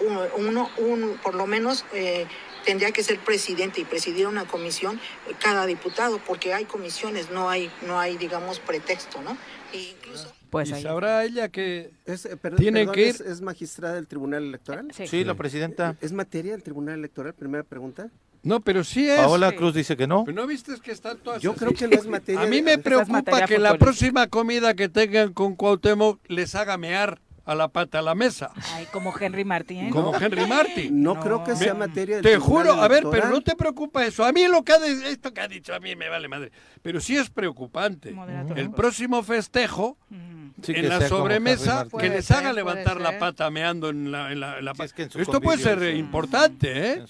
[0.00, 2.26] uno, uno- un- por lo menos eh,
[2.70, 7.50] tendría que ser presidente y presidir una comisión eh, cada diputado, porque hay comisiones, no
[7.50, 9.36] hay, no hay digamos, pretexto, ¿no?
[9.72, 10.32] E incluso...
[10.50, 10.82] Pues y ahí.
[10.82, 14.88] sabrá ella que Es, eh, perdón, que ir- ¿es, es magistrada del Tribunal Electoral?
[14.96, 15.06] Sí.
[15.08, 15.96] Sí, la presidenta.
[16.00, 17.34] ¿Es materia del Tribunal Electoral?
[17.34, 18.08] Primera pregunta.
[18.42, 19.18] No, pero sí es.
[19.18, 19.56] Paola Sí.
[19.56, 20.24] Cruz dice que no.
[20.32, 21.60] ¿No viste que están todas Yo así?
[21.60, 22.40] creo que no es materia.
[22.42, 27.20] A mí me preocupa que la próxima comida que tengan con Cuauhtémoc les haga mear
[27.44, 29.90] a la pata a la mesa, Ay, como Henry Martín.
[29.90, 31.02] como Henry Martin.
[31.02, 31.20] No, No.
[31.20, 34.24] creo que sea materia del Te juro, a ver, pero no te preocupa eso.
[34.24, 36.52] A mí lo que ha de- esto que ha dicho a mí me vale madre,
[36.82, 38.14] pero sí es preocupante.
[38.56, 40.40] El próximo festejo Ujú.
[40.62, 42.00] Sí, en la sobremesa Martín.
[42.00, 44.82] que les ser, haga levantar la pata meando en la, en la- en la Sí,
[44.82, 45.98] es que en Esto puede ser eh, sí.
[45.98, 47.04] importante, ¿eh?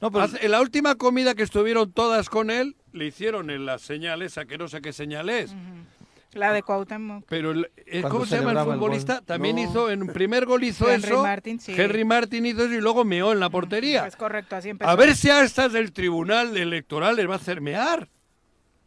[0.00, 3.66] No, pero Hace- En la última comida que estuvieron todas con él, le hicieron en
[3.66, 5.54] las señales, a que no sé qué señal es.
[6.32, 7.24] La de Cuauhtémoc.
[7.28, 9.20] Pero, el, el- Cuando ¿cómo se llama el celebraba el futbolista?
[9.22, 9.62] También No.
[9.62, 11.22] hizo, en primer gol hizo Henry eso.
[11.22, 11.74] Martin, sí.
[11.76, 14.02] Henry Martin hizo eso y luego meó en la portería.
[14.02, 14.90] Pues correcto, así empezó.
[14.90, 18.08] a ver si a estas del tribunal electoral les va a hacer mear.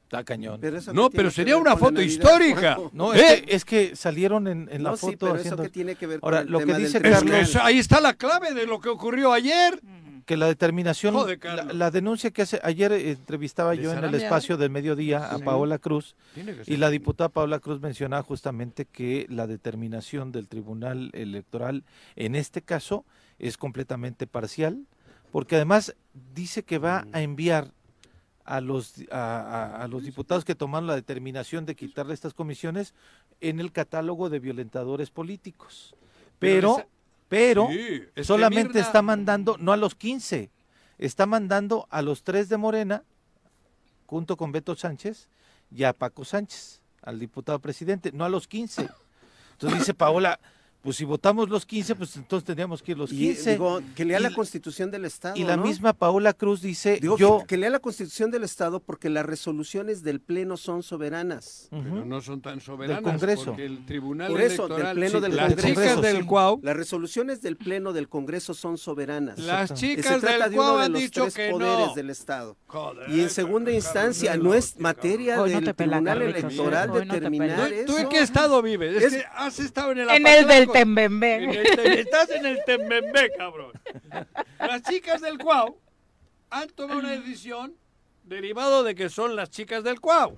[0.03, 0.59] está cañón.
[0.61, 2.77] Pero eso No, pero que sería una foto histórica.
[2.93, 3.17] No, ¿Eh?
[3.19, 5.63] es, que, es que salieron en, en la No, sí, foto pero haciendo...
[5.63, 6.97] eso qué tiene que ver Ahora, con el lo que tema dice?
[6.97, 9.79] Es que Carlos- ahí está la clave de lo que ocurrió ayer.
[10.31, 11.39] Que la determinación, Joder,
[11.75, 15.37] la, denuncia que hace, ayer eh, entrevistaba ¿Les yo en el espacio del mediodía a
[15.39, 15.43] Sí.
[15.43, 16.15] Paola Cruz
[16.65, 21.83] y la diputada Paola Cruz mencionaba justamente que la determinación del Tribunal Electoral
[22.15, 23.03] en este caso
[23.39, 24.85] es completamente parcial
[25.33, 25.95] porque además
[26.33, 27.73] dice que va a enviar
[28.45, 32.93] a los, a, a- a los diputados que tomaron la determinación de quitarle estas comisiones
[33.41, 35.93] en el catálogo de violentadores políticos.
[36.39, 36.87] Pero Pero, esa-
[37.31, 40.51] pero, Sí, es que solamente Mirna- está mandando, no a los 15,
[40.97, 43.03] está mandando a los tres de Morena,
[44.05, 45.29] junto con Beto Sánchez,
[45.73, 48.89] y a Paco Sánchez, al diputado presidente, no a los 15.
[49.53, 50.41] Entonces dice Paola,
[50.81, 53.51] pues si votamos los 15, pues entonces tendríamos que ir los Y, 15.
[53.51, 55.35] digo, que lea Y- la Constitución del Estado.
[55.37, 55.63] y la ¿no?
[55.63, 57.39] misma Paola Cruz dice, Digo, yo...
[57.41, 61.67] que, que lea la Constitución del Estado porque las resoluciones del Pleno son soberanas.
[61.69, 63.03] Pero no son tan soberanas.
[63.03, 63.45] Congreso.
[63.45, 65.67] Porque el Tribunal Por eso, Electoral, del Pleno sí, del las Congreso.
[65.81, 66.23] chicas del sí.
[66.23, 69.37] Cuau, Las resoluciones del Pleno del Congreso son soberanas.
[69.39, 71.87] las Se chicas trata del de uno Cuau de han los dicho tres que poderes
[71.87, 71.93] no.
[71.93, 72.57] del Estado.
[72.67, 76.21] Joder, Y en segunda Carlos instancia, Vela, no es materia no del Tribunal.
[76.23, 77.85] Electoral te determinar pela.
[77.85, 78.09] ¿Tú, en eso.
[78.09, 78.95] qué estado vives?
[78.95, 80.77] Es, Es- que has estado en el En el del Apatlaco.
[80.77, 81.35] En Tembembe.
[81.61, 83.71] el te- estás en el Tembembe, cabrón.
[84.59, 85.77] Las chicas del Cuau
[86.49, 87.75] han tomado una decisión
[88.23, 90.35] derivado de que son las chicas del Cuau.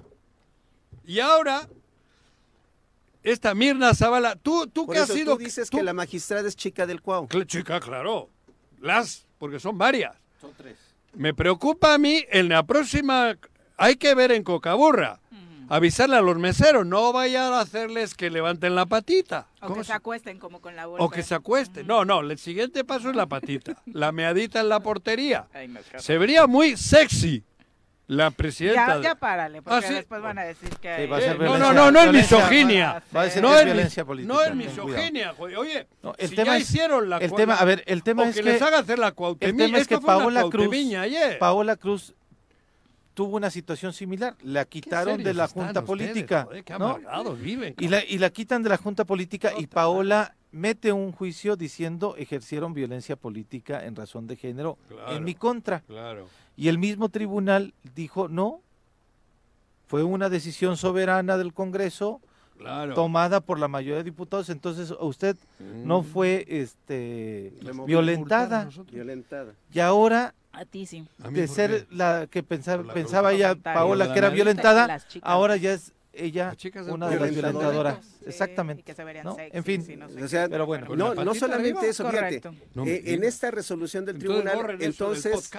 [1.06, 1.68] Y ahora,
[3.24, 5.38] esta Mirna Zavala, tú, tú Por que has eso sido...
[5.38, 7.28] tú dices tú- que la magistrada es chica del Cuau.
[7.46, 8.30] Chica, claro.
[8.82, 10.16] Las, porque son varias.
[10.42, 10.78] Son tres.
[11.14, 13.38] Me preocupa a mí en la próxima.
[13.78, 15.20] Hay que ver en Cocaburra.
[15.70, 19.48] Avisarle a los meseros, no vayan a hacerles que levanten la patita.
[19.62, 21.04] O ¿Cómo que se- se acuesten como con la bolsa.
[21.06, 21.88] o que se acuesten.
[21.88, 23.82] No, no, el siguiente paso es la patita.
[23.86, 25.48] La meadita en la portería.
[25.54, 27.44] Ay, Se vería muy sexy
[28.08, 28.98] la presidenta.
[28.98, 29.94] Ya, ya párale, porque Ah, ¿sí?
[29.94, 30.96] después van a decir que...
[30.98, 33.02] Sí, va a Eh, ser no, no, no, no es misoginia.
[33.16, 34.34] Va a decir No que es violencia política.
[34.34, 34.70] No es cuidado.
[34.88, 35.34] misoginia.
[35.38, 38.24] Oye, No, el si tema ya es- hicieron la el tema, a ver, el tema
[38.24, 39.66] o es que, que les haga hacer la el cuautemilla.
[39.66, 40.68] tema es que Paola Cruz.
[41.40, 42.14] Paola Cruz
[43.14, 47.00] tuvo una situación similar, la quitaron de la Junta ustedes, política, joder, qué ¿no?
[47.36, 51.56] viven, Y la y la quitan de la Junta política y Paola mete un juicio
[51.56, 55.16] diciendo ejercieron violencia política en razón de género Claro.
[55.16, 55.82] en mi contra.
[55.82, 56.28] Claro.
[56.56, 58.62] Y el mismo tribunal dijo, "No,
[59.88, 62.22] fue una decisión soberana del Congreso
[62.58, 62.94] Claro.
[62.94, 66.06] tomada por la mayoría de diputados, entonces usted no Mm.
[66.06, 67.54] fue este
[67.86, 69.54] violentada." Violentada.
[69.72, 71.06] Y ahora A ti sí.
[71.24, 71.96] A de ¿por ser qué?
[71.96, 73.56] la que pensaba, la pensaba ella.
[73.56, 76.56] Paola, ¿La que era violentada, ahora ya es ella
[76.90, 77.42] una de las Violentadora.
[77.72, 78.06] violentadoras.
[78.06, 78.84] Sí, y Exactamente.
[78.84, 79.34] que se verían ¿no?
[79.36, 80.96] sexys En fin, no sé O sea, pero bueno.
[80.96, 82.42] No, no solamente eso, fíjate.
[82.76, 85.52] No eh, en esta resolución del Entonces tribunal, entonces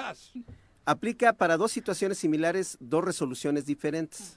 [0.84, 4.36] aplica para dos situaciones similares dos resoluciones diferentes.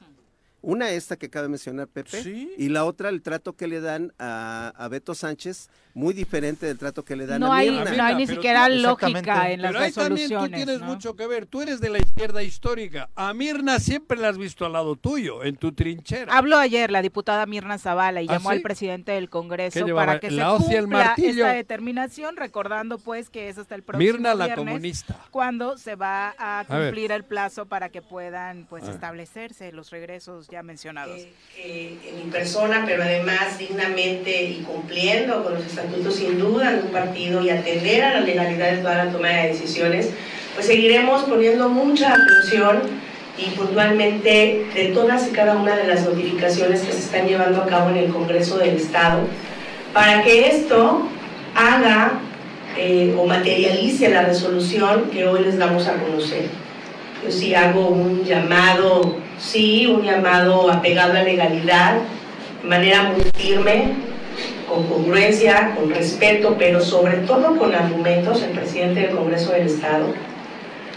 [0.61, 2.51] Una esta que acaba de mencionar Pepe Sí.
[2.57, 6.77] y la otra el trato que le dan a, a Beto Sánchez, muy diferente del
[6.77, 7.91] trato que le dan No a hay, Mirna.
[7.95, 10.55] no hay ni Pero siquiera tú- lógica en las Pero ahí también tú resoluciones.
[10.65, 10.85] tienes ¿no?
[10.88, 11.45] mucho que ver.
[11.45, 13.09] Tú eres de la izquierda histórica.
[13.15, 16.35] A Mirna siempre la has visto al lado tuyo, en tu trinchera.
[16.35, 18.55] Habló ayer la diputada Mirna Zavala y ¿Ah, llamó sí?
[18.57, 22.97] al presidente del Congreso ¿Qué llevaba, para que se la el cumpla esta determinación, recordando
[22.97, 25.15] pues que es hasta el próximo Mirna la viernes comunista.
[25.31, 30.64] cuando se va a cumplir el plazo para que puedan pues establecerse los regresos ya
[30.64, 31.28] mencionados.
[31.57, 36.82] eh, en mi persona, pero además dignamente y cumpliendo con los estatutos sin duda de
[36.82, 40.10] un partido y atender a la legalidad de toda la toma de decisiones,
[40.56, 42.82] pues seguiremos poniendo mucha atención
[43.38, 47.68] y puntualmente de todas y cada una de las notificaciones que se están llevando a
[47.68, 49.19] cabo en el Congreso del Estado,
[49.94, 51.07] para que esto
[51.56, 52.19] haga
[52.78, 56.66] eh, o materialice la resolución que hoy les damos a conocer.
[57.28, 61.98] Yo sí hago un llamado, sí, un llamado apegado a legalidad,
[62.64, 63.95] de manera muy firme,
[64.66, 70.06] con congruencia, con respeto, pero sobre todo con argumentos, el presidente del Congreso del Estado,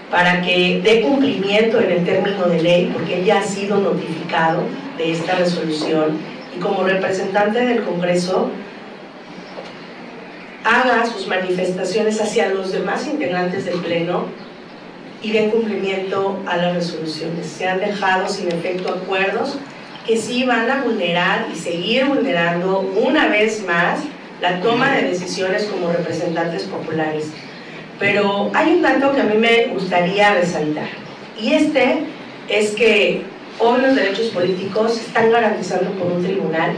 [0.09, 4.63] para que dé cumplimiento en el término de ley, porque ya ha sido notificado
[4.99, 6.17] de esta resolución.
[6.57, 8.51] Y como representante del Congreso
[10.63, 14.27] haga sus manifestaciones hacia los demás integrantes del Pleno
[15.23, 17.47] y dé cumplimiento a las resoluciones.
[17.47, 19.59] Se han dejado sin efecto acuerdos
[20.07, 24.01] que sí van a vulnerar y seguir vulnerando una vez más
[24.41, 27.31] la toma de decisiones como representantes populares.
[27.99, 30.89] Pero hay un dato que a mí me gustaría resaltar
[31.39, 32.05] y este
[32.49, 33.23] es que
[33.59, 36.73] hoy los derechos políticos se están garantizando por un tribunal,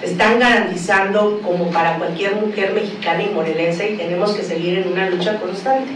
[0.00, 4.92] se están garantizando como para cualquier mujer mexicana y morelense y tenemos que seguir en
[4.92, 5.92] una lucha constante.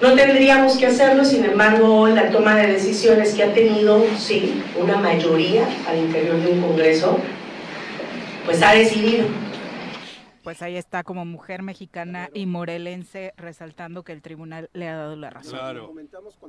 [0.00, 4.62] No tendríamos que hacerlo, sin embargo, hoy la toma de decisiones que ha tenido, sí,
[4.78, 7.18] una mayoría al interior de un Congreso,
[8.44, 9.24] pues ha decidido.
[10.46, 15.16] Pues ahí está como mujer mexicana y morelense resaltando que el tribunal le ha dado
[15.16, 15.50] la razón.
[15.58, 15.92] Claro.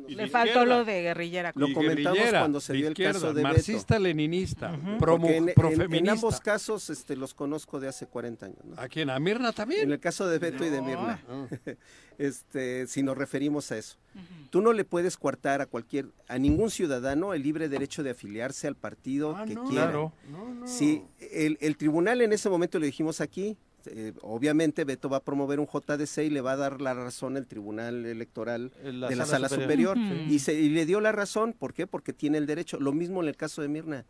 [0.07, 1.51] Le faltó lo de guerrillera.
[1.55, 3.47] Lo comentamos guerrillera, cuando se dio el caso de Beto.
[3.47, 5.97] marxista-leninista, Porque en, en- profeminista.
[5.97, 8.59] en ambos casos este, los conozco de hace 40 años.
[8.65, 8.79] ¿no?
[8.79, 9.09] ¿A quién?
[9.09, 9.81] ¿A Mirna también?
[9.85, 10.79] En el caso de Beto y de.
[10.79, 11.19] Mirna.
[11.27, 11.47] Ah.
[12.19, 13.97] este, si nos referimos a eso.
[14.51, 18.67] Tú no le puedes coartar a cualquier, a ningún ciudadano el libre derecho de afiliarse
[18.67, 19.63] al partido que no.
[19.65, 19.85] quiera.
[19.85, 20.13] Claro.
[20.65, 23.57] Si el, el tribunal en ese momento le dijimos aquí,
[23.91, 27.37] eh, obviamente Beto va a promover un JDC y le va a dar la razón
[27.37, 29.97] el tribunal electoral La de la sala sala superior.
[29.97, 31.87] y, se, y le dio la razón, ¿por qué?
[31.87, 32.79] Porque tiene el derecho.
[32.79, 34.05] Lo mismo en el caso de Mirna.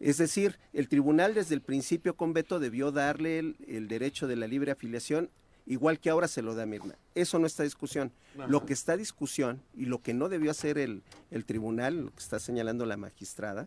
[0.00, 4.36] Es decir, el tribunal desde el principio con Beto debió darle el, el derecho de
[4.36, 5.28] la libre afiliación,
[5.66, 6.96] igual que ahora se lo da a Mirna.
[7.16, 8.12] Eso no está discusión.
[8.38, 8.46] Ajá.
[8.46, 12.20] Lo que está discusión y lo que no debió hacer el, el tribunal, lo que
[12.20, 13.66] está señalando la magistrada,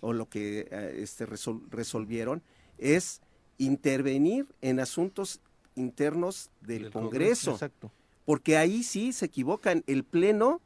[0.00, 2.42] o lo que eh, este, resol- resolvieron,
[2.76, 3.20] es
[3.58, 5.40] intervenir en asuntos
[5.74, 7.10] internos del, Del Congreso.
[7.10, 7.92] Congreso, exacto.
[8.24, 9.84] Porque ahí sí se equivocan.
[9.86, 10.60] El Pleno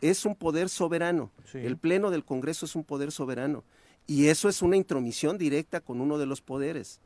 [0.00, 1.30] es un poder soberano.
[1.50, 1.58] Sí.
[1.58, 3.64] El Pleno del Congreso es un poder soberano.
[4.06, 7.00] Y eso es una intromisión directa con uno de los poderes.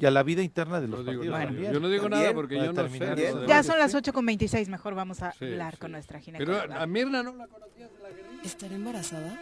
[0.00, 1.44] Y a la vida interna de los digo partidos nada.
[1.46, 1.72] también.
[1.72, 3.34] Yo no digo nada porque yo no sé.
[3.48, 5.80] Ya son las 8 con 26, mejor vamos a Sí, hablar sí.
[5.80, 6.82] con nuestra Pero ginecóloga.
[6.82, 8.42] a Mirna no la conocías de la guerrilla.
[8.44, 9.38] ¿Estaré embarazada?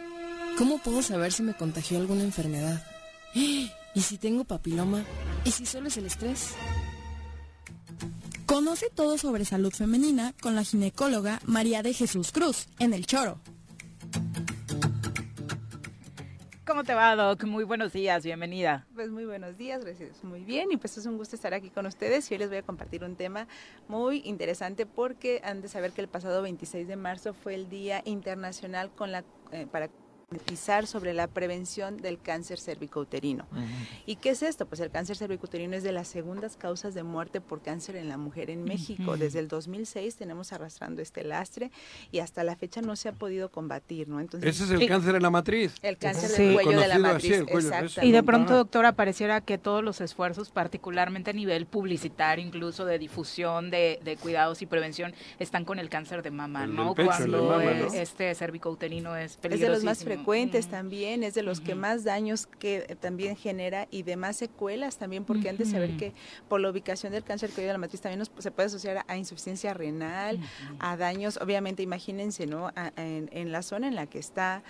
[0.57, 2.83] ¿Cómo puedo saber si me contagió alguna enfermedad?
[3.93, 5.03] ¿Y si tengo papiloma?
[5.45, 6.53] ¿Y si solo es el estrés?
[8.45, 13.39] Conoce todo sobre salud femenina con la ginecóloga María de Jesús Cruz en El Choro.
[16.65, 17.43] ¿Cómo te va, Doc?
[17.45, 18.85] Muy buenos días, bienvenida.
[18.93, 20.23] Pues muy buenos días, gracias.
[20.23, 22.57] Muy bien, y pues es un gusto estar aquí con ustedes y hoy les voy
[22.57, 23.47] a compartir un tema
[23.87, 28.01] muy interesante porque han de saber que el pasado 26 de marzo fue el Día
[28.05, 29.89] Internacional con la, eh, para
[30.37, 33.45] concientizar sobre la prevención del cáncer cervicouterino.
[34.05, 34.65] ¿Y qué es esto?
[34.65, 38.17] Pues el cáncer cervicouterino es de las segundas causas de muerte por cáncer en la
[38.17, 39.15] mujer en México.
[39.15, 41.71] Desde el 2006 tenemos arrastrando este lastre
[42.11, 44.19] y hasta la fecha no se ha podido combatir, ¿no?
[44.19, 44.87] Entonces, Ese es el Sí.
[44.87, 45.73] cáncer en la matriz.
[45.81, 46.43] El cáncer Sí.
[46.43, 47.43] del cuello de la matriz.
[47.73, 47.99] así.
[48.05, 52.99] Y de pronto, doctora, pareciera que todos los esfuerzos, particularmente a nivel publicitario, incluso de
[52.99, 56.93] difusión de, de cuidados y prevención, están con el cáncer de mama, El ¿no?
[56.95, 57.93] pecho, Cuando mama, ¿no?
[57.93, 59.69] este cervicouterino es Es peligrosísimo.
[59.71, 63.87] de los más frecuentes también, es de los que más daños que eh, también genera
[63.91, 66.13] y de más secuelas también, porque han de saber que
[66.47, 69.17] por la ubicación del cáncer cuello de la matriz también nos- se puede asociar a
[69.17, 70.39] insuficiencia renal,
[70.79, 72.67] a daños, obviamente imagínense, ¿no?
[72.67, 74.63] A- a- en, en la zona en la que está,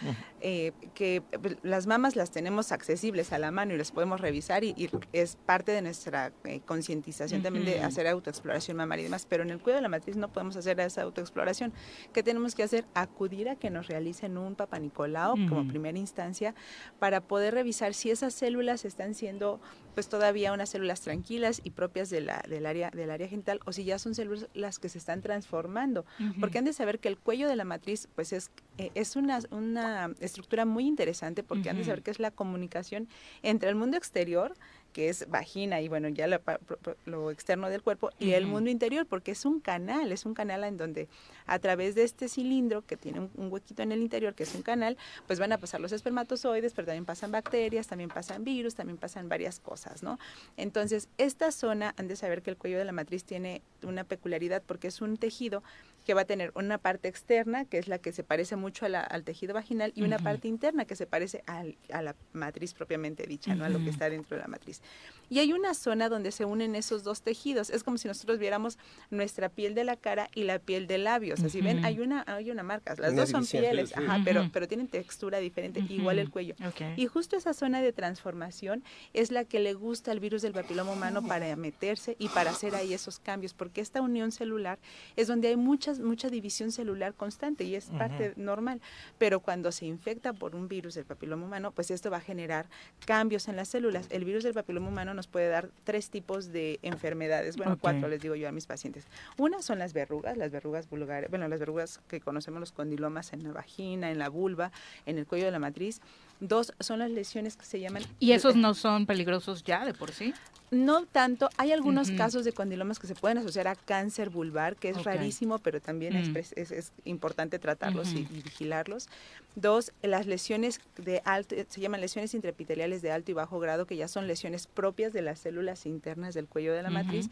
[0.49, 4.63] eh, que pues, las mamas las tenemos accesibles a la mano y las podemos revisar
[4.63, 9.25] y, y es parte de nuestra eh, concientización también de hacer autoexploración mamaria y demás,
[9.25, 11.73] pero en el cuello de la matriz no podemos hacer esa autoexploración.
[12.13, 12.85] ¿Qué tenemos que hacer?
[12.93, 15.67] Acudir a que nos realicen un papanicolao como Ujú.
[15.67, 16.55] primera instancia
[16.97, 19.59] para poder revisar si esas células están siendo
[19.97, 23.71] pues todavía unas células tranquilas y propias de la, del, área, del área genital o
[23.71, 26.05] si ya son células que se están transformando.
[26.39, 29.39] Porque han de saber que el cuello de la matriz pues es, eh, es una,
[29.49, 33.07] una estructura muy interesante porque han de saber que es la comunicación
[33.41, 34.53] entre el mundo exterior
[34.93, 39.05] que es vagina y bueno, ya pro- lo externo del cuerpo, y el mundo interior,
[39.05, 41.07] porque es un canal, es un canal en donde
[41.45, 44.55] a través de este cilindro que tiene un, un huequito en el interior, que es
[44.55, 44.97] un canal,
[45.27, 49.29] pues van a pasar los espermatozoides, pero también pasan bacterias, también pasan virus, también pasan
[49.29, 50.17] varias cosas, ¿no?
[50.57, 54.63] Entonces, esta zona, han de saber que el cuello de la matriz tiene una peculiaridad
[54.65, 55.63] porque es un tejido
[56.07, 58.89] que va a tener una parte externa, que es la que se parece mucho a
[58.89, 62.73] la- al tejido vaginal, y una parte interna que se parece al- a la matriz
[62.73, 63.65] propiamente dicha, ¿no?
[63.65, 64.81] A lo que está dentro de la matriz.
[65.29, 67.69] Y hay una zona donde se unen esos dos tejidos.
[67.69, 68.77] Es como si nosotros viéramos
[69.09, 71.41] nuestra piel de la cara y la piel de labios.
[71.43, 72.95] Así ven, hay una, hay una marca.
[72.97, 76.55] Las Una dos son pieles, Sí, ajá, pero, pero tienen textura diferente, igual el cuello.
[76.65, 76.81] Ok.
[76.97, 78.83] Y justo esa zona de transformación
[79.13, 82.75] es la que le gusta al virus del papiloma humano para meterse y para hacer
[82.75, 84.79] ahí esos cambios, porque esta unión celular
[85.15, 88.81] es donde hay muchas, mucha división celular constante y es parte normal.
[89.17, 92.67] Pero cuando se infecta por un virus del papiloma humano, pues esto va a generar
[93.05, 94.07] cambios en las células.
[94.09, 98.21] El virus del papiloma humano nos puede dar tres tipos de enfermedades, bueno, cuatro les
[98.21, 99.05] digo yo a mis pacientes.
[99.37, 103.43] Una son las verrugas, las verrugas vulgares, bueno, las verrugas que conocemos los condilomas en
[103.43, 104.71] la vagina, en la vulva,
[105.05, 105.99] en el cuello de la matriz.
[106.39, 110.11] Dos son las lesiones que se llaman ¿Y esos no son peligrosos ya de por
[110.11, 110.33] sí?
[110.69, 114.89] no tanto, hay algunos casos de condilomas que se pueden asociar a cáncer vulvar, que
[114.89, 116.33] es rarísimo, pero también es Mm.
[116.33, 119.07] pres- es, es importante tratarlos y, vigilarlos.
[119.55, 123.95] Dos, las lesiones de alto, se llaman lesiones intraepiteliales de alto y bajo grado, que
[123.95, 127.29] ya son lesiones propias de las células internas del cuello de la matriz,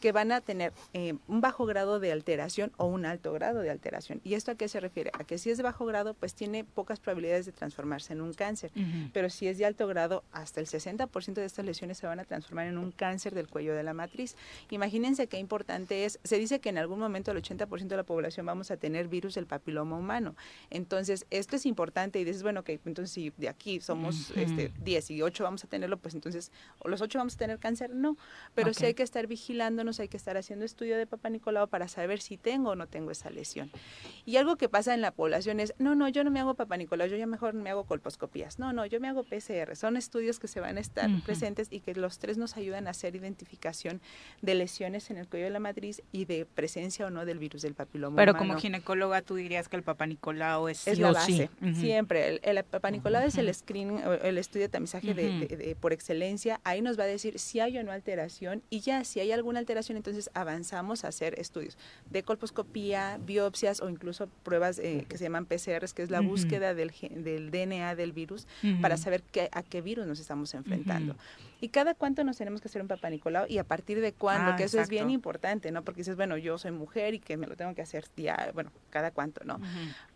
[0.00, 3.68] que van a tener eh, un bajo grado de alteración o un alto grado de
[3.68, 4.22] alteración.
[4.24, 5.10] ¿Y esto a qué se refiere?
[5.18, 8.32] A que si es de bajo grado, pues tiene pocas probabilidades de transformarse en un
[8.32, 9.10] cáncer cáncer, Ujú.
[9.12, 12.24] pero si es de alto grado, hasta el 60% de estas lesiones se van a
[12.24, 14.36] transformar en un cáncer del cuello de la matriz.
[14.70, 18.46] Imagínense qué importante es, se dice que en algún momento el 80% de la población
[18.46, 20.34] vamos a tener virus del papiloma humano.
[20.70, 24.40] Entonces, esto es importante y dices, bueno, que entonces si de aquí somos Ujú.
[24.40, 27.58] este, 10 y 8 vamos a tenerlo, pues entonces, ¿o los 8 vamos a tener
[27.58, 27.90] cáncer?
[27.90, 28.16] No,
[28.54, 28.86] pero sí Ok.
[28.88, 32.36] hay que estar vigilándonos, hay que estar haciendo estudio de Papa Nicolau para saber si
[32.38, 33.70] tengo o no tengo esa lesión.
[34.24, 36.76] Y algo que pasa en la población es, no, no, yo no me hago Papa
[36.76, 37.84] Nicolau, yo ya mejor me hago
[38.58, 39.74] No, no, yo me hago PCR.
[39.76, 42.90] Son estudios que se van a estar presentes y que los tres nos ayudan a
[42.90, 44.00] hacer identificación
[44.42, 47.62] de lesiones en el cuello de la matriz y de presencia o no del virus
[47.62, 48.48] del papiloma Pero humano.
[48.48, 51.74] como ginecóloga tú dirías que el papá Nicolau es, la base, sí.
[51.74, 52.28] Siempre.
[52.28, 55.38] El, el Papa Nicolau es el screening, o el estudio de tamizaje de- Ujú.
[55.48, 56.60] de- de- por excelencia.
[56.64, 59.58] Ahí nos va a decir si hay o no alteración y ya si hay alguna
[59.58, 61.76] alteración, entonces avanzamos a hacer estudios
[62.10, 66.74] de colposcopía, biopsias o incluso pruebas eh, que se llaman PCRs, que es la búsqueda
[66.74, 68.27] del, del DNA del virus
[68.80, 71.16] Para saber qué, a qué virus nos estamos enfrentando.
[71.60, 74.52] Y cada cuánto nos tenemos que hacer un Papa Nicolau y a partir de cuándo,
[74.52, 75.82] Ah, que eso es bien importante, ¿no?
[75.82, 78.70] Porque dices, bueno, yo soy mujer y que me lo tengo que hacer ya, bueno,
[78.90, 79.60] cada cuánto, ¿no?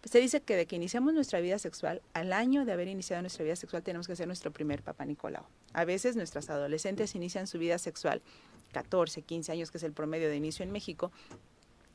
[0.04, 3.44] Se dice que de que iniciamos nuestra vida sexual, al año de haber iniciado nuestra
[3.44, 5.44] vida sexual, tenemos que hacer nuestro primer Papa Nicolau.
[5.72, 8.22] A veces nuestras adolescentes inician su vida sexual
[8.72, 11.12] 14, 15 años, que es el promedio de inicio en México,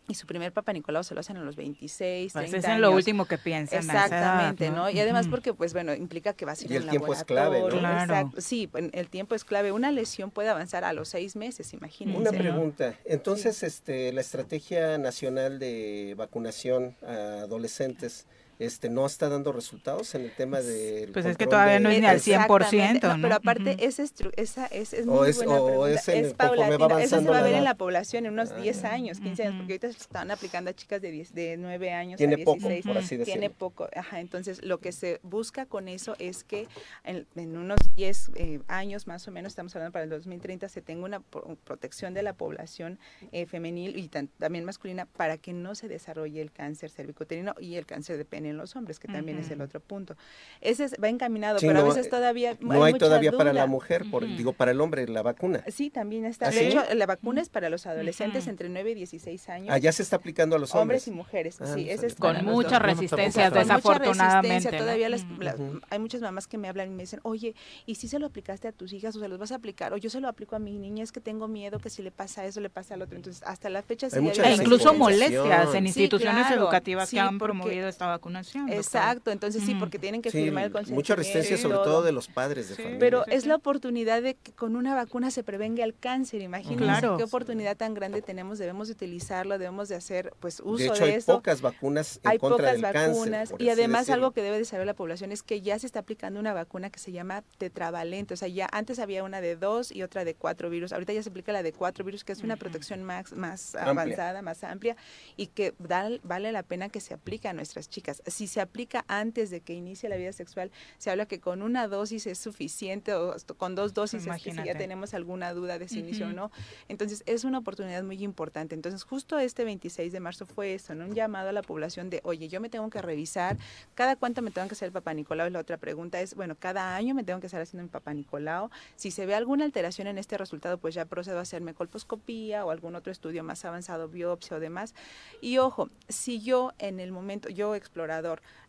[0.09, 2.81] y su primer Papa Nicolau se lo hacen a los 26, Pues 30 es en
[2.81, 2.97] lo años.
[2.97, 4.89] último que piensan Exactamente, ¿no?
[4.89, 7.13] Y además porque, pues bueno, implica que vas a ir Y a el un tiempo
[7.13, 7.67] es clave, ¿no?
[7.67, 8.13] laboratorio, Claro.
[8.13, 8.41] exacto.
[8.41, 9.71] Sí, pues, el tiempo es clave.
[9.73, 12.21] Una lesión puede avanzar a los seis meses, imagínense.
[12.21, 12.37] Una ¿no?
[12.37, 12.95] pregunta.
[13.05, 18.25] Entonces, este, la estrategia nacional de vacunación a adolescentes,
[18.59, 21.09] este, no está dando resultados en el tema de.
[21.13, 23.21] Pues es que todavía no es ni al 100%, ¿no?
[23.21, 23.83] Pero aparte, Ujú.
[23.85, 25.91] esa, estru- esa es, es O muy es- buena o pregunta.
[25.93, 27.03] es en- es va paulatina.
[27.03, 28.57] Eso se va a ver en la población en unos Ah.
[28.61, 31.91] 10 años, 15 años, porque ahorita se están aplicando a chicas de, 10, de 9
[31.91, 32.85] años Tiene a poco, 16.
[32.85, 33.55] por así Tiene decirlo.
[33.57, 33.87] poco.
[33.95, 36.67] Ajá, entonces, lo que se busca con eso es que
[37.03, 40.81] en, en unos 10 eh, años más o menos, estamos hablando para el 2030, se
[40.81, 42.99] tenga una pro- protección de la población
[43.31, 47.75] eh, femenil y tan- también masculina para que no se desarrolle el cáncer cervicuterino y
[47.75, 50.15] el cáncer de pene en los hombres, que también es el otro punto.
[50.61, 53.31] Ese es- va encaminado, Sí, pero no, a veces eh, todavía No hay mucha todavía
[53.31, 55.63] para la mujer, por, digo, para el hombre, la vacuna.
[55.67, 56.47] Sí, también está.
[56.47, 56.65] ¿Ah, de sí?
[56.65, 59.69] hecho, la vacuna es para los adolescentes entre 9 y 16 años.
[59.71, 61.03] Ah, ya se está aplicando a los hombres.
[61.03, 62.71] Hombres y mujeres, Ah, sí, no ese es Con dos.
[62.79, 64.47] resistencias, Con mucha desafortunadamente.
[64.49, 64.77] resistencia, ¿no?
[64.77, 65.55] Todavía las- la-
[65.89, 67.55] hay muchas mamás que me hablan y me dicen, oye,
[67.85, 69.93] ¿y si se lo aplicaste a tus hijas o se los vas a aplicar?
[69.93, 72.11] O yo se lo aplico a mi niña, es que tengo miedo que si le
[72.11, 73.15] pasa eso, le pasa al otro.
[73.17, 74.93] Entonces, hasta la fecha mucha E incluso resistencia.
[74.93, 76.61] molestias en Sí, instituciones claro.
[76.63, 78.07] educativas Sí, que han promovido esta
[78.37, 78.69] vacunación.
[78.71, 81.15] Exacto, entonces sí, porque tienen que Sí, firmar el mucha consentimiento.
[81.15, 81.83] resistencia, y sobre todo.
[81.85, 82.81] todo de los padres de Sí.
[82.83, 82.99] familia.
[82.99, 86.41] Pero es la oportunidad de que con una vacuna se prevenga el cáncer.
[86.41, 87.17] Imagínense Claro.
[87.17, 88.57] qué oportunidad tan grande tenemos.
[88.59, 91.33] Debemos de utilizarlo, debemos de hacer pues uso de de, hecho, hay esto.
[91.35, 93.61] pocas vacunas en Hay contra pocas del vacunas cáncer.
[93.61, 94.13] y además decirlo.
[94.25, 96.89] algo que debe de saber la población es que ya se está aplicando una vacuna
[96.89, 98.33] que se llama tetravalente.
[98.33, 100.93] O sea, ya antes había una de dos y otra de cuatro virus.
[100.93, 103.91] Ahorita ya se aplica la de cuatro virus, que es una protección más, más Amplia.
[103.91, 104.95] avanzada, más amplia
[105.35, 108.21] y que da- vale la pena que se aplique a nuestras chicas.
[108.27, 111.87] Si se aplica antes de que inicie la vida sexual, se habla que con una
[111.87, 115.87] dosis es suficiente o con dos dosis es que si ya tenemos alguna duda de
[115.87, 116.35] si inició o Ujú.
[116.35, 116.51] no.
[116.87, 118.75] Entonces es una oportunidad muy importante.
[118.75, 121.07] Entonces justo este 26 de marzo fue eso, ¿no?
[121.07, 123.57] un llamado a la población de, oye, yo me tengo que revisar,
[123.95, 125.47] cada cuánto me tengo que hacer el papá Nicolau.
[125.47, 128.13] Y la otra pregunta es, bueno, cada año me tengo que estar haciendo mi papá
[128.13, 128.69] Nicolau.
[128.95, 132.71] Si se ve alguna alteración en este resultado, pues ya procedo a hacerme colposcopía o
[132.71, 134.93] algún otro estudio más avanzado, biopsia o demás.
[135.41, 137.75] Y ojo, si yo en el momento, yo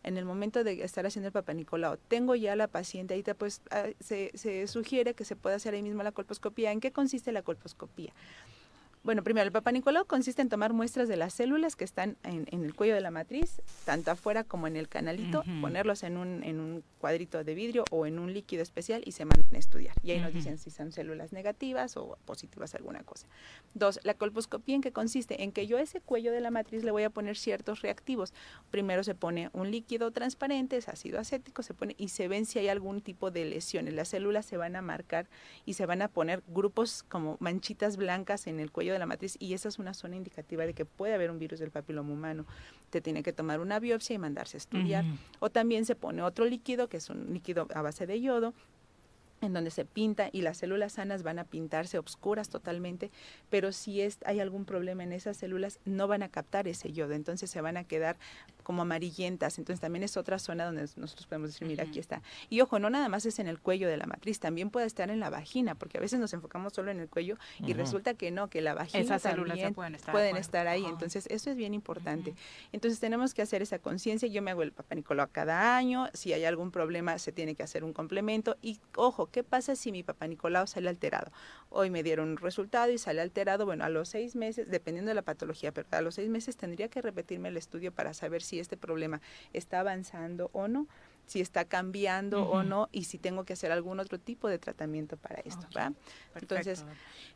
[0.03, 3.61] en el momento de estar haciendo el papá Nicolau, tengo ya la paciente, ahorita pues
[3.71, 6.71] ah, se, se sugiere que se pueda hacer ahí mismo la colposcopía.
[6.71, 8.13] ¿En qué consiste la colposcopía?
[9.09, 12.45] Bueno, primero, el Papa Nicolau consiste en tomar muestras de las células que están en,
[12.51, 15.61] en el cuello de la matriz, tanto afuera como en el canalito, Ujú.
[15.61, 19.25] ponerlos en un, en un cuadrito de vidrio o en un líquido especial y se
[19.25, 19.95] mandan a estudiar.
[20.03, 20.37] Y ahí nos Ujú.
[20.37, 23.25] dicen si son células negativas o positivas, alguna cosa.
[23.73, 25.41] Dos, la colposcopía en qué consiste?
[25.41, 28.31] En que yo a ese cuello de la matriz le voy a poner ciertos reactivos.
[28.69, 32.59] Primero se pone un líquido transparente, es ácido acético, se pone y se ven si
[32.59, 33.95] hay algún tipo de lesiones.
[33.95, 35.27] Las células se van a marcar
[35.65, 39.35] y se van a poner grupos como manchitas blancas en el cuello de la matriz
[39.39, 42.45] y esa es una zona indicativa de que puede haber un virus del papiloma humano.
[42.89, 45.05] Te tiene que tomar una biopsia y mandarse a estudiar.
[45.39, 48.53] O también se pone otro líquido, que es un líquido a base de yodo,
[49.41, 53.11] en donde se pinta y las células sanas van a pintarse obscuras totalmente,
[53.49, 57.13] pero si es, hay algún problema en esas células no van a captar ese yodo,
[57.13, 58.17] entonces se van a quedar
[58.63, 62.21] como amarillentas, entonces también es otra zona donde nosotros podemos decir, mira, aquí está.
[62.49, 65.09] Y ojo, no nada más es en el cuello de la matriz, también puede estar
[65.09, 68.31] en la vagina, porque a veces nos enfocamos solo en el cuello y resulta que
[68.31, 71.55] no, que la vagina Esas células también pueden estar, pueden estar ahí, entonces eso es
[71.55, 72.35] bien importante.
[72.71, 76.33] Entonces tenemos que hacer esa conciencia, yo me hago el papá Nicolau cada año, si
[76.33, 80.03] hay algún problema se tiene que hacer un complemento y ojo, ¿qué pasa si mi
[80.03, 81.31] papá Nicolau sale alterado?
[81.69, 85.15] Hoy me dieron un resultado y sale alterado, bueno, a los seis meses, dependiendo de
[85.15, 88.58] la patología, pero a los seis meses tendría que repetirme el estudio para saber si
[88.59, 89.21] este problema
[89.53, 90.87] está avanzando o no
[91.29, 95.15] si está cambiando o no y si tengo que hacer algún otro tipo de tratamiento
[95.15, 95.93] para esto, ¿va?
[96.35, 96.83] Entonces,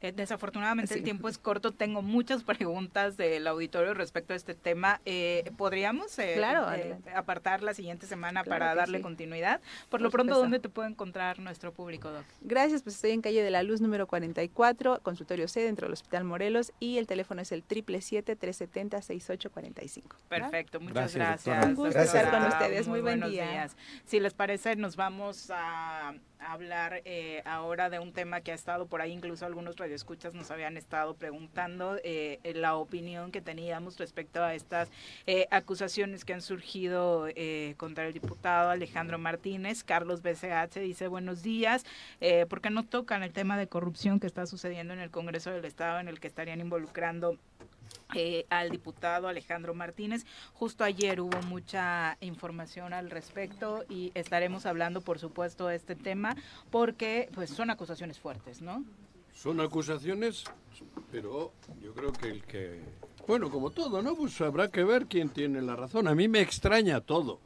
[0.01, 1.71] Eh, desafortunadamente el tiempo es corto.
[1.71, 4.99] Tengo muchas preguntas del auditorio respecto a este tema.
[5.05, 9.01] Eh, ¿Podríamos eh, Claro, eh, apartar la siguiente semana Claro para darle sí.
[9.03, 9.61] continuidad?
[9.89, 10.41] Por lo pronto, supuesto.
[10.43, 12.25] ¿dónde te puede encontrar nuestro público, Doc?
[12.41, 16.25] Gracias, pues estoy en calle de la Luz número 44, consultorio C dentro del Hospital
[16.25, 20.03] Morelos y el teléfono es el 777-370-6845.
[20.27, 21.65] Perfecto, muchas Gracias.
[21.65, 22.87] Un gusto estar con ustedes.
[22.87, 23.49] Muy buen buenos día.
[23.49, 23.75] días.
[24.05, 28.85] Si les parece, nos vamos a hablar eh, ahora de un tema que ha estado
[28.85, 34.43] por ahí, incluso algunos radioescuchas nos habían estado preguntando eh, la opinión que teníamos respecto
[34.43, 34.89] a estas
[35.25, 39.83] eh, acusaciones que han surgido eh, contra el diputado Alejandro Martínez.
[39.83, 41.85] Carlos BCH dice buenos días,
[42.21, 45.51] eh, ¿por qué no tocan el tema de corrupción que está sucediendo en el Congreso
[45.51, 47.37] del Estado en el que estarían involucrando
[48.15, 50.25] eh, al diputado Alejandro Martínez.
[50.53, 56.35] Justo ayer hubo mucha información al respecto y estaremos hablando, por supuesto, de este tema
[56.69, 58.83] porque pues son acusaciones fuertes, ¿no?
[59.33, 60.43] Son acusaciones,
[61.11, 62.81] pero yo creo que el que...
[63.27, 64.15] Bueno, como todo, ¿no?
[64.15, 66.07] Pues habrá que ver quién tiene la razón.
[66.07, 67.39] A mí me extraña todo.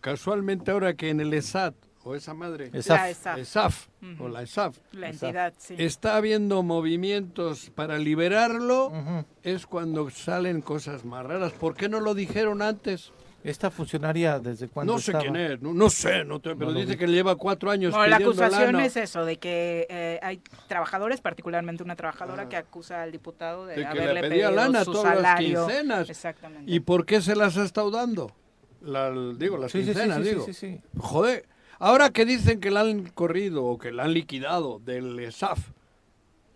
[0.00, 2.70] Casualmente ahora que en el ESAT, o esa madre...
[2.72, 2.98] ESAF.
[3.00, 3.38] La ESAF.
[3.38, 3.86] ESAF,
[4.20, 4.76] o la ESAF.
[4.92, 5.74] La entidad, sí.
[5.78, 8.92] Está habiendo movimientos para liberarlo,
[9.42, 11.52] es cuando salen cosas más raras.
[11.52, 13.12] ¿Por qué no lo dijeron antes?
[13.44, 15.24] ¿Esta funcionaria desde cuándo No sé estaba?
[15.24, 16.96] quién es, no, no sé, no te- pero No dice vi.
[16.98, 18.84] que lleva cuatro años Bueno, la acusación lana.
[18.84, 23.74] es eso, de que eh, hay trabajadores, particularmente una trabajadora que acusa al diputado de,
[23.74, 25.58] de que haberle le pedía pedido lana su todas salario.
[25.58, 26.08] las quincenas.
[26.10, 26.70] Exactamente.
[26.72, 28.30] ¿Y por qué se las ha estado dando?
[28.80, 30.44] La- digo, las Sí, sí, sí, quincenas, sí, sí, digo.
[30.46, 30.80] sí, sí.
[30.98, 31.44] Joder,
[31.82, 35.58] ahora que dicen que la han corrido o que la han liquidado del ESAF,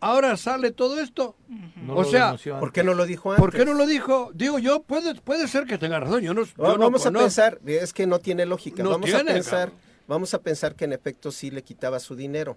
[0.01, 1.35] ¿ahora sale todo esto?
[1.77, 3.41] No o sea, ¿Por qué no lo dijo antes?
[3.41, 4.31] ¿Por qué no lo dijo?
[4.35, 7.11] Digo yo, puede, puede ser que tenga razón, yo no, yo Va- no vamos a
[7.11, 8.83] pensar, es que no tiene lógica.
[8.83, 9.81] No vamos tiene, a pensar, cabrón.
[10.07, 12.57] vamos a pensar que en efecto sí le quitaba su dinero.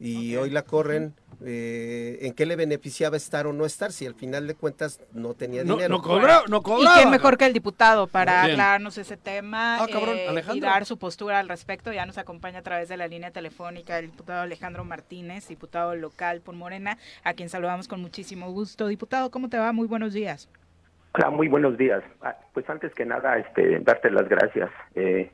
[0.00, 1.14] Y hoy la corren.
[1.44, 5.34] eh, ¿En qué le beneficiaba estar o no estar si al final de cuentas no
[5.34, 5.96] tenía No- dinero?
[5.96, 6.94] no cobra- no ¿Y cobraba.
[6.96, 8.52] quién mejor que el diputado para ¿Quién?
[8.52, 10.68] aclararnos ese tema Ah, cabrón, eh, y Alejandro.
[10.70, 11.92] dar su postura al respecto?
[11.92, 16.40] Ya nos acompaña a través de la línea telefónica el diputado Alejandro Martínez, diputado local
[16.40, 18.86] por Morena, a quien saludamos con muchísimo gusto.
[18.86, 19.72] Diputado, ¿cómo te va?
[19.72, 20.48] Muy buenos días.
[21.14, 22.02] Hola, muy buenos días.
[22.22, 25.30] Ah, Pues antes que nada, este, darte las gracias eh,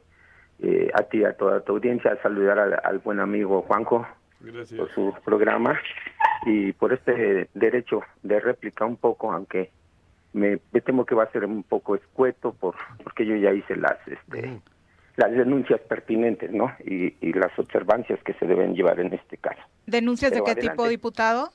[0.62, 4.06] eh, a ti, a toda tu audiencia, saludar al, al buen amigo Juanjo
[4.76, 5.78] por su programa
[6.46, 9.70] y por este derecho de réplica un poco, aunque
[10.32, 13.76] me, me temo que va a ser un poco escueto por porque yo ya hice
[13.76, 14.60] las este,
[15.16, 16.72] las denuncias pertinentes, ¿no?
[16.84, 19.60] Y, y las observancias que se deben llevar en este caso.
[19.86, 20.76] ¿Denuncias Pero de qué adelante.
[20.76, 21.50] tipo, diputado?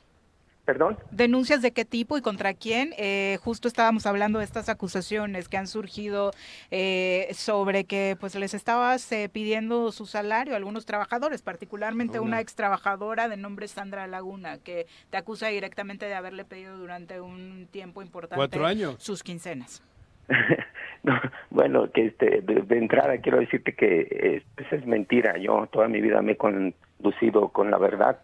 [0.65, 0.97] Perdón.
[1.11, 2.93] ¿Denuncias de qué tipo y contra quién?
[2.97, 6.31] Eh, justo estábamos hablando de estas acusaciones que han surgido
[6.71, 12.27] eh, sobre que pues les estabas eh, pidiendo su salario a algunos trabajadores, particularmente Una.
[12.27, 17.21] una ex trabajadora de nombre Sandra Laguna, que te acusa directamente de haberle pedido durante
[17.21, 18.95] un tiempo importante ¿Cuatro años?
[18.99, 19.83] sus quincenas.
[21.03, 21.13] No,
[21.51, 25.37] bueno, que este, de, de entrada quiero decirte que eh, pues es mentira.
[25.37, 28.21] Yo toda mi vida me he conducido con la verdad,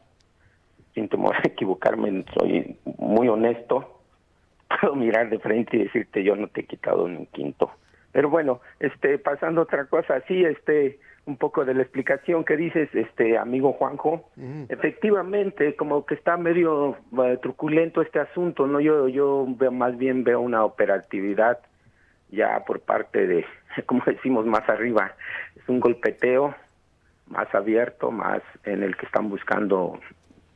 [0.94, 2.24] sin temor a equivocarme.
[2.34, 4.02] Soy muy honesto.
[4.82, 7.72] Puedo mirar de frente y decirte yo no te he quitado ni un quinto.
[8.12, 12.58] Pero bueno, este, pasando a otra cosa, sí, este, un poco de la explicación que
[12.58, 14.30] dices, este, amigo Juanjo.
[14.70, 18.80] Efectivamente, como que está medio eh, truculento este asunto, ¿no?
[18.82, 21.60] Yo, yo veo, más bien veo una operatividad
[22.32, 23.46] ya por parte de,
[23.86, 25.14] como decimos más arriba,
[25.56, 26.56] es un golpeteo
[27.28, 30.00] más abierto, más en el que están buscando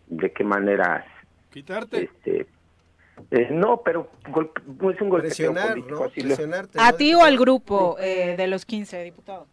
[0.07, 1.05] de qué manera,
[1.51, 2.03] Quitarte.
[2.05, 2.47] este,
[3.31, 4.61] eh, no, pero golpe-
[4.93, 6.79] es un Presionarte.
[6.79, 9.47] ¿A ti o al grupo eh, de los 15, diputado?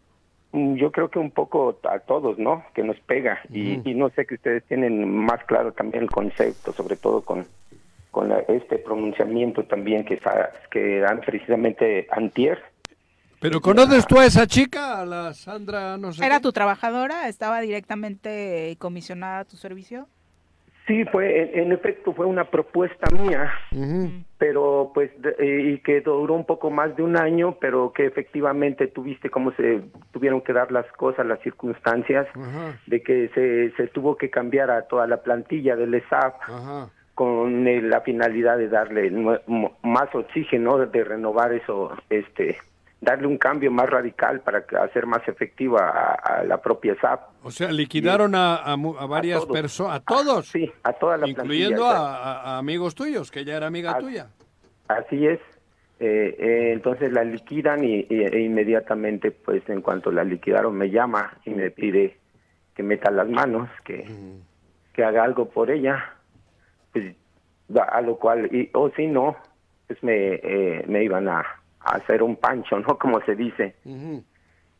[0.52, 2.64] Mm, Yo creo que un poco a todos, ¿no?
[2.74, 3.40] Que nos pega.
[3.50, 7.46] Y, y no sé que ustedes tienen más claro también el concepto, sobre todo con,
[8.10, 10.20] con la- este pronunciamiento también que,
[10.70, 12.62] que dan precisamente antier
[13.40, 16.24] ¿Pero conoces tú a esa chica, a la Sandra, no sé?
[16.24, 16.42] ¿Era qué?
[16.42, 17.26] tu trabajadora?
[17.28, 20.06] ¿Estaba directamente comisionada a tu servicio?
[20.86, 23.52] Sí, fue, en, en efecto, fue una propuesta mía,
[24.38, 28.04] pero pues, de- eh, y que duró un poco más de un año, pero que
[28.06, 29.80] efectivamente tuviste cómo se
[30.10, 32.26] tuvieron que dar las cosas, las circunstancias,
[32.86, 36.34] de que se, se tuvo que cambiar a toda la plantilla del ESAP
[37.14, 39.10] con eh, la finalidad de darle
[39.82, 42.56] más oxígeno, de renovar eso, este,
[43.02, 47.20] darle un cambio más radical para hacer más efectiva a, a la propia SAP.
[47.42, 50.46] O sea, liquidaron a, a a varias personas, a todos.
[50.48, 54.28] Sí, a toda la Incluyendo a, amigos tuyos, que ella era amiga tuya.
[54.86, 55.40] Así es.
[55.98, 60.88] Eh, eh, entonces la liquidan y, y- e inmediatamente, pues en cuanto la liquidaron, me
[60.90, 62.18] llama y me pide
[62.74, 64.08] que meta las manos, que,
[64.92, 66.14] que haga algo por ella.
[66.92, 67.14] Pues,
[67.90, 69.36] a lo cual, y, o si no,
[69.88, 71.44] pues me, eh, me iban a
[71.84, 72.98] hacer un pancho, ¿no?
[72.98, 73.74] Como se dice.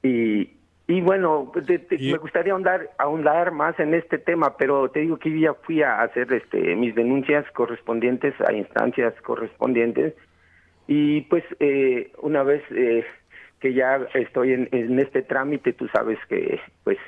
[0.03, 0.51] Y,
[0.89, 1.79] y bueno, te-
[2.13, 5.83] me gustaría ahondar, ahondar más en este tema, pero te digo que yo ya fui
[5.83, 10.15] a hacer este, mis denuncias correspondientes a instancias correspondientes
[10.89, 13.05] y pues eh, una vez eh,
[13.61, 16.99] que ya estoy en, en este trámite, tú sabes que pues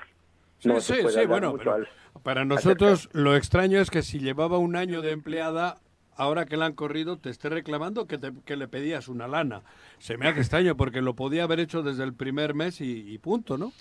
[0.64, 1.88] no sí, se puede sí, bueno, mucho pero al-
[2.22, 5.78] Para nosotros lo extraño es que si llevaba un año de empleada,
[6.16, 9.62] ahora que la han corrido, te esté reclamando que, te- que le pedías una lana.
[9.98, 13.18] Se me hace extraño porque lo podía haber hecho desde el primer mes y, y
[13.18, 13.72] punto, ¿no?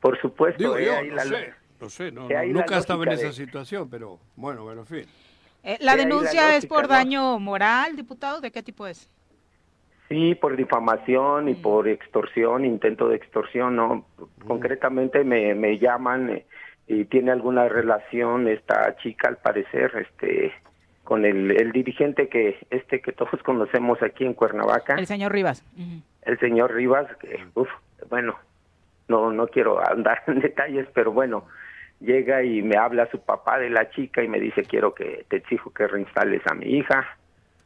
[0.00, 3.02] Por supuesto, Digo eh, yo, ahí no la- sé, no sé, no, nunca he estado
[3.02, 5.04] en esa de- situación, pero bueno, bueno, en fin.
[5.62, 6.88] Eh, ¿La denuncia es por ¿no?
[6.88, 8.40] daño moral, diputado?
[8.40, 9.08] ¿De qué tipo es?
[10.08, 14.06] Sí, por difamación y por extorsión, intento de extorsión, ¿no?
[14.46, 16.46] Concretamente me, me llaman eh,
[16.86, 20.52] y tiene alguna relación esta chica, al parecer, este,
[21.06, 25.64] con el, el dirigente que, este que todos conocemos aquí en Cuernavaca, El señor Rivas.
[26.22, 27.68] el señor Rivas, que, uf,
[28.10, 28.36] bueno,
[29.08, 31.46] no, no quiero andar en detalles, pero bueno,
[32.00, 35.36] llega y me habla su papá de la chica y me dice, quiero que te
[35.36, 37.06] exijo que reinstales a mi hija,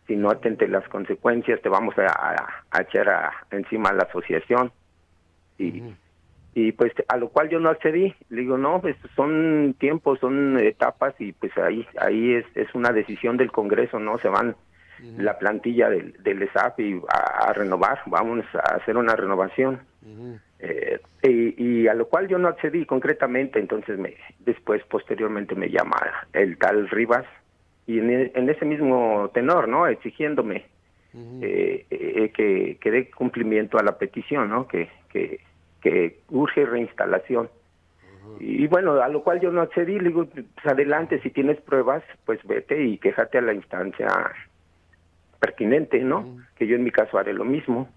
[0.06, 4.02] si no atente las consecuencias, te vamos a, a- a echar a- encima a la
[4.04, 4.70] asociación.
[5.58, 5.82] Y,
[6.54, 10.58] y pues a lo cual yo no accedí, le digo, no, pues son tiempos, son
[10.58, 14.18] etapas y pues ahí ahí es, es una decisión del Congreso, ¿no?
[14.18, 14.56] Se van
[15.16, 19.80] la plantilla del, del ESAP y a, a renovar, vamos a hacer una renovación.
[20.58, 25.70] Eh, y, y a lo cual yo no accedí concretamente, entonces me después, posteriormente me
[25.70, 25.96] llama
[26.34, 27.24] el tal Rivas
[27.86, 29.86] y en, en ese mismo tenor, ¿no?
[29.86, 30.66] Exigiéndome
[31.14, 34.68] eh, eh, que, que dé cumplimiento a la petición, ¿no?
[34.68, 35.40] Que, que,
[35.80, 37.48] que urge reinstalación.
[38.38, 42.02] Y bueno, a lo cual yo no accedí, le digo, pues adelante, si tienes pruebas,
[42.24, 44.08] pues vete y quéjate a la instancia
[45.38, 46.38] pertinente, ¿no?
[46.56, 47.88] Que yo en mi caso haré lo mismo.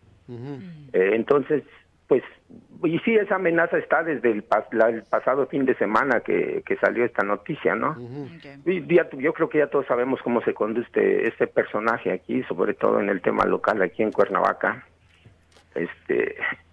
[0.94, 1.64] Eh, entonces,
[2.08, 2.24] pues,
[2.84, 6.62] y sí, esa amenaza está desde el, pas- la- el pasado fin de semana que,
[6.66, 7.96] que salió esta noticia, ¿no?
[8.66, 12.74] Y ya- yo creo que ya todos sabemos cómo se conduce este personaje aquí, sobre
[12.74, 14.86] todo en el tema local aquí en Cuernavaca.
[15.76, 16.36] Este,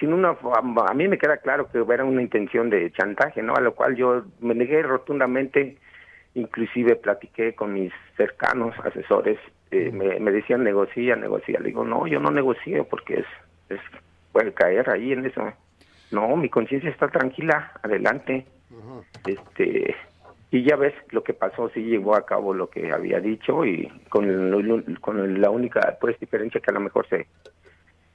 [0.00, 3.54] sin una, a mí me queda claro que era una intención de chantaje, ¿no?
[3.54, 5.76] A lo cual yo me negué rotundamente,
[6.34, 9.38] inclusive platiqué con mis cercanos asesores,
[9.70, 11.58] eh, me, me decían negocia, negocia.
[11.60, 13.26] Le digo, no, yo no negocio porque es,
[13.68, 13.80] es
[14.32, 15.52] puede caer ahí en eso.
[16.10, 18.46] No, mi conciencia está tranquila, adelante.
[19.24, 19.94] Este,
[20.50, 23.88] y ya ves lo que pasó, sí llevó a cabo lo que había dicho y
[24.08, 27.26] con, lo- con la única pues diferencia que a lo mejor se...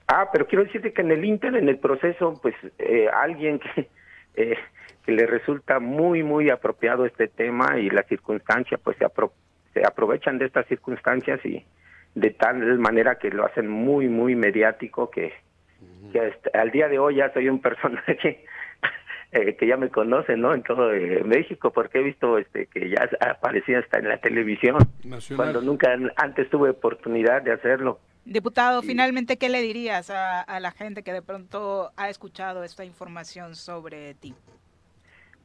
[0.07, 3.89] Ah, pero quiero decirte que en el Inter, en el proceso, pues eh, alguien que,
[4.35, 4.57] eh,
[5.05, 9.33] que le resulta muy, muy apropiado este tema y la circunstancia, pues se, apro-
[9.73, 11.65] se aprovechan de estas circunstancias y
[12.15, 15.33] de tal manera que lo hacen muy, muy mediático que,
[16.11, 18.45] que hasta- al día de hoy ya soy un personaje
[19.33, 20.53] eh, que ya me conoce, ¿no?
[20.53, 24.77] En todo eh, México, porque he visto este que ya aparecía hasta en la televisión,
[25.03, 25.35] Nacional.
[25.53, 27.99] cuando nunca an- antes tuve oportunidad de hacerlo.
[28.29, 32.83] Diputado, finalmente, ¿qué le dirías a, a la gente que de pronto ha escuchado esta
[32.83, 34.35] información sobre ti?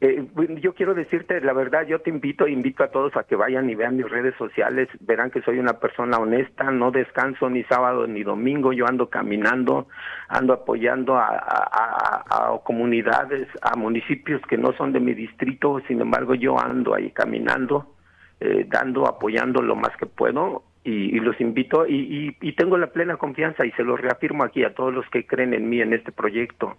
[0.01, 0.27] Eh,
[0.61, 3.77] yo quiero decirte la verdad, yo te invito, invito a todos a que vayan y
[3.77, 8.25] vean mis redes sociales, verán que soy una persona honesta, no descanso ni sábado ni
[8.25, 9.87] domingo, yo ando caminando,
[10.27, 15.81] ando apoyando a, a- a- a comunidades, a municipios que no son de mi distrito,
[15.87, 17.95] sin embargo yo ando ahí caminando,
[18.41, 22.77] eh, dando, apoyando lo más que puedo y, y los invito y, y- y tengo
[22.77, 25.81] la plena confianza y se lo reafirmo aquí a todos los que creen en mí
[25.81, 26.77] en este proyecto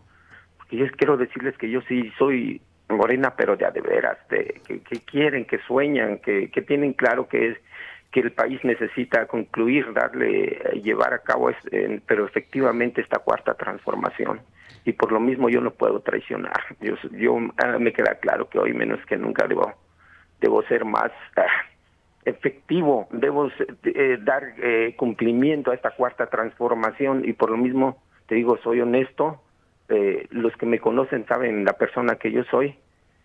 [0.57, 4.61] porque yo quiero decirles que yo sí soy morena, pero de a de veras, de,
[4.65, 7.57] que, que quieren, que sueñan, que, que tienen claro que es
[8.11, 13.55] que el país necesita concluir, darle, eh, llevar a cabo, eh, pero efectivamente esta cuarta
[13.55, 14.41] transformación.
[14.85, 16.61] Y por lo mismo yo no puedo traicionar.
[16.79, 19.73] Yo, yo ah, me queda claro que hoy menos que nunca debo,
[20.39, 21.47] debo ser más ah,
[22.25, 23.49] efectivo, debo
[23.83, 28.81] eh, dar eh, cumplimiento a esta cuarta transformación y por lo mismo te digo, soy
[28.81, 29.41] honesto.
[29.89, 32.75] Eh, los que me conocen saben la persona que yo soy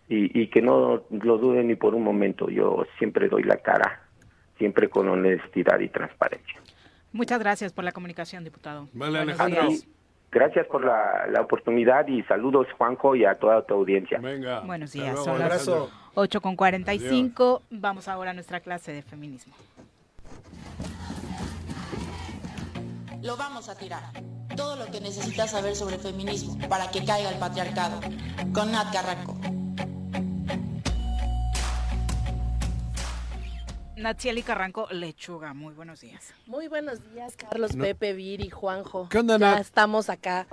[0.09, 2.49] y, y que no lo duden ni por un momento.
[2.49, 4.01] Yo siempre doy la cara
[4.59, 6.61] siempre con honestidad y transparencia.
[7.11, 8.87] Muchas gracias por la comunicación, diputado.
[8.93, 9.69] Vale, Alejandro.
[10.31, 14.19] Gracias por la, la oportunidad y saludos, Juanjo, y a toda tu audiencia.
[14.19, 14.59] Venga.
[14.61, 15.89] Buenos días, luego, son las Alejandro.
[16.13, 17.63] 8 con 45.
[17.71, 19.55] Vamos ahora a nuestra clase de feminismo.
[23.23, 24.03] Lo vamos a tirar.
[24.55, 27.99] Todo lo que necesitas saber sobre feminismo para que caiga el patriarcado.
[28.53, 29.58] Con Nat Carranco.
[34.03, 36.33] Natsieli Carranco Lechuga, muy buenos días.
[36.45, 37.83] Muy buenos días, Carlos, No.
[37.83, 39.09] Pepe, Viri, Juanjo.
[39.09, 39.59] ¿Qué onda, Ya Nat?
[39.61, 40.47] estamos acá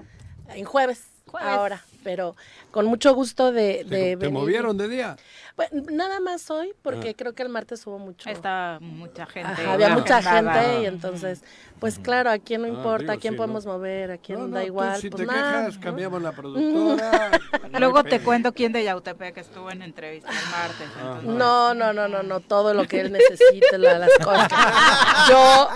[0.49, 1.49] en jueves, Jueves.
[1.49, 2.37] ahora, pero
[2.71, 5.17] con mucho gusto de, de ¿Te, te movieron de día?
[5.57, 7.15] Pues, nada más hoy, porque Ah.
[7.17, 8.29] creo que el martes hubo mucho.
[8.31, 9.51] Está mucha gente.
[9.51, 11.43] Ajá, había mucha gente y entonces,
[11.81, 13.73] pues claro, a quién no Ah, importa, digo, a quién sí, podemos ¿no?
[13.73, 15.01] mover, a quién No, da tú igual.
[15.01, 17.31] si pues te nada, quejas, cambiamos la productora.
[17.81, 20.89] Luego te cuento quién de Yautepec estuvo en entrevista el martes.
[20.97, 24.49] Entonces- No, no, no, no, no, todo lo que él necesite, la- las cosas.
[25.31, 25.69] Yo,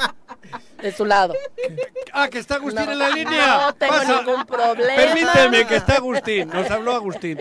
[0.83, 1.35] de su lado.
[2.13, 3.59] Ah, que está Agustín No, en la línea.
[3.67, 4.23] No tengo Pasa.
[4.23, 4.97] ningún problema.
[4.97, 6.49] Permíteme que está Agustín.
[6.53, 7.41] Nos habló Agustín.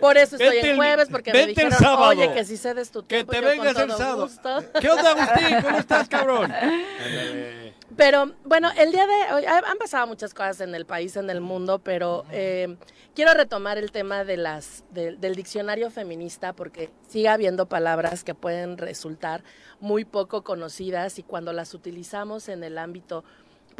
[0.00, 2.08] Por eso estoy Vente en el- jueves, porque me vente el sábado.
[2.08, 4.22] oye, que si cedes tu Que tiempo, te yo con vengas el sábado.
[4.26, 4.64] gusto.
[4.80, 5.60] ¿Qué onda, Agustín?
[5.62, 6.52] ¿Cómo estás, cabrón?
[6.52, 7.74] Ándale.
[7.96, 11.28] Pero bueno, el día de hoy ha- han pasado muchas cosas en el país, en
[11.28, 12.76] el mundo, pero eh,
[13.14, 18.34] quiero retomar el tema de las de- del diccionario feminista porque sigue habiendo palabras que
[18.34, 19.42] pueden resultar
[19.80, 23.24] muy poco conocidas y cuando las utilizamos en el ámbito,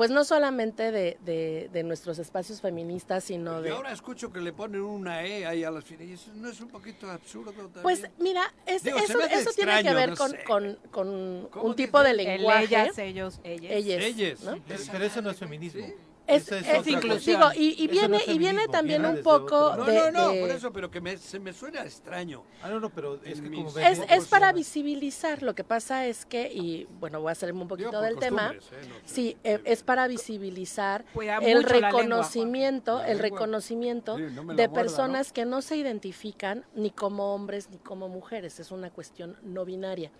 [0.00, 4.40] pues no solamente de, de- de nuestros espacios feministas, sino Y de ahora escucho que
[4.40, 6.06] le ponen una E ahí a las finas.
[6.08, 7.82] ¿Y eso no es un poquito absurdo también?
[7.82, 11.64] Pues mira, es- Digo, eso, eso tiene que extraño, ver no con, con- con ¿Cómo
[11.66, 12.64] un tipo de El lenguaje.
[12.64, 13.72] ellas, ellos, ellas.
[13.72, 14.40] Ellas, Ellas.
[14.42, 14.58] ¿no?
[14.90, 15.84] Pero eso no es feminismo.
[16.30, 19.84] Es, es es inclusivo y, y no viene es y viene también un poco No,
[19.84, 22.42] de, no, no, de- por eso, pero que me, se me suena extraño.
[22.62, 25.42] Ah, no, no, pero es que como es, es para visibilizar.
[25.42, 28.54] Lo que pasa es que, y bueno, voy a salirme un poquito del tema.
[28.54, 28.86] ¿eh?
[28.88, 31.04] No Sí, eh, es para visibilizar
[31.40, 37.34] el lengua, reconocimiento, el reconocimiento Sí, de muerda, personas que no se identifican ni como
[37.34, 38.60] hombres ni como mujeres.
[38.60, 40.10] Es una cuestión no binaria.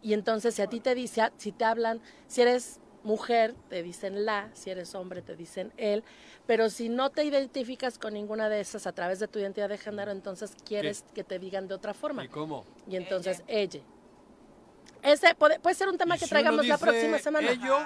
[0.00, 4.24] Y entonces, si a ti te dice, si te hablan, si eres mujer, te dicen
[4.24, 6.02] la, si eres hombre, te dicen él,
[6.46, 9.78] pero si no te identificas con ninguna de esas a través de tu identidad de
[9.78, 12.24] género, entonces quieres que te digan de otra forma.
[12.24, 12.64] ¿Y cómo?
[12.88, 13.80] Y entonces, ella.
[15.02, 17.50] Ese puede, puede ser un tema ¿Y que si traigamos la próxima semana.
[17.50, 17.78] ello?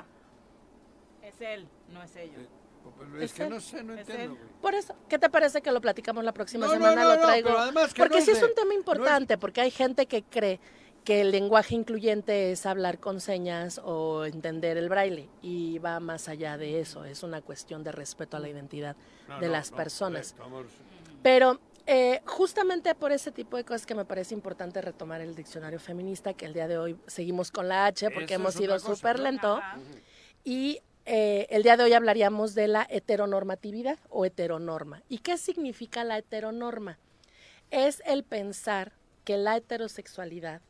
[1.23, 2.39] Es él, no es ella.
[2.41, 3.51] Es Es que él.
[3.51, 4.35] no sé, no Es entiendo.
[4.37, 4.49] güey.
[4.61, 7.03] Por eso, ¿qué te parece que lo platicamos la próxima No, semana?
[7.03, 7.49] no, lo no, traigo.
[7.49, 10.23] pero además que porque no sí es de- un tema importante, porque hay gente que
[10.23, 10.59] cree
[11.05, 16.29] que el lenguaje incluyente es hablar con señas o entender el braille y va más
[16.29, 18.97] allá de eso, es una cuestión de respeto a la identidad
[19.29, 20.35] No, de no, las no, personas.
[20.39, 20.67] vamos.
[21.23, 25.81] Pero eh, justamente por ese tipo de cosas que me parece importante retomar el diccionario
[25.81, 29.19] feminista, que el día de hoy seguimos con la H porque Eso hemos ido súper
[29.19, 29.61] lento.
[30.45, 35.03] Y eh, el día de hoy hablaríamos de la heteronormatividad o heteronorma.
[35.09, 36.99] ¿Y qué significa la heteronorma?
[37.73, 38.93] Es el pensar
[39.25, 40.61] que la heterosexualidad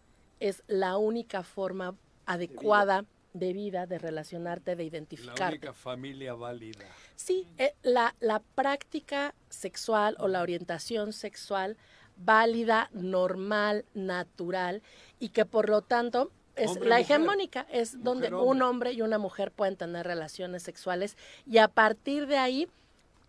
[0.48, 1.94] es la única forma
[2.26, 5.44] adecuada de vida, de relacionarte, de La identificarte.
[5.44, 6.84] única familia válida.
[7.16, 11.76] Sí, eh, la, la práctica sexual o la orientación sexual
[12.16, 14.82] válida, normal, natural
[15.18, 17.16] y que por lo tanto es Hombre, la mujer.
[17.16, 18.42] hegemónica, es donde hombre.
[18.50, 21.16] un hombre y una mujer pueden tener relaciones sexuales
[21.46, 22.68] y a partir de ahí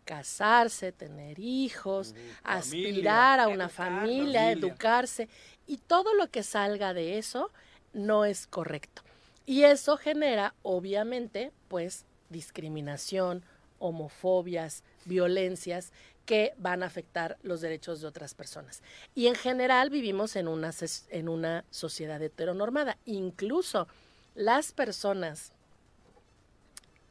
[0.04, 2.14] casarse, tener hijos,
[2.44, 4.52] aspirar a una familia, familia.
[4.52, 5.30] educarse
[5.68, 7.52] y todo lo que salga de eso
[7.94, 9.02] no es correcto.
[9.46, 13.44] Y eso genera, obviamente, pues discriminación,
[13.80, 15.92] homofobias, violencias
[16.26, 18.82] que van a afectar los derechos de otras personas.
[19.14, 22.98] Y en general vivimos en una, sociedad heteronormada.
[23.06, 23.88] Incluso
[24.36, 25.52] las personas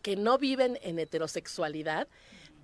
[0.01, 2.09] que no viven en heterosexualidad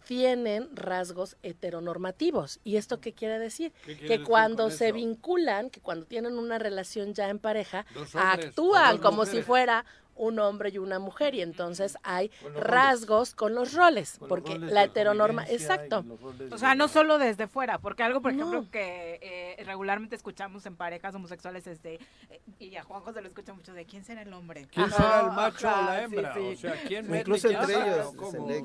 [0.06, 2.60] tienen rasgos heteronormativos.
[2.64, 3.72] ¿Y esto qué quiere decir?
[3.84, 7.86] ¿Qué quiere Que decir cuando se vinculan, que cuando tienen una relación ya en pareja,
[7.94, 9.84] hombres actúan como si fuera
[10.18, 15.44] un hombre y una mujer y entonces hay rasgos con los roles, porque la heteronorma,
[15.48, 16.04] exacto.
[16.50, 20.76] O sea, no solo desde fuera, porque algo, por ejemplo, que eh, regularmente escuchamos en
[20.76, 21.94] parejas homosexuales es de,
[22.30, 24.66] eh, y a Juanjo se lo escucha mucho, de quién será el hombre.
[24.72, 26.34] ¿Quién será el macho o la hembra?
[26.38, 28.12] O sea, ¿quién Incluso entre ellos.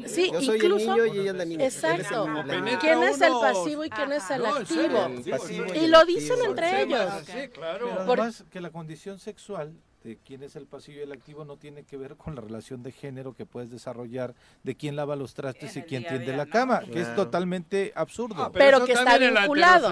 [0.08, 1.66] Sí, Yo soy incluso, el niño y ella es la niña.
[1.66, 2.28] Exacto.
[2.28, 5.06] El- ¿Quién es el pasivo y quién es el No, en serio, activo?
[5.06, 7.12] el pasivo y Y el lo dicen entre ellos.
[7.26, 7.88] Sí, claro.
[7.90, 9.74] Pero además que la condición sexual
[10.04, 12.84] de quién es el pasivo y el activo no tiene que ver con la relación
[12.84, 16.46] de género que puedes desarrollar de quién lava los trastes y quién tiende día, la
[16.46, 16.52] ¿no?
[16.52, 18.44] cama, que es totalmente absurdo.
[18.44, 19.92] Ah, Pero eso que está también en la vinculado.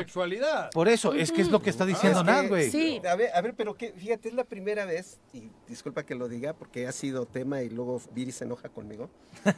[0.73, 2.69] Por eso, es que es lo que está diciendo Es que- Nat, güey.
[2.71, 3.01] Sí.
[3.09, 6.27] A ver, a ver, pero que, fíjate, es la primera vez, y disculpa que lo
[6.27, 9.09] diga porque ha sido tema y luego Viri se enoja conmigo.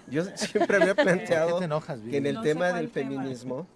[0.07, 3.09] Yo siempre había ¿Por planteado qué te enojas, que en el No tema del tema.
[3.11, 3.67] feminismo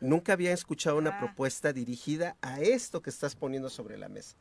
[0.00, 1.18] nunca había escuchado una Ah.
[1.20, 4.36] propuesta dirigida a esto que estás poniendo sobre la mesa.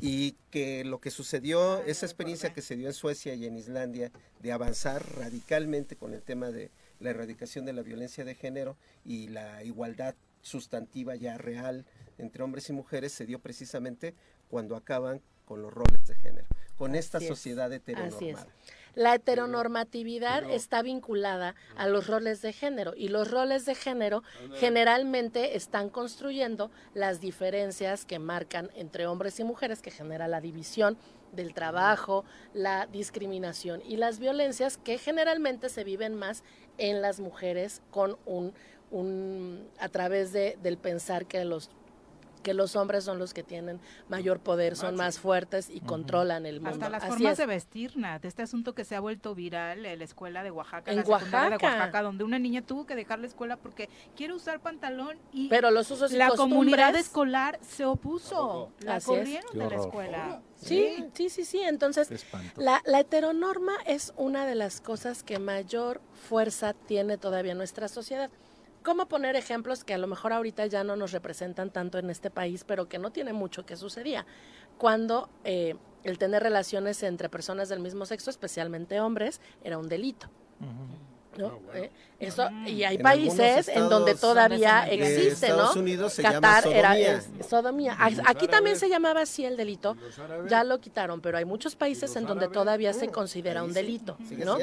[0.00, 3.56] Y que lo que sucedió, Ah, esa experiencia que se dio en Suecia y en
[3.56, 4.10] Islandia
[4.40, 9.28] de avanzar radicalmente con el tema de la erradicación de la violencia de género y
[9.28, 11.84] la igualdad sustantiva ya real
[12.18, 14.14] entre hombres y mujeres se dio precisamente
[14.48, 16.46] cuando acaban con los roles de género,
[16.76, 18.46] con esta es, sociedad heteronormada.
[18.94, 24.22] La heteronormatividad está vinculada a los roles de género y los roles de género
[24.56, 30.98] generalmente están construyendo las diferencias que marcan entre hombres y mujeres que genera la división
[31.32, 36.44] del trabajo, la discriminación y las violencias que generalmente se viven más
[36.76, 38.52] en las mujeres con un,
[38.90, 41.70] un a través de, del pensar que los
[42.42, 46.56] que los hombres son los que tienen mayor poder, son más fuertes y controlan el
[46.56, 46.70] mundo.
[46.70, 47.38] Hasta las Así formas es.
[47.38, 48.24] de vestir, Nat.
[48.24, 51.48] Este asunto que se ha vuelto viral en la escuela de Oaxaca, En la secundaria
[51.50, 51.74] de Oaxaca.
[51.76, 55.70] Oaxaca, donde una niña tuvo que dejar la escuela porque quiere usar pantalón y Pero
[55.70, 58.70] los usos y la costumbres- comunidad escolar se opuso.
[58.80, 60.42] La Así corrieron de la escuela.
[60.56, 61.60] Sí, sí, sí, sí.
[61.60, 62.08] Entonces,
[62.56, 68.30] la, la heteronorma es una de las cosas que mayor fuerza tiene todavía nuestra sociedad.
[68.82, 72.30] ¿Cómo poner ejemplos que a lo mejor ahorita ya no nos representan tanto en este
[72.30, 74.26] país, pero que no tiene mucho que sucedía?
[74.76, 80.28] Cuando eh, el tener relaciones entre personas del mismo sexo, especialmente hombres, era un delito.
[81.36, 81.58] ¿No?
[81.74, 81.90] Eh,
[82.20, 85.54] eso, y hay En países en donde todavía estados existe, ¿no?
[85.54, 87.16] Estados Unidos se llama Qatar era sodomía.
[87.40, 87.96] es- sodomía.
[88.10, 89.96] Los Aquí también se llamaba así el delito.
[90.18, 92.58] árabes- Ya lo quitaron, pero hay muchos países en donde árabes?
[92.58, 94.56] todavía se Uh, considera un delito, ¿no?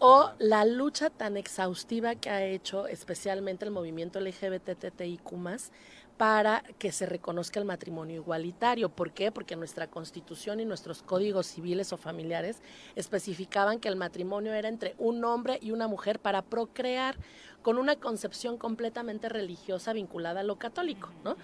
[0.00, 5.70] O la lucha tan exhaustiva que ha hecho especialmente el movimiento LGBTTIQ+,
[6.16, 8.88] para que se reconozca el matrimonio igualitario.
[8.88, 9.32] ¿Por qué?
[9.32, 12.62] Porque nuestra constitución y nuestros códigos civiles o familiares
[12.94, 17.16] especificaban que el matrimonio era entre un hombre y una mujer para procrear
[17.62, 21.36] con una concepción completamente religiosa vinculada a lo católico, ¿no?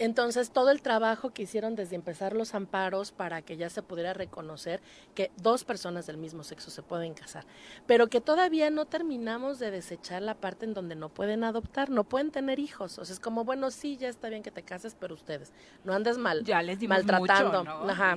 [0.00, 4.14] Entonces, todo el trabajo que hicieron desde empezar los amparos para que ya se pudiera
[4.14, 4.80] reconocer
[5.14, 7.44] que dos personas del mismo sexo se pueden casar,
[7.86, 12.04] pero que todavía no terminamos de desechar la parte en donde no pueden adoptar, no
[12.04, 12.98] pueden tener hijos.
[12.98, 15.52] O sea, es como, bueno, sí, ya está bien que te cases, pero ustedes
[15.84, 17.62] no andes mal, Ya les dimos maltratando.
[17.62, 17.90] mucho, ¿no?
[17.90, 18.16] Ajá.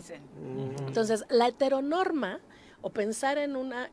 [0.88, 2.39] Entonces, la heteronorma
[2.81, 3.89] o pensar en una,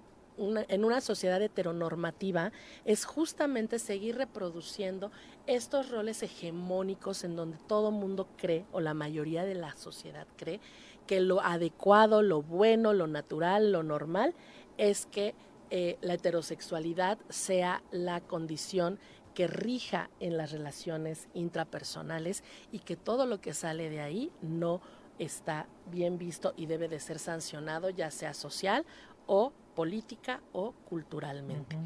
[0.69, 2.53] en una sociedad heteronormativa
[2.85, 5.11] es justamente seguir reproduciendo
[5.47, 10.61] estos roles hegemónicos en donde todo mundo cree, o la mayoría de la sociedad cree,
[11.07, 14.35] que lo adecuado, lo bueno, lo natural, lo normal,
[14.79, 15.35] es que
[15.71, 18.99] eh, la heterosexualidad sea la condición
[19.35, 22.43] que rija en las relaciones intrapersonales
[22.73, 24.81] y que todo lo que sale de ahí no
[25.21, 28.85] está bien visto y debe de ser sancionado, ya sea social
[29.33, 31.77] o política o culturalmente.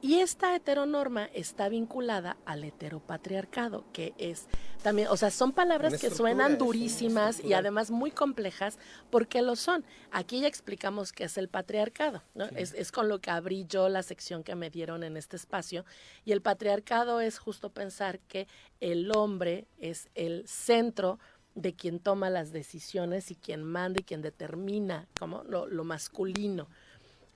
[0.00, 4.46] Y esta heteronorma está vinculada al heteropatriarcado, que es
[4.82, 8.78] también, o sea, son palabras Una que suenan durísimas y además muy complejas
[9.10, 9.84] porque lo son.
[10.10, 12.46] Aquí ya explicamos qué es el patriarcado, ¿no?
[12.56, 15.84] Es, es con lo que abrí yo la sección que me dieron en este espacio.
[16.24, 18.48] Y el patriarcado es justo pensar que
[18.80, 21.20] el hombre es el centro
[21.54, 26.68] de quien toma las decisiones y quien manda y quien determina como lo, lo masculino.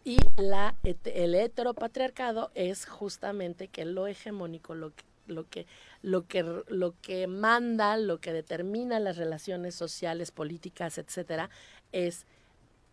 [0.05, 5.67] Y la, el heteropatriarcado es justamente que lo hegemónico, lo que, lo que,
[6.03, 11.51] lo que, lo que manda, lo que determina las relaciones sociales, políticas, etcétera,
[11.93, 12.27] es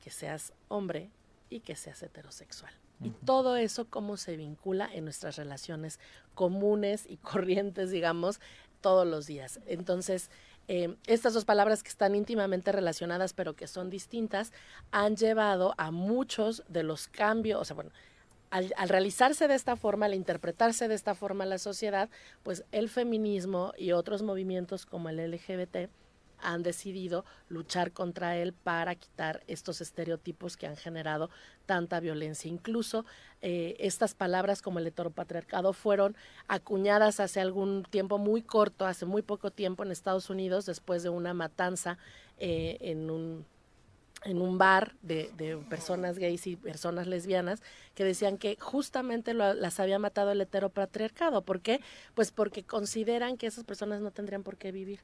[0.04, 1.10] que seas hombre
[1.50, 2.74] y que seas heterosexual.
[3.02, 6.00] Y todo eso cómo se vincula en nuestras relaciones
[6.36, 8.40] comunes y corrientes, digamos,
[8.82, 9.60] todos los días.
[9.66, 10.30] Entonces,
[10.72, 14.54] eh, estas dos palabras que están íntimamente relacionadas pero que son distintas
[14.92, 17.90] han llevado a muchos de los cambios, o sea, bueno,
[18.52, 22.08] al, al realizarse de esta forma, al interpretarse de esta forma la sociedad,
[22.44, 25.90] pues el feminismo y otros movimientos como el LGBT
[26.42, 31.30] han decidido luchar contra él para quitar estos estereotipos que han generado
[31.66, 32.50] tanta violencia.
[32.50, 33.06] Incluso
[33.42, 36.16] eh, estas palabras como el heteropatriarcado fueron
[36.48, 41.10] acuñadas hace algún tiempo muy corto, hace muy poco tiempo en Estados Unidos, después de
[41.10, 41.98] una matanza
[42.38, 43.46] eh, en un
[44.24, 47.62] en un bar de, de, personas gays y personas lesbianas
[47.96, 51.44] que decían que justamente lo, las había matado el heteropatriarcado.
[51.44, 51.80] ¿Por qué?
[52.16, 55.00] Pues porque consideran que esas personas no tendrían por qué vivir.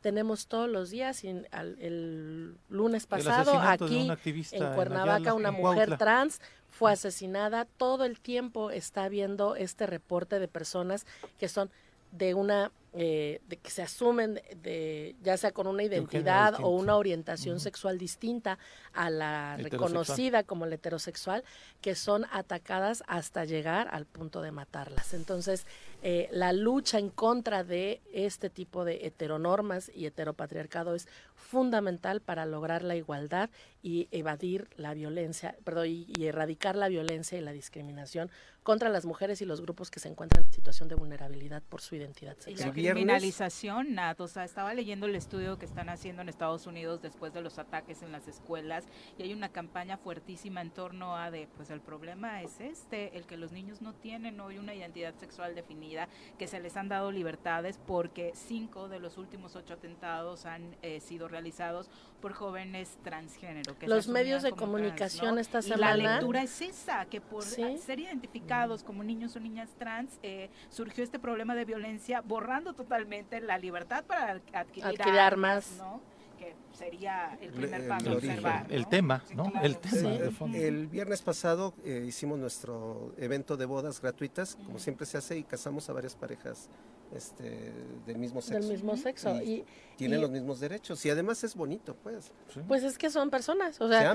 [0.00, 4.10] Tenemos todos los días, y al, el lunes pasado, aquí
[4.52, 7.66] en Cuernavaca, una mujer trans fue asesinada.
[7.76, 11.06] Todo el tiempo está viendo este reporte de personas
[11.38, 11.70] que son
[12.12, 16.96] de una eh, de que se asumen de, ya sea con una identidad o una
[16.96, 18.58] orientación sexual distinta
[18.92, 21.44] a la reconocida como la heterosexual
[21.80, 25.14] que son atacadas hasta llegar al punto de matarlas.
[25.14, 25.66] Entonces
[26.02, 31.08] eh, la lucha en contra de este tipo de heteronormas y heteropatriarcado es
[31.40, 33.50] fundamental para lograr la igualdad
[33.82, 38.30] y evadir la violencia perdón y erradicar la violencia y la discriminación
[38.62, 41.94] contra las mujeres y los grupos que se encuentran en situación de vulnerabilidad por su
[41.96, 42.78] identidad sexual.
[42.78, 46.66] Y la criminalización, Nat, o sea, estaba leyendo el estudio que están haciendo en Estados
[46.66, 48.84] Unidos después de los ataques en las escuelas
[49.18, 53.26] y hay una campaña fuertísima en torno a de, pues el problema es este, el
[53.26, 56.08] que los niños no tienen hoy una identidad sexual definida,
[56.38, 61.00] que se les han dado libertades porque cinco de los últimos ocho atentados han eh,
[61.00, 61.88] sido realizados
[62.20, 63.78] por jóvenes transgénero.
[63.78, 65.96] Que los medios de comunicación esta semana.
[65.96, 70.50] Y la lectura es esa, que por ser identificados como niños o niñas trans, eh,
[70.68, 76.00] surgió este problema de violencia, borrando totalmente la libertad para adquirir, armas, ¿no?
[76.38, 78.66] que sería el primer paso observar.
[78.70, 79.52] El tema, ¿no?
[79.62, 80.10] el tema.
[80.54, 85.44] El viernes pasado eh, hicimos nuestro evento de bodas gratuitas, como siempre se hace, y
[85.44, 86.68] casamos a varias parejas
[87.14, 87.72] este,
[88.06, 88.60] del mismo sexo.
[88.60, 89.34] Del mismo sexo.
[89.42, 89.64] Y,
[89.96, 91.04] tienen los mismos derechos.
[91.04, 92.32] Y además es bonito, pues.
[92.66, 93.80] Pues es que son personas.
[93.80, 94.14] O sea,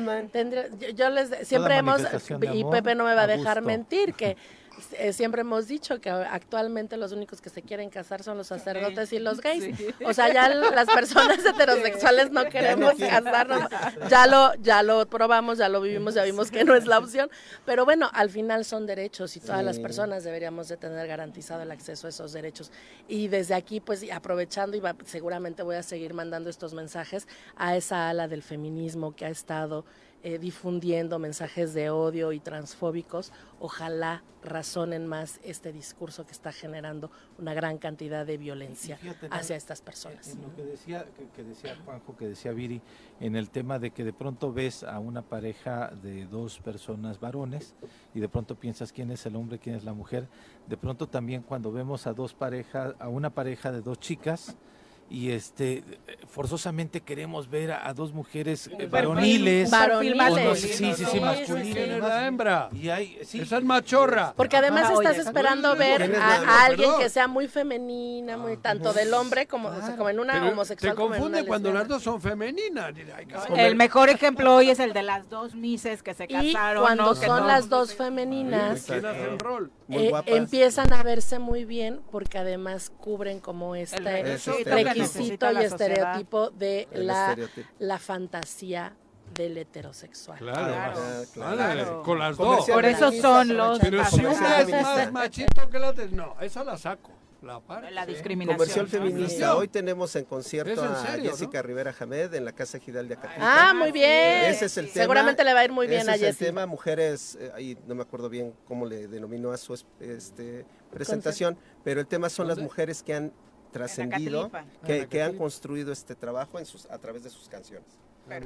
[0.95, 2.01] yo, les siempre hemos,
[2.53, 4.35] y Pepe no me va a dejar mentir, que
[5.13, 9.19] siempre hemos dicho que actualmente los únicos que se quieren casar son los sacerdotes y
[9.19, 9.75] los gays.
[10.05, 13.69] O sea, ya las personas heterosexuales no queremos casarnos.
[14.09, 17.29] Ya lo, ya lo probamos, ya lo vivimos, ya vimos que no es la opción.
[17.65, 21.71] Pero bueno, al final son derechos y todas las personas deberíamos de tener garantizado el
[21.71, 22.71] acceso a esos derechos.
[23.07, 28.09] Y desde aquí, pues aprovechando y seguramente voy a seguir mandando estos mensajes a esa
[28.09, 29.85] ala del feminismo que ha estado
[30.25, 37.11] eh, difundiendo mensajes de odio y transfóbicos, ojalá razonen más este discurso que está generando
[37.37, 38.97] una gran cantidad de violencia
[39.29, 40.29] hacia estas personas.
[40.29, 42.81] En lo que decía, que, decía Juanjo, que decía Viri,
[43.19, 47.75] en el tema de que de pronto ves a una pareja de dos personas varones
[48.15, 50.27] y de pronto piensas quién es el hombre, quién es la mujer,
[50.65, 54.57] de pronto también cuando vemos a dos parejas, a una pareja de dos chicas,
[55.09, 55.83] y este
[56.27, 60.59] forzosamente queremos ver a, dos mujeres eh, varoniles, varoniles.
[60.59, 61.99] sí, sí, sí, masculinas.
[61.99, 62.69] la hembra.
[62.73, 64.33] Y hay, Esa es machorra.
[64.35, 69.47] Porque además estás esperando ver a, alguien que sea muy femenina, muy tanto del hombre
[69.47, 70.93] como, como en una homosexual.
[70.93, 72.93] Te confunde cuando las dos son femeninas.
[73.55, 76.83] El mejor ejemplo hoy es el de las dos mises que se casaron.
[76.83, 78.89] Y cuando son las dos femeninas,
[79.89, 84.37] eh, empiezan a verse muy bien porque además cubren como este
[84.99, 87.35] requisito y estereotipo de la,
[87.79, 88.95] la fantasía
[89.33, 90.37] del heterosexual.
[90.39, 92.65] Claro, claro, con las dos.
[92.65, 93.79] Por eso son los.
[93.79, 97.11] Pero si una es más machito que la otra, no, esa la saco.
[97.41, 97.61] La,
[97.91, 98.57] la discriminación.
[98.57, 99.55] Comercial feminista.
[99.55, 103.45] Hoy tenemos en concierto a Jessica Rivera Hamed en la Casa Gidal de Acapulco.
[103.45, 104.45] Ah, muy bien.
[104.45, 105.03] Ese es el tema.
[105.03, 106.29] Seguramente le va a ir muy bien Ese a Jessica.
[106.29, 109.79] Es el tema mujeres, eh, ahí no me acuerdo bien cómo le denominó a su
[109.99, 113.31] este, presentación, pero el tema son las mujeres que han
[113.75, 114.49] trascendido,
[114.85, 117.89] que, que han construido este trabajo en sus, a través de sus canciones.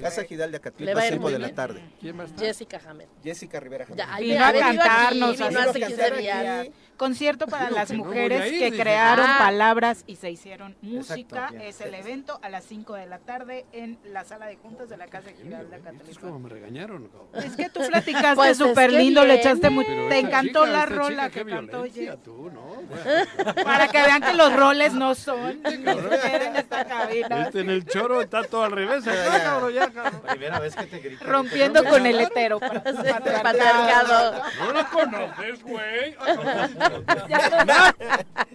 [0.01, 1.81] Casa Gidal de Acatlipa, 5 de la tarde.
[2.37, 3.07] Jessica Hamed.
[3.23, 3.97] Jessica Rivera Hamed.
[3.97, 6.67] Ya, vino a cantarnos hace 15 días.
[6.99, 9.37] Concierto para las mujeres que crearon ah.
[9.39, 11.49] palabras y se hicieron música.
[11.63, 14.97] Es el evento a las 5 de la tarde en la sala de juntas de
[14.97, 16.11] la Casa Gidal de Acatlipa.
[16.11, 17.09] Es como me regañaron.
[17.33, 19.85] Es que tú platicaste pues súper lindo, le echaste muy...
[19.85, 21.85] Te encantó la rola que cantó
[22.21, 22.83] tú, ¿no?
[23.63, 25.61] Para que vean que los roles no son.
[25.65, 27.43] en esta cabina.
[27.43, 29.05] Este en el choro está todo al revés.
[30.29, 31.25] Primera vez que te grito.
[31.25, 32.59] Rompiendo con el hetero.
[32.59, 34.43] Patriarcado.
[34.59, 36.17] No lo conoces, güey.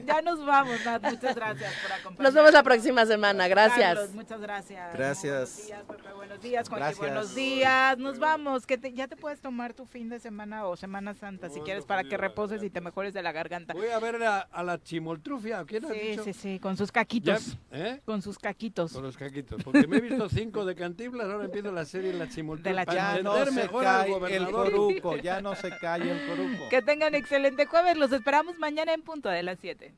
[0.06, 1.02] Ya, nos vamos, Nat.
[1.02, 2.19] Muchas gracias por acompañarnos.
[2.20, 3.48] Nos vemos la próxima semana.
[3.48, 4.12] Gracias.
[4.15, 4.93] muchas gracias.
[4.94, 5.69] Gracias.
[5.69, 6.12] Buenos días, Pepe.
[6.15, 6.98] Buenos días, Juanqui.
[6.98, 7.98] Buenos días.
[7.98, 8.66] Nos vamos.
[8.66, 12.05] Que ya te puedes tomar tu fin de semana o Semana Santa, si quieres, para
[12.05, 13.73] que reposes y te mejores de la garganta.
[13.74, 15.65] Voy a ver a, a la chimoltrufia.
[15.65, 16.24] ¿Quién ha Sí, dicho?
[16.24, 17.56] sí, sí, con sus caquitos.
[17.70, 18.01] ¿eh?
[18.05, 18.93] Con sus caquitos.
[18.93, 19.62] Con los caquitos.
[19.62, 22.70] Porque me he visto cinco de Cantinflas, ahora empiezo la serie La Chimoltrufia.
[22.73, 24.70] De la para Ya no entender se mejor al cae el gobernador.
[24.73, 26.69] coruco, ya no se cae el coruco.
[26.69, 27.97] Que tengan excelente jueves.
[27.97, 29.95] Los esperamos mañana en punto de las 7.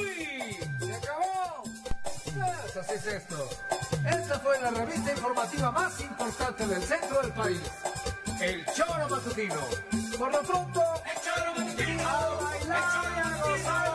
[0.00, 0.58] ¡Uy!
[0.80, 1.62] ¡Se acabó!
[2.24, 3.48] Pues así es esto.
[4.04, 7.62] Esta fue la revista informativa más importante del centro del país.
[8.40, 9.60] El Choro Matutino.
[10.18, 12.08] Por lo pronto, el Choro Matutino.
[12.08, 13.88] A bailar y a gozar.